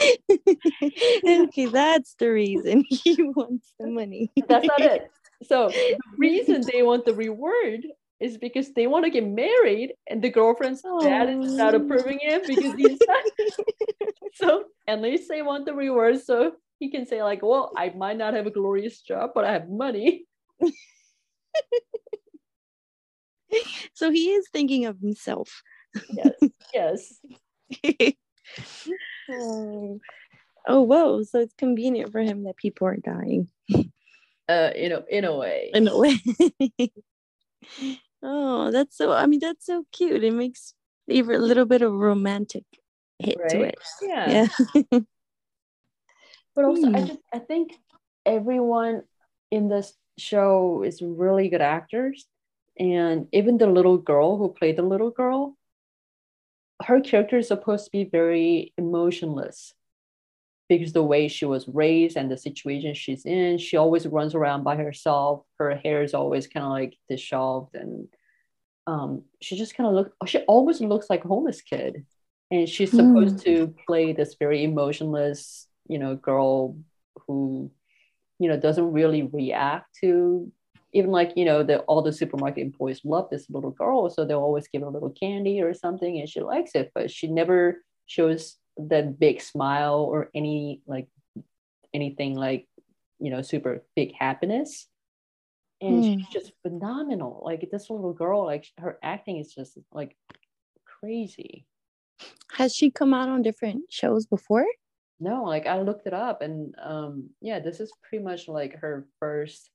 okay, 0.00 1.66
that's 1.66 2.14
the 2.18 2.28
reason 2.28 2.84
he 2.88 3.16
wants 3.22 3.72
the 3.78 3.86
money. 3.86 4.32
that's 4.48 4.66
not 4.66 4.80
it. 4.80 5.10
So 5.44 5.68
the 5.68 5.98
reason 6.16 6.62
they 6.72 6.82
want 6.82 7.04
the 7.04 7.14
reward 7.14 7.86
is 8.20 8.38
because 8.38 8.72
they 8.72 8.86
want 8.86 9.04
to 9.04 9.10
get 9.10 9.26
married 9.26 9.94
and 10.08 10.22
the 10.22 10.30
girlfriend's 10.30 10.82
oh. 10.84 11.00
dad 11.00 11.28
is 11.28 11.54
not 11.54 11.74
oh. 11.74 11.78
approving 11.78 12.20
it 12.22 12.46
because 12.46 12.74
he's 12.74 12.98
not. 13.06 14.11
so 14.34 14.64
at 14.86 15.00
least 15.00 15.28
they 15.28 15.42
want 15.42 15.66
the 15.66 15.74
reverse 15.74 16.26
so 16.26 16.52
he 16.78 16.90
can 16.90 17.06
say 17.06 17.22
like 17.22 17.42
well 17.42 17.72
i 17.76 17.90
might 17.90 18.16
not 18.16 18.34
have 18.34 18.46
a 18.46 18.50
glorious 18.50 19.00
job 19.00 19.30
but 19.34 19.44
i 19.44 19.52
have 19.52 19.68
money. 19.68 20.26
So 23.94 24.10
he 24.10 24.30
is 24.30 24.48
thinking 24.50 24.86
of 24.86 24.98
himself. 24.98 25.62
Yes 26.10 26.32
yes. 26.74 27.20
Oh. 29.30 30.00
oh 30.68 30.80
whoa 30.80 31.22
so 31.22 31.40
it's 31.40 31.54
convenient 31.54 32.10
for 32.10 32.20
him 32.20 32.44
that 32.44 32.56
people 32.56 32.86
are 32.86 32.96
dying. 32.96 33.48
Uh 34.48 34.70
in 34.74 34.92
a 34.92 35.04
in 35.10 35.24
a 35.24 35.36
way. 35.36 35.70
In 35.74 35.86
a 35.86 35.98
way. 35.98 36.16
Oh 38.22 38.70
that's 38.70 38.96
so 38.96 39.12
i 39.12 39.26
mean 39.26 39.40
that's 39.40 39.66
so 39.66 39.84
cute. 39.92 40.24
It 40.24 40.32
makes 40.32 40.74
even 41.08 41.36
a 41.36 41.38
little 41.38 41.66
bit 41.66 41.82
of 41.82 41.92
romantic 41.92 42.64
hit 43.22 43.38
right? 43.40 43.50
to 43.50 43.62
it 43.62 43.78
yeah 44.02 44.46
yeah 44.74 45.00
but 46.54 46.64
also 46.64 46.88
hmm. 46.88 46.96
i 46.96 47.02
just 47.02 47.20
i 47.32 47.38
think 47.38 47.72
everyone 48.26 49.02
in 49.50 49.68
this 49.68 49.94
show 50.18 50.82
is 50.84 51.02
really 51.02 51.48
good 51.48 51.62
actors 51.62 52.26
and 52.78 53.26
even 53.32 53.58
the 53.58 53.66
little 53.66 53.98
girl 53.98 54.38
who 54.38 54.48
played 54.48 54.76
the 54.76 54.82
little 54.82 55.10
girl 55.10 55.56
her 56.84 57.00
character 57.00 57.38
is 57.38 57.48
supposed 57.48 57.84
to 57.84 57.90
be 57.90 58.04
very 58.04 58.72
emotionless 58.76 59.74
because 60.68 60.92
the 60.92 61.02
way 61.02 61.28
she 61.28 61.44
was 61.44 61.68
raised 61.68 62.16
and 62.16 62.30
the 62.30 62.36
situation 62.36 62.94
she's 62.94 63.26
in, 63.26 63.58
she 63.58 63.76
always 63.76 64.06
runs 64.06 64.34
around 64.34 64.64
by 64.64 64.76
herself. 64.76 65.44
Her 65.58 65.76
hair 65.76 66.02
is 66.02 66.14
always 66.14 66.46
kind 66.46 66.64
of 66.64 66.72
like 66.72 66.96
disheveled, 67.08 67.70
and 67.74 68.08
um, 68.86 69.24
she 69.40 69.56
just 69.56 69.76
kind 69.76 69.88
of 69.88 69.94
look. 69.94 70.12
She 70.26 70.38
almost 70.40 70.80
looks 70.80 71.10
like 71.10 71.24
a 71.24 71.28
homeless 71.28 71.60
kid, 71.60 72.06
and 72.52 72.68
she's 72.68 72.90
supposed 72.90 73.36
mm. 73.38 73.44
to 73.44 73.74
play 73.86 74.12
this 74.12 74.36
very 74.38 74.62
emotionless, 74.62 75.66
you 75.88 75.98
know, 75.98 76.14
girl 76.14 76.76
who, 77.26 77.70
you 78.38 78.46
know, 78.46 78.58
doesn't 78.58 78.92
really 78.92 79.22
react 79.22 79.86
to 80.02 80.52
even 80.92 81.10
like 81.10 81.32
you 81.34 81.46
know 81.46 81.62
the 81.62 81.78
all 81.80 82.02
the 82.02 82.12
supermarket 82.12 82.62
employees 82.62 83.00
love 83.02 83.30
this 83.30 83.48
little 83.48 83.70
girl 83.70 84.10
so 84.10 84.26
they'll 84.26 84.40
always 84.40 84.68
give 84.68 84.82
her 84.82 84.88
a 84.88 84.90
little 84.90 85.08
candy 85.18 85.62
or 85.62 85.72
something 85.72 86.20
and 86.20 86.28
she 86.28 86.42
likes 86.42 86.72
it 86.74 86.92
but 86.94 87.10
she 87.10 87.28
never 87.28 87.82
shows 88.04 88.58
that 88.76 89.18
big 89.18 89.40
smile 89.40 90.00
or 90.00 90.28
any 90.34 90.82
like 90.86 91.08
anything 91.94 92.34
like 92.34 92.68
you 93.18 93.30
know 93.30 93.40
super 93.40 93.82
big 93.96 94.12
happiness 94.12 94.86
and 95.80 96.04
mm. 96.04 96.18
she's 96.18 96.28
just 96.28 96.52
phenomenal 96.60 97.40
like 97.42 97.66
this 97.70 97.88
little 97.88 98.12
girl 98.12 98.44
like 98.44 98.66
her 98.76 98.98
acting 99.02 99.38
is 99.38 99.54
just 99.54 99.78
like 99.92 100.14
crazy 101.00 101.64
has 102.52 102.74
she 102.74 102.90
come 102.90 103.14
out 103.14 103.28
on 103.28 103.42
different 103.42 103.84
shows 103.90 104.26
before 104.26 104.66
no 105.20 105.44
like 105.44 105.66
i 105.66 105.80
looked 105.80 106.06
it 106.06 106.14
up 106.14 106.42
and 106.42 106.74
um 106.82 107.30
yeah 107.40 107.58
this 107.58 107.80
is 107.80 107.92
pretty 108.02 108.22
much 108.22 108.48
like 108.48 108.78
her 108.78 109.06
first 109.18 109.70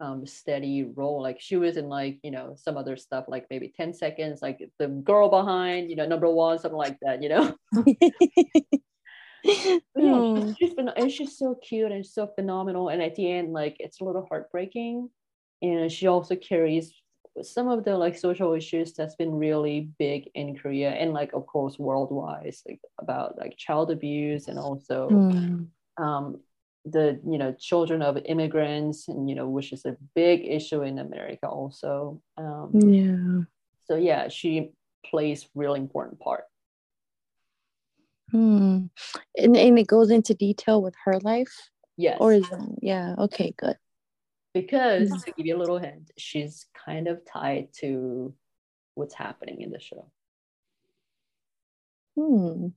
um, 0.00 0.26
steady 0.26 0.84
role. 0.84 1.22
Like 1.22 1.40
she 1.40 1.56
was 1.56 1.76
in 1.76 1.88
like, 1.88 2.18
you 2.22 2.30
know, 2.30 2.54
some 2.56 2.76
other 2.76 2.96
stuff, 2.96 3.24
like 3.28 3.46
maybe 3.50 3.72
10 3.74 3.94
seconds, 3.94 4.42
like 4.42 4.60
the 4.78 4.88
girl 4.88 5.28
behind, 5.28 5.90
you 5.90 5.96
know, 5.96 6.06
number 6.06 6.28
one, 6.28 6.58
something 6.58 6.76
like 6.76 6.98
that, 7.02 7.22
you 7.22 7.28
know? 7.28 7.54
yeah, 9.44 9.78
hmm. 9.96 10.52
she's 10.58 10.74
been, 10.74 10.88
and 10.88 11.10
she's 11.10 11.38
so 11.38 11.54
cute 11.54 11.92
and 11.92 12.04
so 12.04 12.26
phenomenal. 12.26 12.88
And 12.88 13.02
at 13.02 13.14
the 13.14 13.30
end, 13.30 13.52
like 13.52 13.76
it's 13.78 14.00
a 14.00 14.04
little 14.04 14.26
heartbreaking. 14.28 15.10
And 15.62 15.90
she 15.90 16.06
also 16.06 16.36
carries 16.36 16.92
some 17.42 17.68
of 17.68 17.84
the 17.84 17.96
like 17.96 18.16
social 18.16 18.52
issues 18.54 18.92
that's 18.92 19.16
been 19.16 19.34
really 19.34 19.90
big 19.98 20.30
in 20.34 20.56
Korea 20.56 20.90
and 20.90 21.12
like 21.12 21.32
of 21.32 21.46
course 21.46 21.78
worldwide, 21.78 22.54
like 22.66 22.80
about 23.00 23.38
like 23.38 23.56
child 23.56 23.90
abuse 23.90 24.48
and 24.48 24.58
also 24.58 25.08
mm. 25.10 25.66
um, 25.96 26.40
the 26.84 27.18
you 27.26 27.38
know 27.38 27.52
children 27.52 28.02
of 28.02 28.18
immigrants 28.26 29.08
and 29.08 29.28
you 29.28 29.34
know 29.34 29.48
which 29.48 29.72
is 29.72 29.84
a 29.86 29.96
big 30.14 30.44
issue 30.44 30.82
in 30.82 30.98
america 30.98 31.48
also 31.48 32.20
um, 32.36 32.70
yeah. 32.74 33.42
so 33.86 33.96
yeah 33.96 34.28
she 34.28 34.70
plays 35.04 35.48
really 35.54 35.80
important 35.80 36.18
part. 36.18 36.44
Hmm. 38.30 38.86
and, 39.36 39.56
and 39.56 39.78
it 39.78 39.86
goes 39.86 40.10
into 40.10 40.34
detail 40.34 40.82
with 40.82 40.94
her 41.04 41.20
life? 41.20 41.70
Yes. 41.96 42.16
Or 42.20 42.32
is 42.32 42.50
it, 42.50 42.60
yeah 42.82 43.14
okay 43.18 43.54
good 43.56 43.76
because 44.54 45.10
mm-hmm. 45.10 45.20
to 45.20 45.32
give 45.36 45.46
you 45.46 45.56
a 45.56 45.58
little 45.58 45.78
hint 45.78 46.10
she's 46.16 46.66
kind 46.86 47.08
of 47.08 47.24
tied 47.24 47.68
to 47.72 48.32
what's 48.94 49.14
happening 49.14 49.60
in 49.60 49.70
the 49.70 49.80
show 49.80 50.06
hmm 52.16 52.68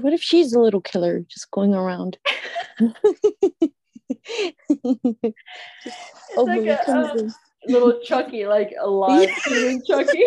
what 0.00 0.12
if 0.12 0.22
she's 0.22 0.52
a 0.52 0.60
little 0.60 0.80
killer 0.80 1.24
just 1.28 1.50
going 1.50 1.74
around? 1.74 2.18
oh, 2.80 2.92
like 6.44 6.66
a, 6.66 6.90
um, 6.90 7.34
little 7.66 8.00
Chucky, 8.00 8.46
like 8.46 8.72
a 8.80 8.88
live 8.88 9.28
human 9.44 9.82
Chucky. 9.84 10.24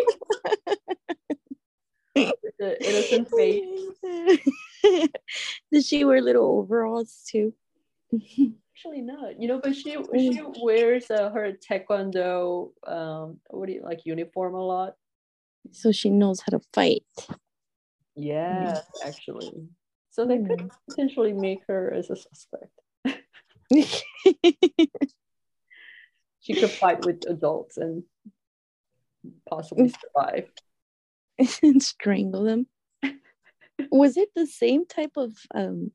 the 2.15 2.77
innocent 2.81 3.29
face. 3.29 3.89
Does 5.71 5.87
she 5.87 6.03
wear 6.03 6.21
little 6.21 6.59
overalls 6.59 7.23
too? 7.27 7.53
Actually, 8.75 9.01
not. 9.01 9.39
You 9.39 9.47
know, 9.47 9.59
but 9.61 9.75
she 9.75 9.95
she 10.17 10.41
wears 10.61 11.11
uh, 11.11 11.29
her 11.29 11.53
taekwondo 11.53 12.71
um 12.87 13.39
what 13.51 13.67
do 13.67 13.73
you 13.73 13.83
like 13.83 14.05
uniform 14.05 14.55
a 14.55 14.65
lot. 14.65 14.95
So 15.71 15.91
she 15.91 16.09
knows 16.09 16.41
how 16.41 16.57
to 16.57 16.61
fight. 16.73 17.03
Yes, 18.15 18.83
actually. 19.05 19.67
So 20.09 20.25
they 20.25 20.39
could 20.39 20.61
hmm. 20.61 20.67
potentially 20.89 21.33
make 21.33 21.61
her 21.67 21.93
as 21.93 22.09
a 22.09 22.15
suspect. 22.15 22.71
she 26.41 26.53
could 26.53 26.71
fight 26.71 27.05
with 27.05 27.23
adults 27.27 27.77
and 27.77 28.03
possibly 29.47 29.89
survive. 29.89 30.49
and 31.63 31.81
strangle 31.81 32.43
them. 32.43 32.67
Was 33.91 34.17
it 34.17 34.29
the 34.35 34.47
same 34.47 34.85
type 34.85 35.13
of 35.15 35.33
um 35.53 35.91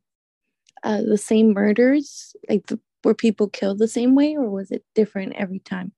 uh 0.83 1.03
the 1.03 1.19
same 1.19 1.53
murders 1.53 2.35
like 2.49 2.67
the, 2.67 2.79
were 3.05 3.15
people 3.15 3.49
killed 3.49 3.79
the 3.79 3.89
same 3.89 4.15
way 4.15 4.37
or 4.37 4.51
was 4.51 4.71
it 4.71 4.85
different 4.95 5.35
every 5.35 5.61
time? 5.61 5.93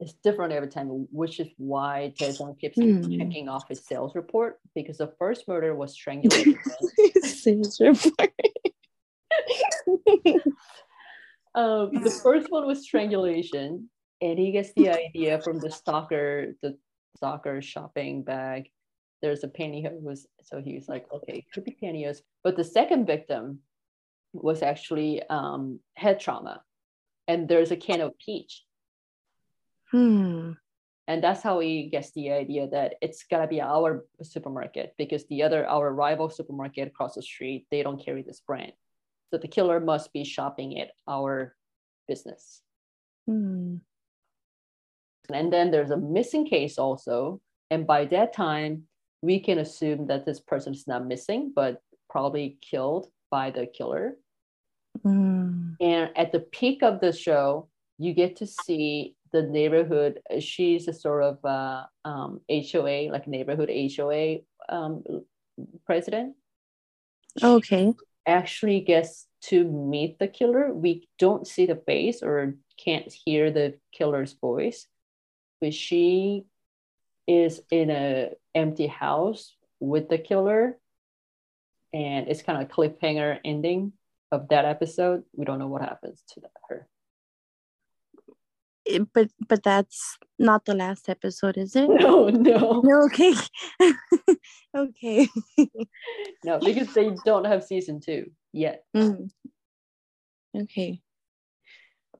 it's 0.00 0.14
different 0.24 0.52
every 0.52 0.68
time, 0.68 1.06
which 1.10 1.40
is 1.40 1.48
why 1.56 2.12
Daesung 2.18 2.58
keeps 2.58 2.76
mm. 2.76 3.18
checking 3.18 3.48
off 3.48 3.68
his 3.68 3.84
sales 3.84 4.14
report 4.14 4.58
because 4.74 4.98
the 4.98 5.12
first 5.18 5.48
murder 5.48 5.74
was 5.74 5.92
strangulation. 5.92 6.58
sales 7.22 7.80
report. 7.80 8.30
um, 11.54 11.90
the 12.02 12.20
first 12.22 12.50
one 12.50 12.66
was 12.66 12.82
strangulation, 12.82 13.88
and 14.20 14.38
he 14.38 14.52
gets 14.52 14.72
the 14.76 14.90
idea 14.90 15.40
from 15.40 15.58
the 15.58 15.70
stalker, 15.70 16.54
the 16.62 16.76
stalker 17.16 17.62
shopping 17.62 18.22
bag. 18.22 18.68
There's 19.22 19.44
a 19.44 19.48
pantyhose, 19.48 20.26
so 20.42 20.60
he's 20.60 20.88
like, 20.88 21.06
okay, 21.12 21.46
could 21.54 21.64
be 21.64 21.76
pantyhose. 21.82 22.18
But 22.42 22.56
the 22.56 22.64
second 22.64 23.06
victim 23.06 23.60
was 24.34 24.62
actually 24.62 25.22
um, 25.30 25.80
head 25.94 26.20
trauma, 26.20 26.62
and 27.26 27.48
there's 27.48 27.70
a 27.70 27.76
can 27.76 28.02
of 28.02 28.18
peach 28.18 28.64
Hmm. 29.94 30.52
And 31.06 31.22
that's 31.22 31.40
how 31.40 31.60
he 31.60 31.88
gets 31.88 32.10
the 32.12 32.32
idea 32.32 32.66
that 32.70 32.94
it's 33.00 33.22
gotta 33.30 33.46
be 33.46 33.60
our 33.60 34.04
supermarket 34.22 34.94
because 34.98 35.24
the 35.28 35.44
other 35.44 35.64
our 35.68 35.94
rival 35.94 36.28
supermarket 36.28 36.88
across 36.88 37.14
the 37.14 37.22
street 37.22 37.68
they 37.70 37.84
don't 37.84 38.04
carry 38.04 38.22
this 38.22 38.40
brand. 38.40 38.72
So 39.30 39.38
the 39.38 39.46
killer 39.46 39.78
must 39.78 40.12
be 40.12 40.24
shopping 40.24 40.80
at 40.80 40.90
our 41.06 41.54
business. 42.08 42.62
Hmm. 43.28 43.76
And 45.32 45.52
then 45.52 45.70
there's 45.70 45.92
a 45.92 45.96
missing 45.96 46.44
case 46.44 46.76
also. 46.76 47.40
And 47.70 47.86
by 47.86 48.06
that 48.06 48.34
time, 48.34 48.88
we 49.22 49.38
can 49.38 49.58
assume 49.58 50.08
that 50.08 50.26
this 50.26 50.40
person 50.40 50.74
is 50.74 50.88
not 50.88 51.06
missing, 51.06 51.52
but 51.54 51.80
probably 52.10 52.58
killed 52.60 53.06
by 53.30 53.50
the 53.50 53.66
killer. 53.66 54.16
Mm. 55.02 55.76
And 55.80 56.10
at 56.16 56.32
the 56.32 56.40
peak 56.40 56.82
of 56.82 57.00
the 57.00 57.12
show, 57.12 57.68
you 57.98 58.12
get 58.12 58.36
to 58.36 58.46
see 58.46 59.16
the 59.32 59.42
neighborhood. 59.42 60.20
She's 60.40 60.88
a 60.88 60.92
sort 60.92 61.24
of 61.24 61.44
uh, 61.44 61.84
um, 62.04 62.40
HOA, 62.48 63.10
like 63.10 63.26
neighborhood 63.26 63.70
HOA 63.70 64.38
um, 64.68 65.02
president. 65.86 66.36
Okay. 67.42 67.92
She 67.92 68.06
actually 68.26 68.80
gets 68.80 69.26
to 69.42 69.64
meet 69.64 70.18
the 70.18 70.28
killer. 70.28 70.72
We 70.72 71.08
don't 71.18 71.46
see 71.46 71.66
the 71.66 71.76
face 71.76 72.22
or 72.22 72.54
can't 72.82 73.12
hear 73.12 73.50
the 73.50 73.74
killer's 73.92 74.32
voice, 74.32 74.86
but 75.60 75.74
she 75.74 76.46
is 77.26 77.60
in 77.70 77.90
a 77.90 78.30
empty 78.54 78.86
house 78.86 79.56
with 79.80 80.08
the 80.08 80.18
killer, 80.18 80.78
and 81.92 82.28
it's 82.28 82.42
kind 82.42 82.62
of 82.62 82.68
a 82.68 82.72
cliffhanger 82.72 83.38
ending 83.44 83.92
of 84.32 84.48
that 84.48 84.64
episode. 84.64 85.24
We 85.34 85.44
don't 85.44 85.58
know 85.58 85.68
what 85.68 85.82
happens 85.82 86.22
to 86.34 86.42
her. 86.68 86.88
it, 88.84 89.12
but 89.12 89.30
but 89.48 89.62
that's 89.62 90.18
not 90.38 90.64
the 90.64 90.74
last 90.74 91.08
episode, 91.08 91.56
is 91.56 91.76
it? 91.76 91.88
No, 92.00 92.28
no. 92.28 92.80
No, 92.84 93.02
okay. 93.06 93.34
okay. 94.76 95.28
no, 96.44 96.58
because 96.58 96.92
they 96.94 97.10
don't 97.24 97.46
have 97.46 97.64
season 97.64 98.00
two 98.00 98.30
yet. 98.52 98.84
Mm. 98.96 99.30
Okay. 100.56 101.00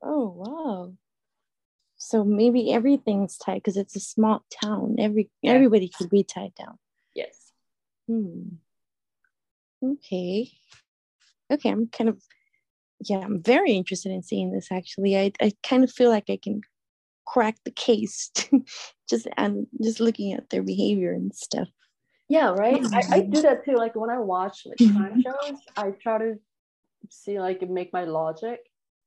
Oh 0.03 0.35
wow. 0.37 0.95
So 1.97 2.23
maybe 2.25 2.73
everything's 2.73 3.39
tied 3.39 3.63
because 3.63 3.77
it's 3.77 3.97
a 3.97 4.01
small 4.01 4.45
town. 4.63 4.97
Every 4.99 5.31
yeah. 5.43 5.53
everybody 5.53 5.89
could 5.89 6.11
be 6.11 6.25
tied 6.25 6.55
down. 6.55 6.79
Yes. 7.15 7.53
Hmm. 8.07 8.57
Okay. 9.83 10.51
Okay, 11.55 11.71
I'm 11.71 11.89
kind 11.89 12.11
of 12.11 12.21
yeah, 13.09 13.19
I'm 13.19 13.43
very 13.43 13.73
interested 13.73 14.13
in 14.13 14.23
seeing 14.23 14.53
this 14.53 14.71
actually. 14.71 15.17
I, 15.19 15.33
I 15.41 15.53
kind 15.63 15.85
of 15.85 15.93
feel 15.93 16.11
like 16.11 16.31
I 16.31 16.39
can 16.43 16.63
crack 17.27 17.57
the 17.65 17.71
case 17.71 18.31
just 19.09 19.29
and 19.37 19.67
just 19.83 20.01
looking 20.01 20.33
at 20.33 20.51
their 20.51 20.63
behavior 20.63 21.13
and 21.13 21.35
stuff. 21.35 21.69
Yeah, 22.29 22.51
right. 22.51 22.83
I, 22.93 22.99
I 22.99 23.03
mm-hmm. 23.21 23.31
do 23.31 23.43
that 23.43 23.65
too. 23.65 23.77
Like 23.77 23.95
when 23.95 24.11
I 24.11 24.19
watch 24.19 24.63
like 24.65 24.79
mm-hmm. 24.79 24.97
crime 24.97 25.23
shows, 25.23 25.59
I 25.77 25.91
try 25.91 26.19
to 26.19 26.39
see 27.11 27.39
like 27.39 27.69
make 27.69 27.93
my 27.93 28.05
logic. 28.05 28.61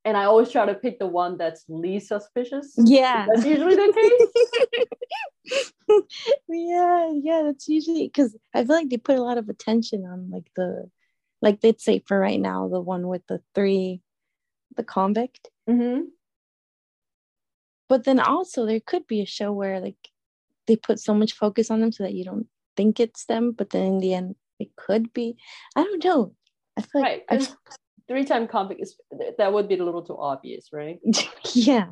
And 0.05 0.15
I 0.15 0.23
always 0.23 0.49
try 0.51 0.65
to 0.65 0.73
pick 0.73 0.99
the 0.99 1.07
one 1.07 1.37
that's 1.37 1.65
least 1.67 2.07
suspicious. 2.07 2.73
Yeah. 2.77 3.25
That's 3.27 3.45
usually 3.45 3.75
the 3.75 4.29
case. 5.49 5.71
yeah, 6.47 7.11
yeah, 7.13 7.41
that's 7.45 7.67
usually 7.67 8.07
because 8.07 8.35
I 8.53 8.63
feel 8.63 8.75
like 8.75 8.89
they 8.89 8.97
put 8.97 9.17
a 9.17 9.23
lot 9.23 9.37
of 9.37 9.49
attention 9.49 10.05
on 10.05 10.29
like 10.29 10.49
the 10.55 10.89
like 11.41 11.61
they'd 11.61 11.81
say 11.81 12.03
for 12.05 12.19
right 12.19 12.39
now 12.39 12.67
the 12.67 12.81
one 12.81 13.07
with 13.07 13.25
the 13.27 13.41
three 13.53 14.01
the 14.75 14.83
convict. 14.83 15.49
Mm-hmm. 15.69 16.03
but 17.89 18.05
then 18.05 18.21
also 18.21 18.65
there 18.65 18.79
could 18.79 19.05
be 19.05 19.21
a 19.21 19.25
show 19.25 19.51
where 19.51 19.81
like 19.81 19.97
they 20.65 20.77
put 20.77 20.97
so 20.97 21.13
much 21.13 21.33
focus 21.33 21.69
on 21.69 21.81
them 21.81 21.91
so 21.91 22.03
that 22.03 22.13
you 22.13 22.23
don't 22.23 22.47
think 22.77 23.01
it's 23.01 23.25
them 23.25 23.51
but 23.51 23.71
then 23.71 23.85
in 23.85 23.97
the 23.99 24.13
end 24.13 24.35
it 24.59 24.75
could 24.75 25.13
be. 25.13 25.37
I 25.75 25.83
don't 25.83 26.03
know. 26.03 26.33
I 26.77 26.81
feel 26.81 27.01
right. 27.01 27.23
like 27.29 27.49
three 28.07 28.25
time 28.25 28.47
convict 28.47 28.81
is 28.81 28.95
that 29.37 29.51
would 29.53 29.67
be 29.67 29.77
a 29.77 29.83
little 29.83 30.03
too 30.03 30.17
obvious 30.17 30.69
right? 30.71 30.99
Yeah. 31.53 31.87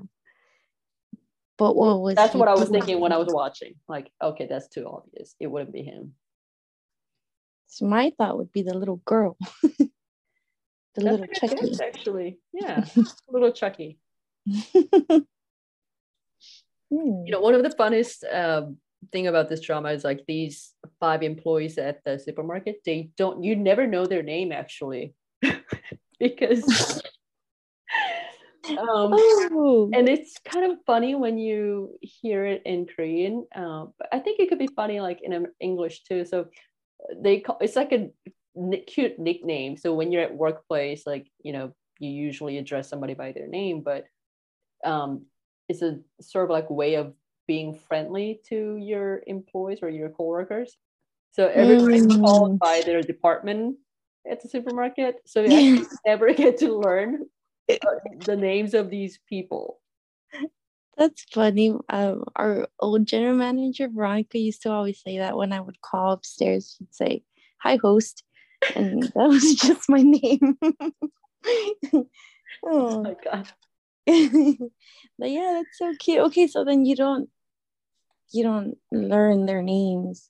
But 1.57 1.75
what 1.75 2.01
was 2.01 2.15
that's 2.15 2.35
what 2.35 2.49
i 2.49 2.53
was 2.53 2.67
thinking 2.67 2.99
when 2.99 3.13
i 3.13 3.17
was 3.17 3.33
watching. 3.33 3.75
Like 3.87 4.11
okay 4.21 4.47
that's 4.49 4.67
too 4.67 4.87
obvious. 4.87 5.35
It 5.39 5.47
wouldn't 5.47 5.73
be 5.73 5.83
him 5.83 6.13
so 7.67 7.85
my 7.85 8.11
thought 8.17 8.37
would 8.37 8.51
be 8.51 8.61
the 8.61 8.73
little 8.73 9.01
girl. 9.05 9.37
the 9.63 9.89
That's 10.95 11.05
little 11.05 11.27
Chucky. 11.27 11.67
Guess, 11.67 11.81
actually. 11.81 12.39
Yeah. 12.53 12.85
little 13.29 13.51
Chucky. 13.51 13.99
You 14.45 15.25
know, 16.89 17.41
one 17.41 17.55
of 17.55 17.63
the 17.63 17.69
funnest 17.69 18.23
um, 18.33 18.77
thing 19.11 19.27
about 19.27 19.49
this 19.49 19.61
drama 19.61 19.89
is 19.89 20.03
like 20.03 20.25
these 20.27 20.73
five 20.99 21.23
employees 21.23 21.77
at 21.77 22.03
the 22.03 22.19
supermarket, 22.19 22.81
they 22.85 23.09
don't 23.17 23.43
you 23.43 23.55
never 23.55 23.87
know 23.87 24.05
their 24.05 24.23
name 24.23 24.51
actually. 24.51 25.13
because 26.19 27.01
um, 28.69 29.11
oh. 29.13 29.89
and 29.93 30.09
it's 30.09 30.39
kind 30.39 30.71
of 30.71 30.77
funny 30.85 31.15
when 31.15 31.37
you 31.37 31.97
hear 32.01 32.45
it 32.45 32.61
in 32.65 32.85
Korean. 32.85 33.45
Uh, 33.53 33.85
but 33.97 34.07
I 34.11 34.19
think 34.19 34.39
it 34.39 34.49
could 34.49 34.59
be 34.59 34.69
funny 34.75 34.99
like 34.99 35.19
in 35.21 35.47
English 35.59 36.03
too. 36.03 36.25
So 36.25 36.47
they 37.15 37.39
call 37.39 37.57
it's 37.61 37.75
like 37.75 37.91
a 37.91 38.09
cute 38.87 39.19
nickname. 39.19 39.77
So 39.77 39.93
when 39.93 40.11
you're 40.11 40.23
at 40.23 40.35
workplace, 40.35 41.05
like 41.05 41.27
you 41.43 41.53
know, 41.53 41.73
you 41.99 42.09
usually 42.09 42.57
address 42.57 42.89
somebody 42.89 43.13
by 43.13 43.31
their 43.31 43.47
name, 43.47 43.81
but 43.81 44.05
um, 44.83 45.25
it's 45.67 45.81
a 45.81 45.99
sort 46.21 46.45
of 46.45 46.51
like 46.51 46.69
way 46.69 46.95
of 46.95 47.13
being 47.47 47.73
friendly 47.73 48.41
to 48.49 48.77
your 48.77 49.21
employees 49.27 49.79
or 49.81 49.89
your 49.89 50.09
coworkers. 50.09 50.77
So 51.31 51.47
everybody's 51.47 52.07
mm. 52.07 52.21
called 52.21 52.59
by 52.59 52.81
their 52.85 53.01
department 53.01 53.77
at 54.29 54.41
the 54.41 54.47
supermarket. 54.47 55.17
So 55.25 55.41
you 55.41 55.85
never 56.05 56.33
get 56.33 56.57
to 56.59 56.77
learn 56.77 57.25
uh, 57.69 57.75
the 58.25 58.35
names 58.35 58.73
of 58.73 58.89
these 58.89 59.19
people. 59.27 59.79
That's 60.97 61.23
funny. 61.25 61.73
Um, 61.89 62.23
our 62.35 62.67
old 62.79 63.05
general 63.05 63.35
manager 63.35 63.89
Veronica 63.89 64.39
used 64.39 64.61
to 64.61 64.71
always 64.71 65.01
say 65.01 65.17
that 65.17 65.35
when 65.37 65.51
I 65.51 65.59
would 65.59 65.81
call 65.81 66.13
upstairs, 66.13 66.75
she'd 66.77 66.93
say, 66.93 67.23
"Hi, 67.61 67.77
host," 67.81 68.23
and 68.75 69.03
that 69.15 69.27
was 69.27 69.55
just 69.61 69.89
my 69.89 70.01
name. 70.01 70.57
oh. 71.93 72.07
oh 72.63 73.03
my 73.03 73.15
god! 73.23 73.47
but 75.19 75.29
yeah, 75.29 75.53
that's 75.55 75.77
so 75.77 75.93
cute. 75.99 76.19
Okay, 76.19 76.47
so 76.47 76.63
then 76.63 76.85
you 76.85 76.95
don't 76.95 77.29
you 78.31 78.43
don't 78.43 78.77
learn 78.91 79.45
their 79.45 79.61
names. 79.61 80.29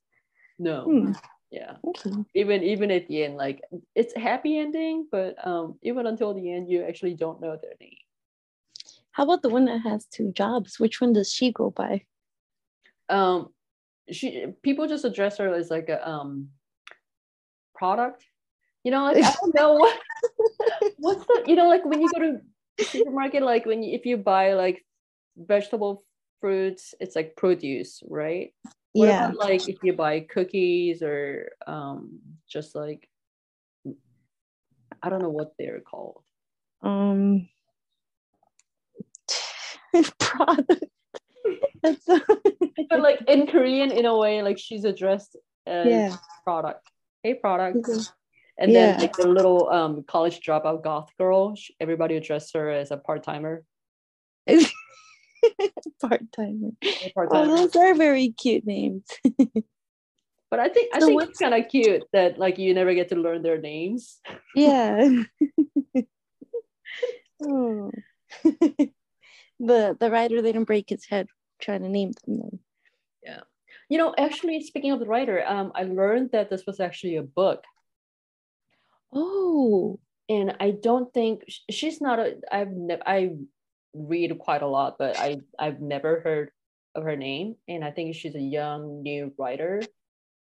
No. 0.58 0.84
Hmm. 0.84 1.12
Yeah. 1.52 1.78
Okay. 1.88 2.12
Even 2.34 2.64
even 2.64 2.92
at 2.92 3.08
the 3.08 3.24
end, 3.24 3.38
like 3.38 3.62
it's 3.94 4.16
happy 4.16 4.58
ending, 4.58 5.08
but 5.12 5.36
um, 5.46 5.78
even 5.84 6.08
until 6.08 6.34
the 6.34 6.52
end, 6.52 6.70
you 6.70 6.84
actually 6.84 7.14
don't 7.14 7.40
know 7.40 7.58
their 7.62 7.76
name. 7.80 7.95
How 9.16 9.24
about 9.24 9.44
the 9.44 9.50
one 9.50 9.64
that 9.66 9.80
has 9.80 10.06
two 10.08 10.34
jobs? 10.34 10.78
Which 10.78 11.00
one 11.00 11.14
does 11.14 11.32
she 11.32 11.50
go 11.50 11.72
by? 11.72 12.04
Um, 13.08 13.48
she 14.12 14.48
people 14.62 14.90
just 14.90 15.06
address 15.06 15.38
her 15.38 15.54
as 15.54 15.72
like 15.72 15.88
a 15.88 16.06
um 16.06 16.50
product. 17.74 18.26
You 18.84 18.92
know, 18.92 19.06
like 19.06 19.24
I 19.24 19.34
don't 19.40 19.56
know 19.56 19.74
what 19.80 19.98
what's 20.98 21.26
the 21.28 21.44
you 21.48 21.56
know 21.56 21.70
like 21.70 21.86
when 21.86 22.02
you 22.02 22.10
go 22.14 22.20
to 22.20 22.86
supermarket, 22.86 23.42
like 23.42 23.66
when 23.66 23.84
you, 23.84 23.96
if 23.96 24.06
you 24.06 24.18
buy 24.18 24.52
like 24.52 24.86
vegetable 25.38 26.04
fruits, 26.42 26.94
it's 27.00 27.16
like 27.16 27.38
produce, 27.38 28.04
right? 28.10 28.54
What 28.92 29.08
yeah. 29.08 29.30
About, 29.30 29.38
like 29.38 29.70
if 29.70 29.78
you 29.82 29.94
buy 29.94 30.20
cookies 30.20 31.02
or 31.02 31.54
um 31.66 32.20
just 32.50 32.76
like 32.76 33.08
I 35.02 35.10
don't 35.10 35.22
know 35.22 35.30
what 35.30 35.54
they're 35.58 35.80
called. 35.80 36.22
Um 36.82 37.48
product. 40.20 40.84
but 41.82 43.00
like 43.00 43.22
in 43.28 43.48
Korean, 43.48 43.92
in 43.92 44.06
a 44.06 44.18
way, 44.18 44.42
like 44.42 44.58
she's 44.58 44.84
addressed 44.84 45.36
as 45.66 45.88
yeah. 45.88 46.16
product. 46.44 46.90
Hey, 47.24 47.34
product. 47.36 47.78
Mm-hmm. 47.78 48.02
And 48.58 48.72
yeah. 48.72 48.92
then 48.92 49.02
like 49.02 49.18
the 49.18 49.28
little 49.28 49.70
um, 49.70 50.04
college 50.08 50.40
dropout 50.40 50.84
goth 50.84 51.10
girl, 51.18 51.56
she, 51.56 51.76
everybody 51.80 52.16
addressed 52.16 52.54
her 52.54 52.70
as 52.70 52.92
a 52.92 52.98
part 52.98 53.24
timer. 53.24 53.64
part 56.02 56.22
timer. 56.36 56.72
Oh, 57.18 57.58
those 57.58 57.76
are 57.76 57.94
very 57.96 58.30
cute 58.30 58.66
names. 58.66 59.04
but 60.50 60.60
I 60.60 60.70
think 60.70 60.96
I 60.96 61.00
so 61.00 61.08
think 61.08 61.24
it's 61.24 61.40
kind 61.40 61.54
of 61.54 61.68
cute 61.70 62.04
that 62.14 62.38
like 62.38 62.58
you 62.58 62.74
never 62.74 62.94
get 62.94 63.10
to 63.10 63.16
learn 63.16 63.42
their 63.42 63.60
names. 63.60 64.20
Yeah. 64.56 65.24
oh 67.44 67.92
the 69.60 69.96
the 70.00 70.12
writer 70.12 70.42
didn't 70.42 70.66
break 70.66 70.90
his 70.90 71.06
head 71.06 71.28
trying 71.60 71.82
to 71.82 71.90
name 71.90 72.12
them. 72.26 72.60
Yeah. 73.24 73.42
You 73.90 73.98
know, 73.98 74.14
actually 74.18 74.62
speaking 74.62 74.92
of 74.92 75.00
the 75.00 75.06
writer, 75.06 75.44
um, 75.46 75.72
I 75.76 75.84
learned 75.84 76.32
that 76.32 76.50
this 76.50 76.66
was 76.66 76.80
actually 76.80 77.18
a 77.18 77.24
book. 77.24 77.64
Oh. 79.14 80.00
And 80.28 80.56
I 80.60 80.72
don't 80.72 81.14
think 81.14 81.44
she's 81.70 82.02
not 82.02 82.20
a 82.20 82.38
I've 82.52 82.72
never 82.72 83.04
I 83.06 83.36
read 83.94 84.38
quite 84.40 84.64
a 84.64 84.68
lot, 84.68 84.98
but 84.98 85.18
I 85.20 85.42
I've 85.60 85.82
never 85.82 86.20
heard 86.22 86.52
of 86.96 87.04
her 87.04 87.16
name. 87.16 87.56
And 87.68 87.84
I 87.84 87.92
think 87.92 88.16
she's 88.16 88.36
a 88.36 88.40
young 88.40 89.04
new 89.04 89.34
writer. 89.38 89.82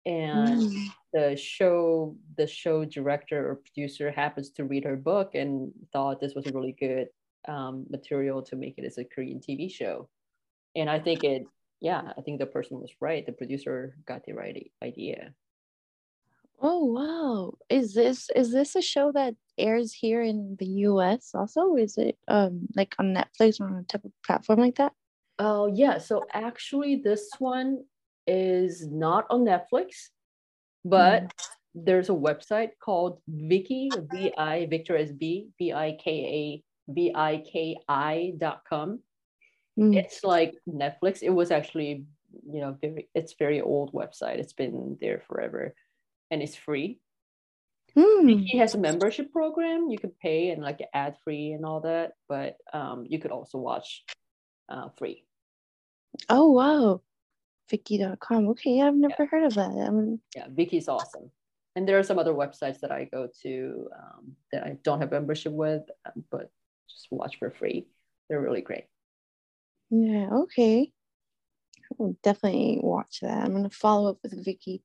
And 0.07 0.71
mm. 0.71 0.87
the 1.13 1.35
show 1.35 2.15
the 2.37 2.47
show 2.47 2.83
director 2.85 3.49
or 3.49 3.55
producer 3.55 4.11
happens 4.11 4.51
to 4.51 4.65
read 4.65 4.85
her 4.85 4.95
book 4.95 5.35
and 5.35 5.71
thought 5.93 6.19
this 6.19 6.33
was 6.35 6.47
a 6.47 6.51
really 6.51 6.75
good 6.79 7.07
um, 7.47 7.85
material 7.89 8.41
to 8.43 8.55
make 8.55 8.75
it 8.77 8.85
as 8.85 8.97
a 8.97 9.05
Korean 9.05 9.39
TV 9.39 9.71
show. 9.71 10.09
And 10.75 10.89
I 10.89 10.99
think 10.99 11.23
it, 11.23 11.45
yeah, 11.81 12.13
I 12.17 12.21
think 12.21 12.39
the 12.39 12.45
person 12.45 12.79
was 12.79 12.91
right. 12.99 13.25
The 13.25 13.31
producer 13.31 13.97
got 14.05 14.25
the 14.25 14.33
right 14.33 14.71
idea. 14.83 15.33
Oh 16.61 16.85
wow! 16.85 17.53
Is 17.69 17.93
this 17.93 18.29
is 18.33 18.51
this 18.51 18.75
a 18.75 18.81
show 18.81 19.11
that 19.11 19.35
airs 19.57 19.91
here 19.91 20.21
in 20.21 20.55
the 20.57 20.65
U.S. 20.87 21.31
also? 21.33 21.75
Is 21.75 21.97
it 21.97 22.17
um 22.27 22.67
like 22.75 22.95
on 22.97 23.13
Netflix 23.13 23.59
or 23.59 23.67
on 23.67 23.75
a 23.75 23.83
type 23.83 24.05
of 24.05 24.11
platform 24.25 24.59
like 24.59 24.75
that? 24.75 24.93
Oh 25.37 25.67
yeah. 25.67 25.97
So 25.97 26.25
actually, 26.33 27.01
this 27.03 27.29
one 27.39 27.83
is 28.25 28.87
not 28.87 29.25
on 29.29 29.41
Netflix, 29.45 30.09
but 30.85 31.23
mm. 31.23 31.29
there's 31.75 32.09
a 32.09 32.13
website 32.13 32.71
called 32.81 33.19
Viki 33.29 33.89
V 34.11 34.33
I 34.37 34.65
Victor 34.67 34.95
S 34.97 35.11
B 35.11 35.49
V 35.59 35.73
I 35.73 35.97
K 36.01 36.63
A 36.89 36.91
viki.com. 36.91 38.99
Mm. 39.79 39.95
It's 39.95 40.23
like 40.23 40.55
Netflix. 40.67 41.21
It 41.21 41.29
was 41.29 41.51
actually, 41.51 42.05
you 42.49 42.61
know, 42.61 42.77
very 42.79 43.09
it's 43.13 43.35
very 43.37 43.61
old 43.61 43.93
website. 43.93 44.39
It's 44.39 44.53
been 44.53 44.97
there 45.01 45.21
forever 45.27 45.75
and 46.31 46.41
it's 46.41 46.55
free. 46.55 46.99
Mm. 47.97 48.45
He 48.45 48.57
has 48.57 48.75
a 48.75 48.77
membership 48.77 49.31
program. 49.31 49.89
You 49.89 49.97
could 49.97 50.17
pay 50.19 50.49
and 50.49 50.61
like 50.61 50.81
ad 50.93 51.15
free 51.23 51.53
and 51.53 51.65
all 51.65 51.79
that, 51.81 52.13
but 52.27 52.57
um, 52.73 53.05
you 53.07 53.19
could 53.19 53.31
also 53.31 53.57
watch 53.57 54.03
uh, 54.67 54.89
free. 54.97 55.23
Oh 56.29 56.51
wow, 56.51 57.01
Viki.com. 57.71 58.49
Okay, 58.49 58.81
I've 58.81 58.95
never 58.95 59.15
yeah. 59.19 59.25
heard 59.25 59.43
of 59.43 59.53
that. 59.55 59.71
I 59.71 59.89
mean, 59.89 60.19
yeah, 60.35 60.47
Viki's 60.49 60.89
awesome. 60.89 61.31
And 61.75 61.87
there 61.87 61.99
are 61.99 62.03
some 62.03 62.19
other 62.19 62.33
websites 62.33 62.79
that 62.81 62.91
I 62.91 63.05
go 63.05 63.27
to 63.43 63.89
um, 63.97 64.35
that 64.51 64.63
I 64.63 64.77
don't 64.83 65.01
have 65.01 65.11
membership 65.11 65.51
with, 65.51 65.83
but 66.31 66.49
just 66.89 67.07
watch 67.11 67.37
for 67.39 67.51
free. 67.51 67.87
They're 68.29 68.41
really 68.41 68.61
great. 68.61 68.85
Yeah. 69.89 70.29
Okay. 70.31 70.91
I'll 71.99 72.15
definitely 72.23 72.79
watch 72.81 73.19
that. 73.21 73.45
I'm 73.45 73.53
gonna 73.53 73.69
follow 73.69 74.09
up 74.09 74.17
with 74.23 74.45
Viki. 74.45 74.81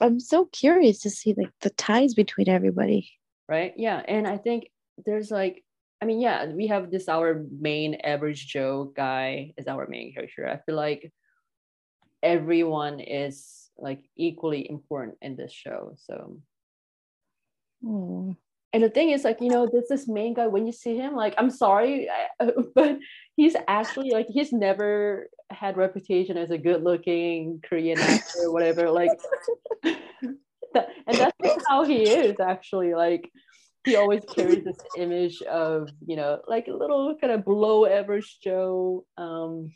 I'm 0.00 0.18
so 0.18 0.46
curious 0.46 1.00
to 1.00 1.10
see 1.10 1.34
like 1.36 1.52
the 1.60 1.70
ties 1.70 2.14
between 2.14 2.48
everybody. 2.48 3.10
Right. 3.48 3.74
Yeah. 3.76 4.02
And 4.06 4.26
I 4.26 4.38
think 4.38 4.70
there's 5.04 5.30
like, 5.30 5.64
I 6.00 6.06
mean, 6.06 6.20
yeah, 6.20 6.46
we 6.46 6.68
have 6.68 6.90
this 6.90 7.08
our 7.08 7.44
main 7.60 7.96
average 7.96 8.46
Joe 8.46 8.92
guy 8.96 9.52
is 9.58 9.66
our 9.66 9.86
main 9.86 10.14
character. 10.14 10.48
I 10.48 10.58
feel 10.64 10.76
like 10.76 11.12
everyone 12.22 13.00
is 13.00 13.70
like 13.76 14.04
equally 14.16 14.68
important 14.68 15.18
in 15.20 15.36
this 15.36 15.52
show. 15.52 15.94
So 15.96 16.38
oh. 17.86 18.36
And 18.72 18.82
the 18.82 18.90
thing 18.90 19.10
is 19.10 19.24
like, 19.24 19.40
you 19.40 19.48
know, 19.48 19.68
there's 19.70 19.88
this 19.88 20.06
main 20.06 20.34
guy 20.34 20.46
when 20.46 20.66
you 20.66 20.72
see 20.72 20.96
him, 20.96 21.14
like, 21.16 21.34
I'm 21.38 21.50
sorry, 21.50 22.08
but 22.74 22.98
he's 23.36 23.56
actually 23.66 24.10
like 24.10 24.26
he's 24.28 24.52
never 24.52 25.28
had 25.50 25.76
reputation 25.76 26.36
as 26.36 26.50
a 26.50 26.58
good 26.58 26.84
looking 26.84 27.60
Korean 27.68 27.98
actor 27.98 28.44
or 28.44 28.52
whatever. 28.52 28.90
Like 28.90 29.10
that, 29.82 30.88
and 31.06 31.16
that's 31.16 31.64
how 31.66 31.84
he 31.84 32.02
is 32.02 32.38
actually. 32.38 32.94
Like 32.94 33.28
he 33.84 33.96
always 33.96 34.22
carries 34.24 34.64
this 34.64 34.78
image 34.96 35.42
of, 35.42 35.88
you 36.06 36.16
know, 36.16 36.40
like 36.46 36.68
a 36.68 36.72
little 36.72 37.16
kind 37.20 37.32
of 37.32 37.44
below 37.44 37.86
average 37.86 38.38
Joe, 38.44 39.04
um, 39.16 39.72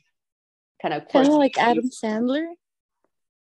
kind 0.81 0.95
of 0.95 1.09
kind 1.09 1.27
of 1.27 1.35
like 1.35 1.59
Adam 1.59 1.91
Sandler. 1.91 2.47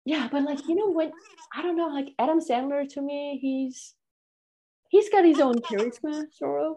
Yeah, 0.07 0.28
but 0.30 0.45
like 0.45 0.66
you 0.66 0.76
know 0.76 0.93
when 0.93 1.12
I 1.55 1.61
don't 1.61 1.76
know, 1.76 1.89
like 1.89 2.14
Adam 2.18 2.41
Sandler 2.41 2.89
to 2.95 3.03
me, 3.03 3.39
he's 3.43 3.95
he's 4.89 5.09
got 5.11 5.24
his 5.24 5.41
own 5.41 5.57
charisma, 5.61 6.24
sort 6.32 6.62
of. 6.62 6.76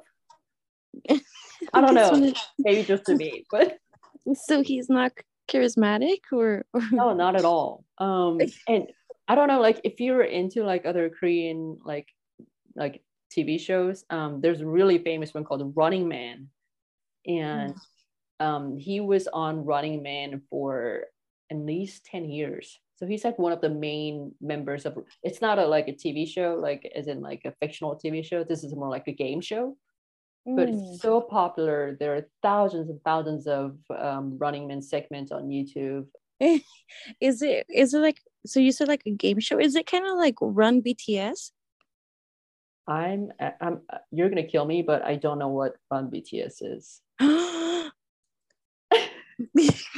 I 1.74 1.82
don't 1.82 1.94
know, 1.94 2.34
maybe 2.58 2.84
just 2.84 3.06
to 3.06 3.16
me, 3.16 3.46
but 3.52 3.78
so 4.34 4.64
he's 4.64 4.90
not 4.90 5.12
charismatic 5.50 6.20
or, 6.32 6.66
or... 6.74 6.82
no 6.92 7.14
not 7.14 7.36
at 7.36 7.46
all. 7.46 7.84
Um 7.98 8.40
and 8.68 8.88
i 9.28 9.36
don't 9.36 9.48
know 9.48 9.62
like 9.62 9.80
if 9.84 10.00
you're 10.00 10.24
into 10.24 10.64
like 10.64 10.86
other 10.86 11.10
korean 11.10 11.78
like 11.86 12.08
like 12.76 13.04
tv 13.36 13.60
shows 13.60 14.04
um 14.10 14.42
there's 14.42 14.62
a 14.62 14.66
really 14.66 14.98
famous 14.98 15.34
one 15.34 15.44
called 15.44 15.74
running 15.76 16.08
man. 16.08 16.48
And 17.28 17.76
mm. 17.76 18.46
um 18.46 18.78
he 18.78 19.00
was 19.00 19.28
on 19.28 19.66
running 19.66 20.02
man 20.04 20.42
for 20.50 21.06
at 21.52 21.58
least 21.58 22.06
10 22.06 22.30
years 22.30 22.80
so 23.00 23.06
he's 23.06 23.24
like 23.24 23.40
one 23.40 23.54
of 23.54 23.62
the 23.62 23.70
main 23.70 24.34
members 24.42 24.86
of 24.86 24.98
it's 25.24 25.40
not 25.40 25.58
a 25.58 25.66
like 25.66 25.88
a 25.88 25.94
tv 25.94 26.28
show 26.28 26.60
like 26.62 26.92
as 26.94 27.08
in 27.08 27.22
like 27.22 27.42
a 27.46 27.54
fictional 27.62 27.96
tv 27.96 28.24
show 28.26 28.44
this 28.44 28.66
is 28.66 28.76
more 28.76 28.90
like 28.90 29.08
a 29.08 29.14
game 29.14 29.40
show 29.40 29.74
but 30.56 30.70
it's 30.70 30.82
mm. 30.82 31.00
so 31.00 31.22
popular. 31.22 31.98
There 32.00 32.16
are 32.16 32.26
thousands 32.42 32.90
and 32.90 33.02
thousands 33.04 33.48
of 33.48 33.78
um, 33.96 34.38
Running 34.38 34.68
Man 34.68 34.82
segments 34.82 35.32
on 35.32 35.48
YouTube. 35.48 36.08
is 37.20 37.42
it 37.42 37.66
is 37.70 37.94
it 37.94 38.00
like 38.00 38.22
so? 38.46 38.60
You 38.60 38.72
said 38.72 38.88
like 38.88 39.04
a 39.06 39.12
game 39.12 39.40
show. 39.40 39.60
Is 39.60 39.76
it 39.76 39.86
kind 39.86 40.06
of 40.08 40.18
like 40.18 40.36
Run 40.42 40.82
BTS? 40.82 41.52
I'm 42.88 43.32
I'm 43.62 43.82
you're 44.12 44.30
gonna 44.30 44.44
kill 44.44 44.66
me, 44.66 44.82
but 44.82 45.04
I 45.04 45.16
don't 45.16 45.40
know 45.40 45.50
what 45.50 45.76
Run 45.92 46.10
BTS 46.10 46.62
is. 46.62 47.02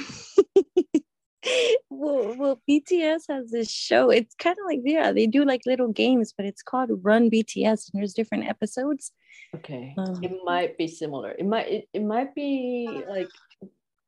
well, 1.91 2.35
well, 2.37 2.61
BTS 2.69 3.23
has 3.27 3.51
this 3.51 3.69
show. 3.69 4.09
It's 4.09 4.33
kind 4.35 4.57
of 4.57 4.65
like 4.65 4.79
yeah, 4.83 5.11
they 5.11 5.27
do 5.27 5.43
like 5.43 5.61
little 5.65 5.89
games, 5.89 6.33
but 6.35 6.45
it's 6.45 6.63
called 6.63 6.89
Run 7.03 7.29
BTS, 7.29 7.91
and 7.91 8.01
there's 8.01 8.13
different 8.13 8.47
episodes. 8.47 9.11
Okay, 9.55 9.93
um, 9.97 10.23
it 10.23 10.31
might 10.45 10.77
be 10.77 10.87
similar. 10.87 11.31
It 11.31 11.45
might 11.45 11.67
it, 11.67 11.89
it 11.93 12.03
might 12.03 12.33
be 12.33 13.03
like 13.09 13.29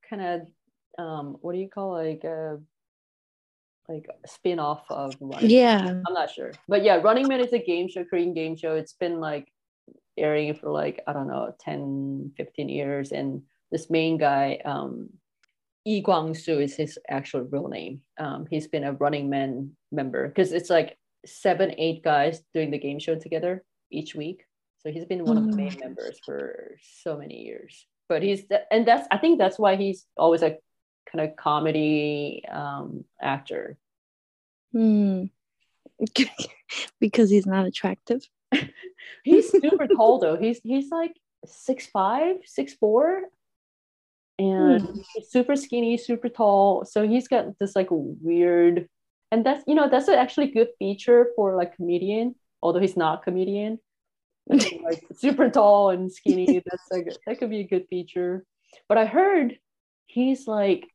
kind 0.09 0.21
of 0.21 0.41
um 0.97 1.37
what 1.41 1.53
do 1.53 1.59
you 1.59 1.69
call 1.69 1.91
like 1.91 2.23
a 2.23 2.59
like 3.89 4.07
a 4.23 4.27
spin-off 4.27 4.85
of 4.89 5.15
Running 5.19 5.49
yeah 5.49 6.01
i'm 6.07 6.13
not 6.13 6.29
sure 6.29 6.51
but 6.69 6.83
yeah 6.83 6.95
running 6.95 7.27
man 7.27 7.41
is 7.41 7.51
a 7.51 7.59
game 7.59 7.89
show 7.89 8.05
korean 8.05 8.33
game 8.33 8.55
show 8.55 8.75
it's 8.75 8.93
been 8.93 9.19
like 9.19 9.51
airing 10.17 10.53
for 10.53 10.69
like 10.69 11.01
i 11.07 11.13
don't 11.13 11.27
know 11.27 11.53
10 11.59 12.31
15 12.37 12.69
years 12.69 13.11
and 13.11 13.41
this 13.71 13.89
main 13.89 14.17
guy 14.17 14.59
um 14.63 15.09
Lee 15.85 16.01
Kwang-soo 16.01 16.59
is 16.59 16.75
his 16.75 16.97
actual 17.09 17.41
real 17.41 17.67
name. 17.67 18.01
Um, 18.17 18.45
he's 18.49 18.67
been 18.67 18.83
a 18.83 18.93
Running 18.93 19.29
Man 19.29 19.71
member 19.91 20.27
because 20.27 20.51
it's 20.53 20.69
like 20.69 20.97
seven, 21.25 21.73
eight 21.77 22.03
guys 22.03 22.41
doing 22.53 22.71
the 22.71 22.77
game 22.77 22.99
show 22.99 23.15
together 23.15 23.63
each 23.91 24.15
week. 24.15 24.45
So 24.79 24.91
he's 24.91 25.05
been 25.05 25.25
one 25.25 25.37
mm. 25.37 25.45
of 25.45 25.51
the 25.51 25.57
main 25.57 25.71
mm. 25.71 25.79
members 25.79 26.19
for 26.25 26.77
so 27.01 27.17
many 27.17 27.43
years. 27.43 27.85
But 28.09 28.21
he's 28.21 28.43
and 28.71 28.85
that's 28.85 29.07
I 29.11 29.17
think 29.17 29.39
that's 29.39 29.57
why 29.57 29.75
he's 29.75 30.05
always 30.17 30.41
a 30.41 30.57
kind 31.11 31.29
of 31.29 31.35
comedy 31.35 32.43
um, 32.51 33.05
actor. 33.21 33.77
Hmm. 34.71 35.25
because 36.99 37.29
he's 37.29 37.45
not 37.45 37.65
attractive. 37.65 38.27
he's 39.23 39.49
super 39.49 39.87
tall 39.87 40.19
though. 40.21 40.37
He's 40.37 40.59
he's 40.63 40.89
like 40.91 41.15
six 41.45 41.87
five, 41.87 42.37
six 42.45 42.73
four 42.73 43.23
and 44.43 44.81
mm. 44.81 45.03
he's 45.13 45.29
super 45.29 45.55
skinny, 45.55 45.97
super 45.97 46.29
tall. 46.29 46.85
So 46.85 47.07
he's 47.07 47.27
got 47.27 47.57
this 47.59 47.75
like 47.75 47.87
weird, 47.91 48.87
and 49.31 49.45
that's 49.45 49.63
you 49.67 49.75
know 49.75 49.89
that's 49.89 50.09
actually 50.09 50.51
good 50.51 50.69
feature 50.79 51.27
for 51.35 51.55
like 51.55 51.75
comedian, 51.75 52.35
although 52.61 52.79
he's 52.79 52.97
not 52.97 53.23
comedian. 53.23 53.79
like 54.49 55.03
super 55.15 55.49
tall 55.49 55.89
and 55.89 56.11
skinny, 56.11 56.61
that's 56.65 56.87
like 56.91 57.07
that 57.25 57.39
could 57.39 57.49
be 57.49 57.61
a 57.61 57.67
good 57.67 57.85
feature. 57.89 58.45
But 58.89 58.97
I 58.97 59.05
heard 59.05 59.57
he's 60.07 60.47
like 60.47 60.85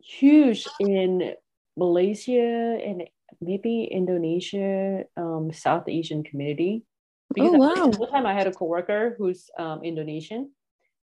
huge 0.00 0.66
in 0.80 1.34
Malaysia 1.76 2.78
and 2.84 3.04
maybe 3.40 3.88
Indonesia, 3.90 5.04
um, 5.16 5.52
South 5.52 5.88
Asian 5.88 6.22
community. 6.24 6.84
Because 7.32 7.54
oh 7.54 7.58
wow! 7.58 7.86
One 7.96 8.10
time 8.10 8.26
I 8.26 8.34
had 8.34 8.46
a 8.46 8.52
coworker 8.52 9.14
who's 9.16 9.48
um, 9.58 9.82
Indonesian, 9.82 10.52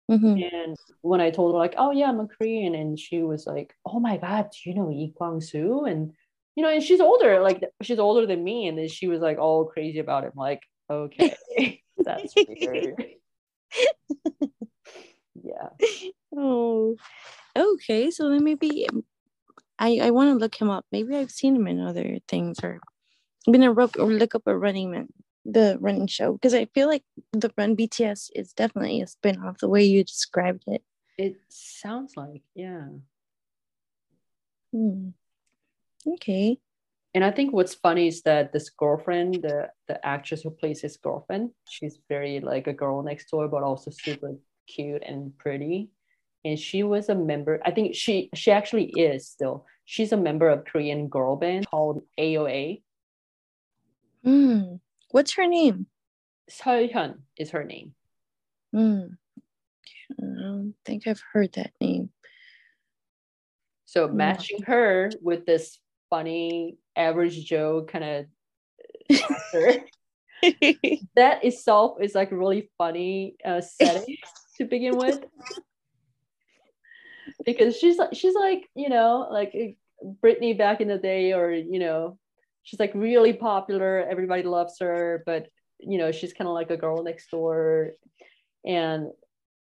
Mm-hmm. 0.10 0.44
And 0.54 0.78
when 1.02 1.20
I 1.20 1.32
told 1.32 1.54
her 1.54 1.60
like, 1.60 1.76
oh 1.78 1.92
yeah, 1.92 2.10
I'm 2.10 2.20
a 2.20 2.28
Korean, 2.28 2.76
and 2.76 3.00
she 3.00 3.24
was 3.24 3.48
like, 3.48 3.74
oh 3.86 4.00
my 4.00 4.18
god, 4.18 4.50
do 4.52 4.70
you 4.70 4.76
know 4.76 4.88
Lee 4.88 5.14
Kwang 5.16 5.42
Soo? 5.42 5.86
And 5.86 6.14
you 6.56 6.64
know, 6.64 6.70
and 6.70 6.84
she's 6.84 7.02
older, 7.02 7.42
like 7.42 7.64
she's 7.82 8.00
older 8.00 8.26
than 8.26 8.44
me, 8.44 8.68
and 8.68 8.78
then 8.78 8.88
she 8.88 9.08
was 9.08 9.22
like 9.22 9.38
all 9.38 9.66
crazy 9.66 10.00
about 10.00 10.24
it. 10.24 10.34
I'm 10.34 10.40
like, 10.40 10.62
okay, 10.90 11.36
that's 11.98 12.34
weird. 12.36 13.04
yeah. 15.44 15.70
Oh, 16.38 16.96
okay. 17.56 18.12
So 18.12 18.30
then 18.30 18.44
maybe 18.44 18.88
I 19.80 20.00
I 20.04 20.12
want 20.12 20.30
to 20.30 20.36
look 20.36 20.56
him 20.56 20.70
up. 20.70 20.86
Maybe 20.92 21.16
I've 21.16 21.32
seen 21.32 21.56
him 21.56 21.68
in 21.68 21.82
other 21.82 22.20
things, 22.28 22.60
or 22.62 22.80
I'm 23.48 23.54
gonna 23.54 23.72
look 23.72 23.98
or 23.98 24.06
look 24.06 24.36
up 24.36 24.44
a 24.46 24.56
Running 24.56 24.92
Man 24.92 25.08
the 25.46 25.78
running 25.80 26.08
show 26.08 26.34
because 26.34 26.54
I 26.54 26.66
feel 26.66 26.88
like 26.88 27.04
the 27.32 27.52
Run 27.58 27.76
BTS 27.76 28.32
is 28.36 28.52
definitely 28.54 29.02
a 29.02 29.08
spin 29.08 29.42
off 29.44 29.60
the 29.60 29.70
way 29.70 29.84
you 29.84 30.04
described 30.04 30.64
it. 30.68 30.84
It 31.18 31.38
sounds 31.50 32.18
like, 32.18 32.42
yeah. 32.56 32.88
Hmm. 34.74 35.10
Okay. 36.06 36.60
And 37.14 37.24
I 37.24 37.32
think 37.32 37.54
what's 37.54 37.76
funny 37.76 38.08
is 38.08 38.24
that 38.24 38.52
this 38.52 38.70
girlfriend, 38.70 39.36
the 39.36 39.70
the 39.88 40.06
actress 40.06 40.42
who 40.42 40.50
plays 40.50 40.82
his 40.82 40.98
girlfriend, 40.98 41.52
she's 41.70 41.98
very 42.10 42.42
like 42.42 42.68
a 42.68 42.74
girl 42.74 43.02
next 43.04 43.32
door, 43.32 43.48
but 43.48 43.64
also 43.64 43.90
super 43.90 44.36
cute 44.68 45.04
and 45.06 45.38
pretty. 45.38 45.92
And 46.44 46.60
she 46.60 46.84
was 46.84 47.08
a 47.08 47.16
member. 47.16 47.62
I 47.64 47.72
think 47.72 47.96
she 47.96 48.30
she 48.36 48.52
actually 48.52 48.92
is 48.98 49.30
still. 49.30 49.66
She's 49.86 50.12
a 50.12 50.18
member 50.18 50.50
of 50.50 50.66
Korean 50.66 51.08
girl 51.08 51.38
band 51.38 51.68
called 51.68 52.04
AOA. 52.20 52.82
Hmm. 54.24 54.76
What's 55.12 55.36
her 55.36 55.48
name? 55.48 55.88
Seolhyun 56.50 57.20
is 57.38 57.52
her 57.52 57.64
name. 57.64 57.94
Hmm. 58.74 59.06
I 60.12 60.24
don't 60.24 60.76
think 60.86 61.08
I've 61.08 61.24
heard 61.34 61.54
that 61.54 61.72
name. 61.80 62.10
So 63.86 64.08
hmm. 64.08 64.18
matching 64.18 64.62
her 64.64 65.12
with 65.22 65.46
this 65.46 65.80
funny 66.10 66.78
average 66.96 67.46
Joe 67.46 67.86
kind 67.88 68.04
of 68.04 68.26
that 71.16 71.44
itself 71.44 71.98
is 72.02 72.16
like 72.16 72.32
really 72.32 72.70
funny 72.78 73.36
uh, 73.46 73.62
setting 73.62 74.18
to 74.58 74.66
begin 74.66 74.98
with. 74.98 75.24
Because 77.46 77.78
she's 77.78 77.98
like 77.98 78.14
she's 78.14 78.36
like 78.36 78.68
you 78.76 78.90
know 78.90 79.28
like 79.32 79.54
Britney 80.24 80.58
back 80.58 80.82
in 80.82 80.88
the 80.88 80.98
day, 80.98 81.34
or 81.34 81.52
you 81.52 81.80
know 81.80 82.18
she's 82.66 82.80
like 82.80 82.92
really 82.94 83.32
popular 83.32 84.06
everybody 84.10 84.44
loves 84.44 84.78
her 84.80 85.24
but 85.26 85.48
you 85.80 85.98
know 85.98 86.12
she's 86.12 86.34
kind 86.34 86.48
of 86.50 86.54
like 86.54 86.70
a 86.70 86.78
girl 86.78 87.02
next 87.02 87.32
door 87.32 87.92
and 88.66 89.08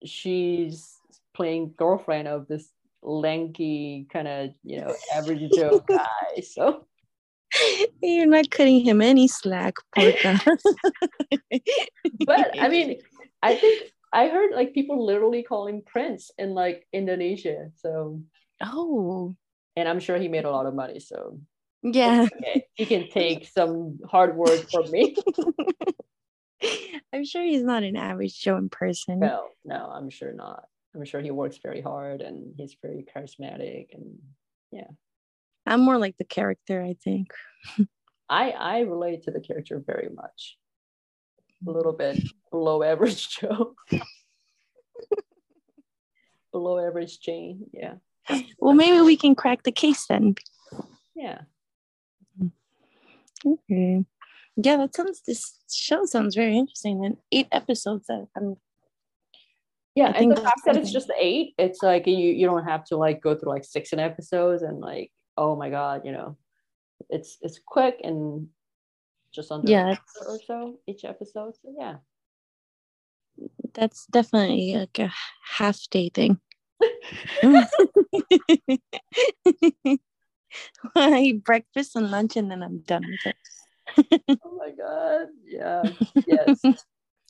she's 0.04 0.98
playing 1.34 1.72
girlfriend 1.76 2.28
of 2.28 2.46
this 2.48 2.68
lanky 3.02 4.06
kind 4.12 4.28
of 4.28 4.50
you 4.62 4.80
know 4.80 4.94
average 5.14 5.50
Joe 5.54 5.82
guy. 5.88 6.40
So 6.42 6.86
you're 8.02 8.26
not 8.26 8.50
cutting 8.50 8.80
him 8.80 9.00
any 9.00 9.28
slack, 9.28 9.74
poor 9.94 10.12
guy. 10.22 10.38
but 12.26 12.60
I 12.60 12.68
mean, 12.68 13.00
I 13.42 13.54
think 13.56 13.90
I 14.12 14.28
heard 14.28 14.52
like 14.52 14.74
people 14.74 15.04
literally 15.04 15.42
call 15.42 15.66
him 15.66 15.82
Prince 15.84 16.30
in 16.38 16.54
like 16.54 16.86
Indonesia. 16.92 17.70
So 17.76 18.22
oh, 18.62 19.34
and 19.76 19.88
I'm 19.88 20.00
sure 20.00 20.18
he 20.18 20.28
made 20.28 20.44
a 20.44 20.50
lot 20.50 20.66
of 20.66 20.74
money. 20.74 21.00
So 21.00 21.40
yeah, 21.82 22.26
okay. 22.32 22.64
he 22.74 22.86
can 22.86 23.08
take 23.08 23.46
some 23.46 23.98
hard 24.08 24.36
work 24.36 24.70
from 24.70 24.90
me. 24.90 25.16
I'm 27.12 27.24
sure 27.24 27.42
he's 27.42 27.62
not 27.62 27.82
an 27.82 27.96
average 27.96 28.38
Joe 28.38 28.56
in 28.56 28.68
person. 28.68 29.20
No, 29.20 29.48
no, 29.64 29.90
I'm 29.92 30.10
sure 30.10 30.32
not. 30.32 30.64
I'm 30.94 31.04
sure 31.04 31.20
he 31.20 31.30
works 31.30 31.58
very 31.62 31.80
hard 31.80 32.20
and 32.20 32.54
he's 32.56 32.76
very 32.82 33.06
charismatic 33.14 33.88
and 33.92 34.18
yeah. 34.72 34.88
I'm 35.66 35.80
more 35.80 35.98
like 35.98 36.16
the 36.16 36.24
character, 36.24 36.82
I 36.82 36.96
think. 37.02 37.28
I 38.28 38.50
I 38.50 38.80
relate 38.80 39.24
to 39.24 39.30
the 39.30 39.40
character 39.40 39.82
very 39.84 40.08
much. 40.14 40.56
A 41.66 41.70
little 41.70 41.92
bit 41.92 42.22
below 42.50 42.82
average 42.92 43.28
Joe. 43.28 43.74
below 46.52 46.84
average 46.84 47.20
Jane, 47.20 47.66
yeah. 47.72 47.94
Well, 48.58 48.74
maybe 48.74 49.00
we 49.00 49.16
can 49.16 49.34
crack 49.34 49.64
the 49.64 49.72
case 49.72 50.06
then. 50.06 50.36
Yeah. 51.16 51.40
Okay. 53.46 54.04
Yeah, 54.56 54.76
that 54.76 54.94
sounds. 54.94 55.22
This 55.26 55.58
show 55.72 56.04
sounds 56.04 56.34
very 56.34 56.56
interesting. 56.56 57.04
And 57.04 57.16
eight 57.32 57.48
episodes. 57.52 58.10
I'm 58.36 58.56
yeah 59.94 60.12
and 60.14 60.30
the 60.30 60.40
fact 60.40 60.60
that 60.64 60.76
it's 60.76 60.92
just 60.92 61.10
eight 61.18 61.54
it's 61.58 61.82
like 61.82 62.06
you 62.06 62.16
you 62.16 62.46
don't 62.46 62.64
have 62.64 62.84
to 62.84 62.96
like 62.96 63.20
go 63.20 63.34
through 63.34 63.50
like 63.50 63.64
six 63.64 63.92
episodes 63.92 64.62
and 64.62 64.80
like 64.80 65.10
oh 65.36 65.56
my 65.56 65.70
god 65.70 66.02
you 66.04 66.12
know 66.12 66.36
it's 67.08 67.38
it's 67.42 67.60
quick 67.66 68.00
and 68.04 68.46
just 69.34 69.50
under 69.50 69.70
yeah 69.70 69.96
or 70.26 70.38
so 70.46 70.78
each 70.86 71.04
episode 71.04 71.54
so 71.60 71.74
yeah 71.78 71.96
that's 73.74 74.06
definitely 74.06 74.76
like 74.76 74.98
a 74.98 75.12
half 75.44 75.78
day 75.90 76.08
thing 76.08 76.38
I 80.94 81.20
eat 81.20 81.44
breakfast 81.44 81.96
and 81.96 82.10
lunch 82.10 82.36
and 82.36 82.50
then 82.50 82.62
I'm 82.62 82.78
done 82.80 83.04
with 83.06 83.34
it. 83.34 84.38
oh 84.44 84.56
my 84.56 84.70
god. 84.70 85.28
Yeah. 85.44 85.82
Yes. 86.26 86.60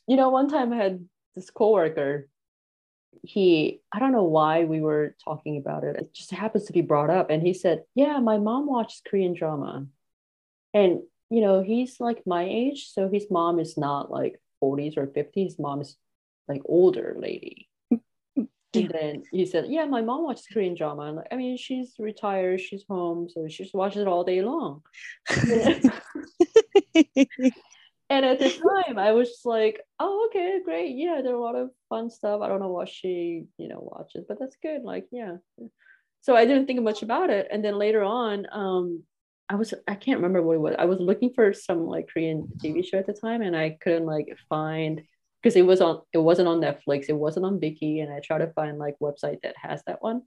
you 0.06 0.16
know, 0.16 0.30
one 0.30 0.48
time 0.48 0.72
I 0.72 0.76
had 0.76 1.08
this 1.34 1.50
coworker 1.50 2.28
he 3.22 3.80
i 3.92 3.98
don't 3.98 4.12
know 4.12 4.24
why 4.24 4.64
we 4.64 4.80
were 4.80 5.14
talking 5.22 5.58
about 5.58 5.84
it 5.84 5.96
it 5.96 6.14
just 6.14 6.30
happens 6.30 6.64
to 6.64 6.72
be 6.72 6.80
brought 6.80 7.10
up 7.10 7.30
and 7.30 7.42
he 7.42 7.52
said 7.52 7.82
yeah 7.94 8.18
my 8.18 8.38
mom 8.38 8.66
watches 8.66 9.02
korean 9.08 9.34
drama 9.34 9.86
and 10.72 11.00
you 11.28 11.40
know 11.40 11.62
he's 11.62 12.00
like 12.00 12.22
my 12.26 12.44
age 12.44 12.88
so 12.92 13.08
his 13.08 13.26
mom 13.30 13.58
is 13.58 13.76
not 13.76 14.10
like 14.10 14.40
40s 14.62 14.96
or 14.96 15.06
50s 15.06 15.32
his 15.34 15.58
mom 15.58 15.80
is 15.80 15.96
like 16.48 16.62
older 16.64 17.16
lady 17.18 17.68
and 18.74 18.90
then 18.90 19.22
he 19.32 19.46
said 19.46 19.66
yeah 19.68 19.84
my 19.84 20.00
mom 20.00 20.24
watches 20.24 20.46
korean 20.52 20.74
drama. 20.74 21.02
And 21.02 21.16
like, 21.16 21.26
i 21.32 21.36
mean 21.36 21.56
she's 21.56 21.94
retired 21.98 22.60
she's 22.60 22.84
home 22.88 23.28
so 23.28 23.48
she 23.48 23.64
just 23.64 23.74
watches 23.74 24.02
it 24.02 24.08
all 24.08 24.24
day 24.24 24.42
long. 24.42 24.82
And 28.12 28.26
at 28.26 28.40
the 28.40 28.50
time 28.50 28.98
i 28.98 29.12
was 29.12 29.28
just 29.28 29.46
like 29.46 29.80
oh 30.00 30.28
okay 30.28 30.60
great. 30.64 30.96
Yeah 30.96 31.20
there 31.22 31.32
are 31.32 31.36
a 31.36 31.40
lot 31.40 31.54
of 31.54 31.70
fun 31.88 32.10
stuff. 32.10 32.40
I 32.42 32.48
don't 32.48 32.58
know 32.58 32.72
what 32.72 32.88
she 32.88 33.44
you 33.56 33.68
know 33.68 33.78
watches 33.80 34.24
but 34.28 34.38
that's 34.40 34.56
good 34.62 34.82
like 34.82 35.06
yeah. 35.12 35.36
So 36.22 36.34
i 36.34 36.44
didn't 36.44 36.66
think 36.66 36.82
much 36.82 37.02
about 37.02 37.30
it. 37.30 37.46
And 37.52 37.64
then 37.64 37.78
later 37.78 38.02
on 38.02 38.46
um 38.52 39.04
i 39.48 39.54
was 39.54 39.72
i 39.86 39.94
can't 39.94 40.18
remember 40.18 40.42
what 40.42 40.56
it 40.56 40.60
was. 40.60 40.74
I 40.78 40.86
was 40.86 40.98
looking 40.98 41.32
for 41.34 41.52
some 41.52 41.86
like 41.86 42.08
korean 42.12 42.48
tv 42.58 42.84
show 42.84 42.98
at 42.98 43.06
the 43.06 43.12
time 43.12 43.42
and 43.42 43.56
i 43.56 43.76
couldn't 43.80 44.06
like 44.06 44.36
find 44.48 45.02
because 45.42 45.56
it 45.56 45.66
was 45.66 45.80
on 45.80 46.00
it 46.12 46.18
wasn't 46.18 46.46
on 46.46 46.60
netflix 46.60 47.06
it 47.08 47.16
wasn't 47.16 47.44
on 47.44 47.58
viki 47.58 48.02
and 48.02 48.12
i 48.12 48.20
tried 48.20 48.38
to 48.38 48.52
find 48.52 48.78
like 48.78 48.96
website 49.00 49.40
that 49.42 49.54
has 49.56 49.82
that 49.86 50.02
one 50.02 50.22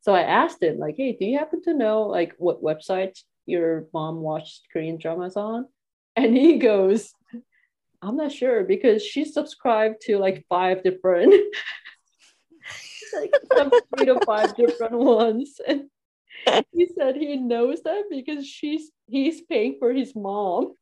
so 0.00 0.14
i 0.14 0.22
asked 0.22 0.62
it 0.62 0.78
like 0.78 0.96
hey 0.96 1.16
do 1.18 1.24
you 1.24 1.38
happen 1.38 1.62
to 1.62 1.74
know 1.74 2.02
like 2.02 2.34
what 2.38 2.62
website 2.62 3.18
your 3.46 3.86
mom 3.92 4.20
watched 4.20 4.66
korean 4.72 4.98
dramas 4.98 5.36
on 5.36 5.66
and 6.16 6.36
he 6.36 6.58
goes 6.70 7.12
I'm 8.02 8.16
not 8.16 8.32
sure 8.32 8.64
because 8.64 9.02
she 9.02 9.24
subscribed 9.24 10.00
to 10.02 10.18
like 10.18 10.44
five 10.48 10.82
different, 10.82 11.34
like 13.14 13.32
three 13.96 14.06
to 14.06 14.20
five 14.24 14.56
different 14.56 14.94
ones. 14.94 15.60
And 16.46 16.66
he 16.70 16.86
said 16.86 17.16
he 17.16 17.36
knows 17.36 17.82
that 17.82 18.04
because 18.10 18.46
she's 18.46 18.92
he's 19.08 19.40
paying 19.40 19.78
for 19.80 19.92
his 19.92 20.14
mom. 20.14 20.74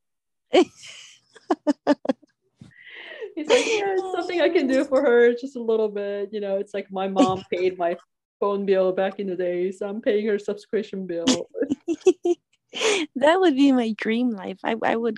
He's 3.35 3.47
like, 3.47 3.65
yeah, 3.65 3.93
it's 3.93 4.11
something 4.13 4.41
I 4.41 4.49
can 4.49 4.67
do 4.67 4.83
for 4.85 5.01
her, 5.01 5.33
just 5.33 5.55
a 5.55 5.61
little 5.61 5.89
bit. 5.89 6.29
You 6.31 6.41
know, 6.41 6.57
it's 6.57 6.73
like 6.73 6.91
my 6.91 7.07
mom 7.07 7.43
paid 7.51 7.77
my 7.77 7.97
phone 8.39 8.65
bill 8.65 8.91
back 8.91 9.19
in 9.19 9.27
the 9.27 9.35
day, 9.35 9.71
so 9.71 9.87
I'm 9.87 10.01
paying 10.01 10.27
her 10.27 10.39
subscription 10.39 11.05
bill. 11.05 11.25
that 13.15 13.39
would 13.39 13.55
be 13.55 13.71
my 13.71 13.93
dream 13.97 14.31
life. 14.31 14.59
I, 14.63 14.75
I 14.83 14.95
would 14.95 15.17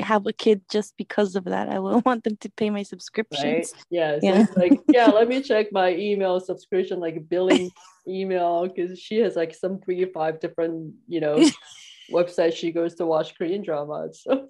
have 0.00 0.26
a 0.26 0.32
kid 0.32 0.62
just 0.70 0.96
because 0.96 1.36
of 1.36 1.44
that. 1.44 1.68
I 1.68 1.78
will 1.78 2.00
want 2.06 2.24
them 2.24 2.36
to 2.38 2.50
pay 2.50 2.70
my 2.70 2.82
subscriptions. 2.82 3.44
Right? 3.44 3.84
Yeah. 3.90 4.18
So 4.20 4.26
yeah. 4.26 4.46
like, 4.56 4.80
yeah, 4.88 5.06
let 5.06 5.28
me 5.28 5.42
check 5.42 5.72
my 5.72 5.94
email 5.94 6.40
subscription, 6.40 7.00
like 7.00 7.28
billing 7.28 7.70
email, 8.06 8.66
because 8.66 8.98
she 8.98 9.18
has 9.18 9.36
like 9.36 9.54
some 9.54 9.78
three 9.80 10.02
or 10.02 10.08
five 10.08 10.40
different, 10.40 10.94
you 11.06 11.20
know, 11.20 11.44
websites 12.10 12.56
she 12.56 12.72
goes 12.72 12.94
to 12.96 13.06
watch 13.06 13.36
Korean 13.36 13.62
dramas. 13.62 14.22
So 14.22 14.48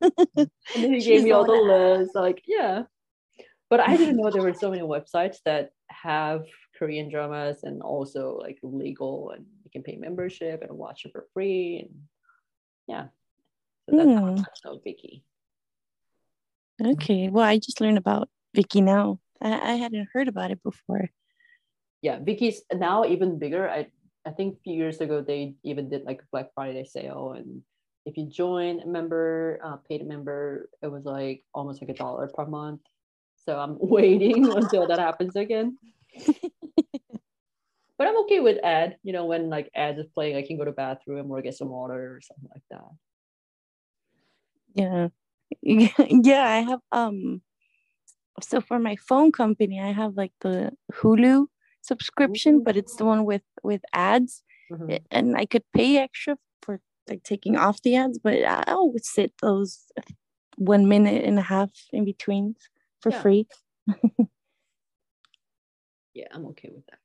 and 0.36 0.50
then 0.74 0.94
he 0.94 1.00
gave 1.00 1.22
me 1.22 1.32
all 1.32 1.44
the 1.44 1.52
lists. 1.52 2.14
Like, 2.14 2.42
yeah. 2.46 2.84
But 3.68 3.80
I 3.80 3.96
didn't 3.96 4.16
know 4.16 4.30
there 4.30 4.42
were 4.42 4.54
so 4.58 4.70
many 4.70 4.82
websites 4.82 5.36
that 5.44 5.70
have 5.88 6.44
Korean 6.76 7.10
dramas 7.10 7.62
and 7.62 7.82
also 7.82 8.38
like 8.40 8.58
legal 8.62 9.30
and 9.30 9.44
you 9.64 9.70
can 9.70 9.82
pay 9.82 9.96
membership 9.96 10.62
and 10.62 10.76
watch 10.76 11.04
it 11.04 11.12
for 11.12 11.26
free. 11.34 11.80
And 11.80 12.00
yeah. 12.88 13.06
So 13.88 13.96
that's 13.96 14.08
mm. 14.08 14.44
how 14.64 14.72
hmm. 14.72 14.88
Viki. 14.88 15.22
Okay. 16.82 17.28
Well, 17.28 17.44
I 17.44 17.58
just 17.58 17.80
learned 17.80 17.98
about 17.98 18.28
Viki 18.56 18.82
now. 18.82 19.20
I, 19.40 19.72
I 19.72 19.74
hadn't 19.74 20.08
heard 20.12 20.28
about 20.28 20.50
it 20.50 20.62
before. 20.62 21.10
Yeah, 22.02 22.18
Viki's 22.18 22.62
now 22.72 23.04
even 23.04 23.38
bigger. 23.38 23.68
I 23.68 23.88
I 24.26 24.30
think 24.30 24.56
a 24.56 24.60
few 24.60 24.74
years 24.74 25.00
ago 25.00 25.22
they 25.22 25.54
even 25.64 25.88
did 25.88 26.04
like 26.04 26.22
a 26.22 26.30
Black 26.30 26.48
Friday 26.54 26.84
sale, 26.84 27.34
and 27.36 27.62
if 28.10 28.16
you 28.16 28.26
join 28.28 28.80
a 28.80 28.86
member, 28.86 29.60
uh, 29.62 29.76
paid 29.88 30.06
member, 30.06 30.68
it 30.82 30.88
was 30.88 31.04
like 31.04 31.44
almost 31.54 31.80
like 31.80 31.90
a 31.90 31.94
dollar 31.94 32.28
per 32.28 32.44
month. 32.44 32.80
So 33.36 33.56
I'm 33.56 33.76
waiting 33.80 34.50
until 34.50 34.86
that 34.88 34.98
happens 34.98 35.36
again. 35.36 35.78
but 36.26 38.08
I'm 38.08 38.18
okay 38.22 38.40
with 38.40 38.58
ad. 38.64 38.96
You 39.04 39.12
know, 39.12 39.26
when 39.26 39.48
like 39.48 39.70
ad 39.76 39.98
is 39.98 40.06
playing, 40.08 40.36
I 40.36 40.42
can 40.42 40.58
go 40.58 40.64
to 40.64 40.72
bathroom 40.72 41.30
or 41.30 41.40
get 41.40 41.54
some 41.54 41.68
water 41.68 42.16
or 42.16 42.20
something 42.20 42.50
like 42.52 42.64
that. 42.70 42.90
Yeah. 44.74 45.08
yeah, 45.62 46.46
I 46.46 46.60
have 46.70 46.80
um 46.92 47.42
so 48.42 48.60
for 48.60 48.78
my 48.78 48.96
phone 48.96 49.30
company, 49.32 49.80
I 49.80 49.92
have 49.92 50.14
like 50.16 50.32
the 50.40 50.72
Hulu 50.94 51.46
subscription, 51.82 52.62
but 52.64 52.76
it's 52.76 52.96
the 52.96 53.04
one 53.04 53.24
with 53.24 53.42
with 53.62 53.82
ads. 53.92 54.42
Mm-hmm. 54.70 54.96
And 55.10 55.36
I 55.36 55.46
could 55.46 55.64
pay 55.74 55.98
extra 55.98 56.36
for 56.62 56.80
like 57.08 57.22
taking 57.22 57.56
off 57.56 57.82
the 57.82 57.96
ads, 57.96 58.18
but 58.18 58.44
I 58.44 58.64
always 58.68 59.08
sit 59.08 59.32
those 59.40 59.84
one 60.56 60.88
minute 60.88 61.24
and 61.24 61.38
a 61.38 61.42
half 61.42 61.70
in 61.92 62.04
between 62.04 62.54
for 63.00 63.10
yeah. 63.10 63.22
free. 63.22 63.48
yeah, 66.14 66.26
I'm 66.32 66.46
okay 66.46 66.70
with 66.72 66.86
that. 66.86 66.98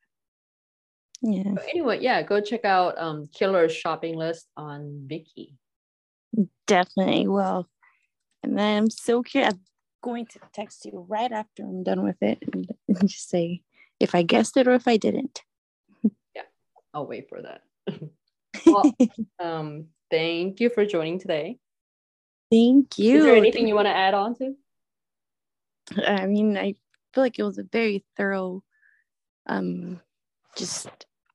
Yeah. 1.21 1.53
But 1.55 1.65
anyway, 1.69 1.99
yeah, 2.01 2.21
go 2.21 2.41
check 2.41 2.65
out 2.65 2.97
um 2.97 3.27
Killer 3.33 3.69
Shopping 3.69 4.15
List 4.15 4.47
on 4.57 5.07
Viki. 5.09 5.55
Definitely 6.67 7.27
will. 7.27 7.67
And 8.43 8.57
then 8.57 8.83
I'm 8.83 8.89
so 8.89 9.23
curious. 9.23 9.53
I'm 9.53 9.59
going 10.03 10.27
to 10.27 10.39
text 10.53 10.85
you 10.85 11.05
right 11.09 11.31
after 11.31 11.63
I'm 11.63 11.83
done 11.83 12.03
with 12.03 12.21
it 12.21 12.43
and 12.51 12.67
just 13.07 13.29
say 13.29 13.61
if 13.99 14.13
I 14.13 14.21
guessed 14.21 14.57
it 14.57 14.67
or 14.67 14.73
if 14.73 14.87
I 14.87 14.97
didn't. 14.97 15.41
yeah, 16.35 16.43
I'll 16.93 17.07
wait 17.07 17.29
for 17.29 17.41
that. 17.41 17.61
Well, 18.75 18.95
um, 19.39 19.85
thank 20.11 20.59
you 20.59 20.69
for 20.69 20.85
joining 20.85 21.19
today. 21.19 21.57
Thank 22.51 22.97
you. 22.97 23.17
Is 23.17 23.23
there 23.23 23.35
anything 23.35 23.67
you 23.67 23.75
want 23.75 23.87
to 23.87 23.95
add 23.95 24.13
on 24.13 24.35
to? 24.35 24.55
I 26.05 26.25
mean, 26.25 26.57
I 26.57 26.75
feel 27.13 27.23
like 27.23 27.39
it 27.39 27.43
was 27.43 27.57
a 27.57 27.63
very 27.63 28.03
thorough, 28.17 28.63
um, 29.47 29.99
just 30.55 30.87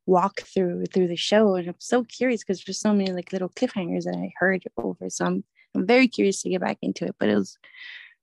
walk 0.06 0.40
through 0.40 0.84
through 0.86 1.06
the 1.06 1.14
show 1.14 1.54
and 1.54 1.68
i'm 1.68 1.74
so 1.78 2.02
curious 2.02 2.42
because 2.42 2.64
there's 2.64 2.80
so 2.80 2.92
many 2.92 3.12
like 3.12 3.32
little 3.32 3.50
cliffhangers 3.50 4.04
that 4.04 4.16
i 4.16 4.32
heard 4.38 4.64
over 4.76 5.08
so 5.08 5.24
i'm 5.24 5.44
i'm 5.76 5.86
very 5.86 6.08
curious 6.08 6.42
to 6.42 6.48
get 6.48 6.60
back 6.60 6.78
into 6.82 7.04
it 7.04 7.14
but 7.20 7.28
it 7.28 7.36
was 7.36 7.56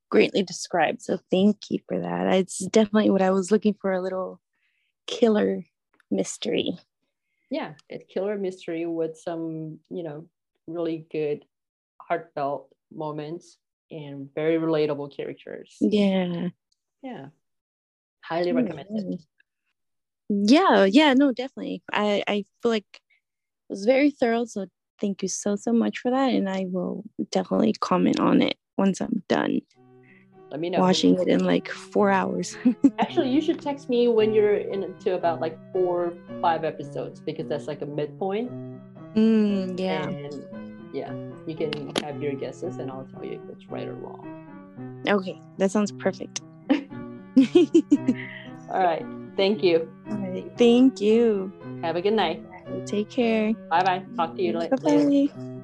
greatly 0.10 0.44
described 0.44 1.02
so 1.02 1.18
thank 1.32 1.56
you 1.70 1.80
for 1.88 1.98
that 1.98 2.28
it's 2.34 2.58
definitely 2.66 3.10
what 3.10 3.22
i 3.22 3.30
was 3.30 3.52
looking 3.52 3.74
for 3.80 3.94
a 3.94 4.02
little 4.02 4.42
killer 5.06 5.64
mystery. 6.12 6.78
Yeah, 7.50 7.74
a 7.90 8.00
killer 8.00 8.38
mystery 8.38 8.86
with 8.86 9.18
some, 9.18 9.80
you 9.90 10.04
know, 10.04 10.28
really 10.68 11.06
good 11.12 11.46
heartfelt 12.02 12.70
moments 12.94 13.58
and 13.90 14.30
very 14.36 14.58
relatable 14.58 15.16
characters. 15.16 15.78
Yeah. 15.80 16.50
Yeah. 17.02 17.28
Highly 18.22 18.52
recommended. 18.52 19.20
Yeah, 20.30 20.84
yeah, 20.84 21.14
no, 21.14 21.32
definitely. 21.32 21.84
I 21.92 22.24
I 22.28 22.46
feel 22.62 22.72
like 22.72 22.86
it 22.94 23.02
was 23.70 23.86
very 23.86 24.12
thorough, 24.12 24.46
so 24.46 24.68
thank 25.00 25.22
you 25.22 25.30
so 25.30 25.56
so 25.56 25.72
much 25.72 26.00
for 26.00 26.12
that 26.12 26.34
and 26.34 26.50
I 26.50 26.66
will 26.68 27.04
definitely 27.32 27.74
comment 27.74 28.20
on 28.20 28.42
it 28.42 28.58
once 28.78 29.00
I'm 29.00 29.24
done. 29.30 29.62
Let 30.50 30.60
me 30.60 30.70
know. 30.70 30.80
Watching 30.80 31.20
it 31.20 31.28
in 31.28 31.44
like 31.44 31.70
4 31.70 32.10
hours. 32.10 32.56
Actually, 33.00 33.30
you 33.30 33.42
should 33.42 33.62
text 33.62 33.90
me 33.90 34.08
when 34.08 34.34
you're 34.34 34.56
into 34.56 35.16
about 35.16 35.42
like 35.42 35.58
4 35.74 36.14
5 36.42 36.64
episodes 36.64 37.20
because 37.20 37.48
that's 37.48 37.68
like 37.68 37.82
a 37.82 37.86
midpoint. 37.86 38.52
Mm, 39.16 39.80
yeah. 39.80 40.08
And 40.08 40.46
yeah, 40.94 41.12
you 41.46 41.56
can 41.56 41.94
have 42.04 42.22
your 42.22 42.34
guesses 42.34 42.78
and 42.78 42.90
I'll 42.90 43.08
tell 43.14 43.26
you 43.26 43.42
if 43.44 43.50
it's 43.50 43.70
right 43.70 43.88
or 43.88 43.94
wrong. 43.96 45.04
Okay, 45.08 45.42
that 45.58 45.72
sounds 45.72 45.92
perfect. 45.92 46.42
All 48.70 48.84
right. 48.84 49.06
Thank 49.36 49.64
you. 49.64 49.90
All 50.10 50.18
right. 50.18 50.52
Thank 50.58 51.00
you. 51.02 51.52
Have 51.84 51.96
a 51.96 52.02
good 52.02 52.14
night. 52.14 52.44
Take 52.86 53.10
care. 53.10 53.54
Bye 53.70 53.84
bye. 53.84 54.04
Talk 54.16 54.36
to 54.36 54.42
you 54.42 54.58
later. 54.58 54.78
Bye 54.78 55.06
bye. 55.06 55.64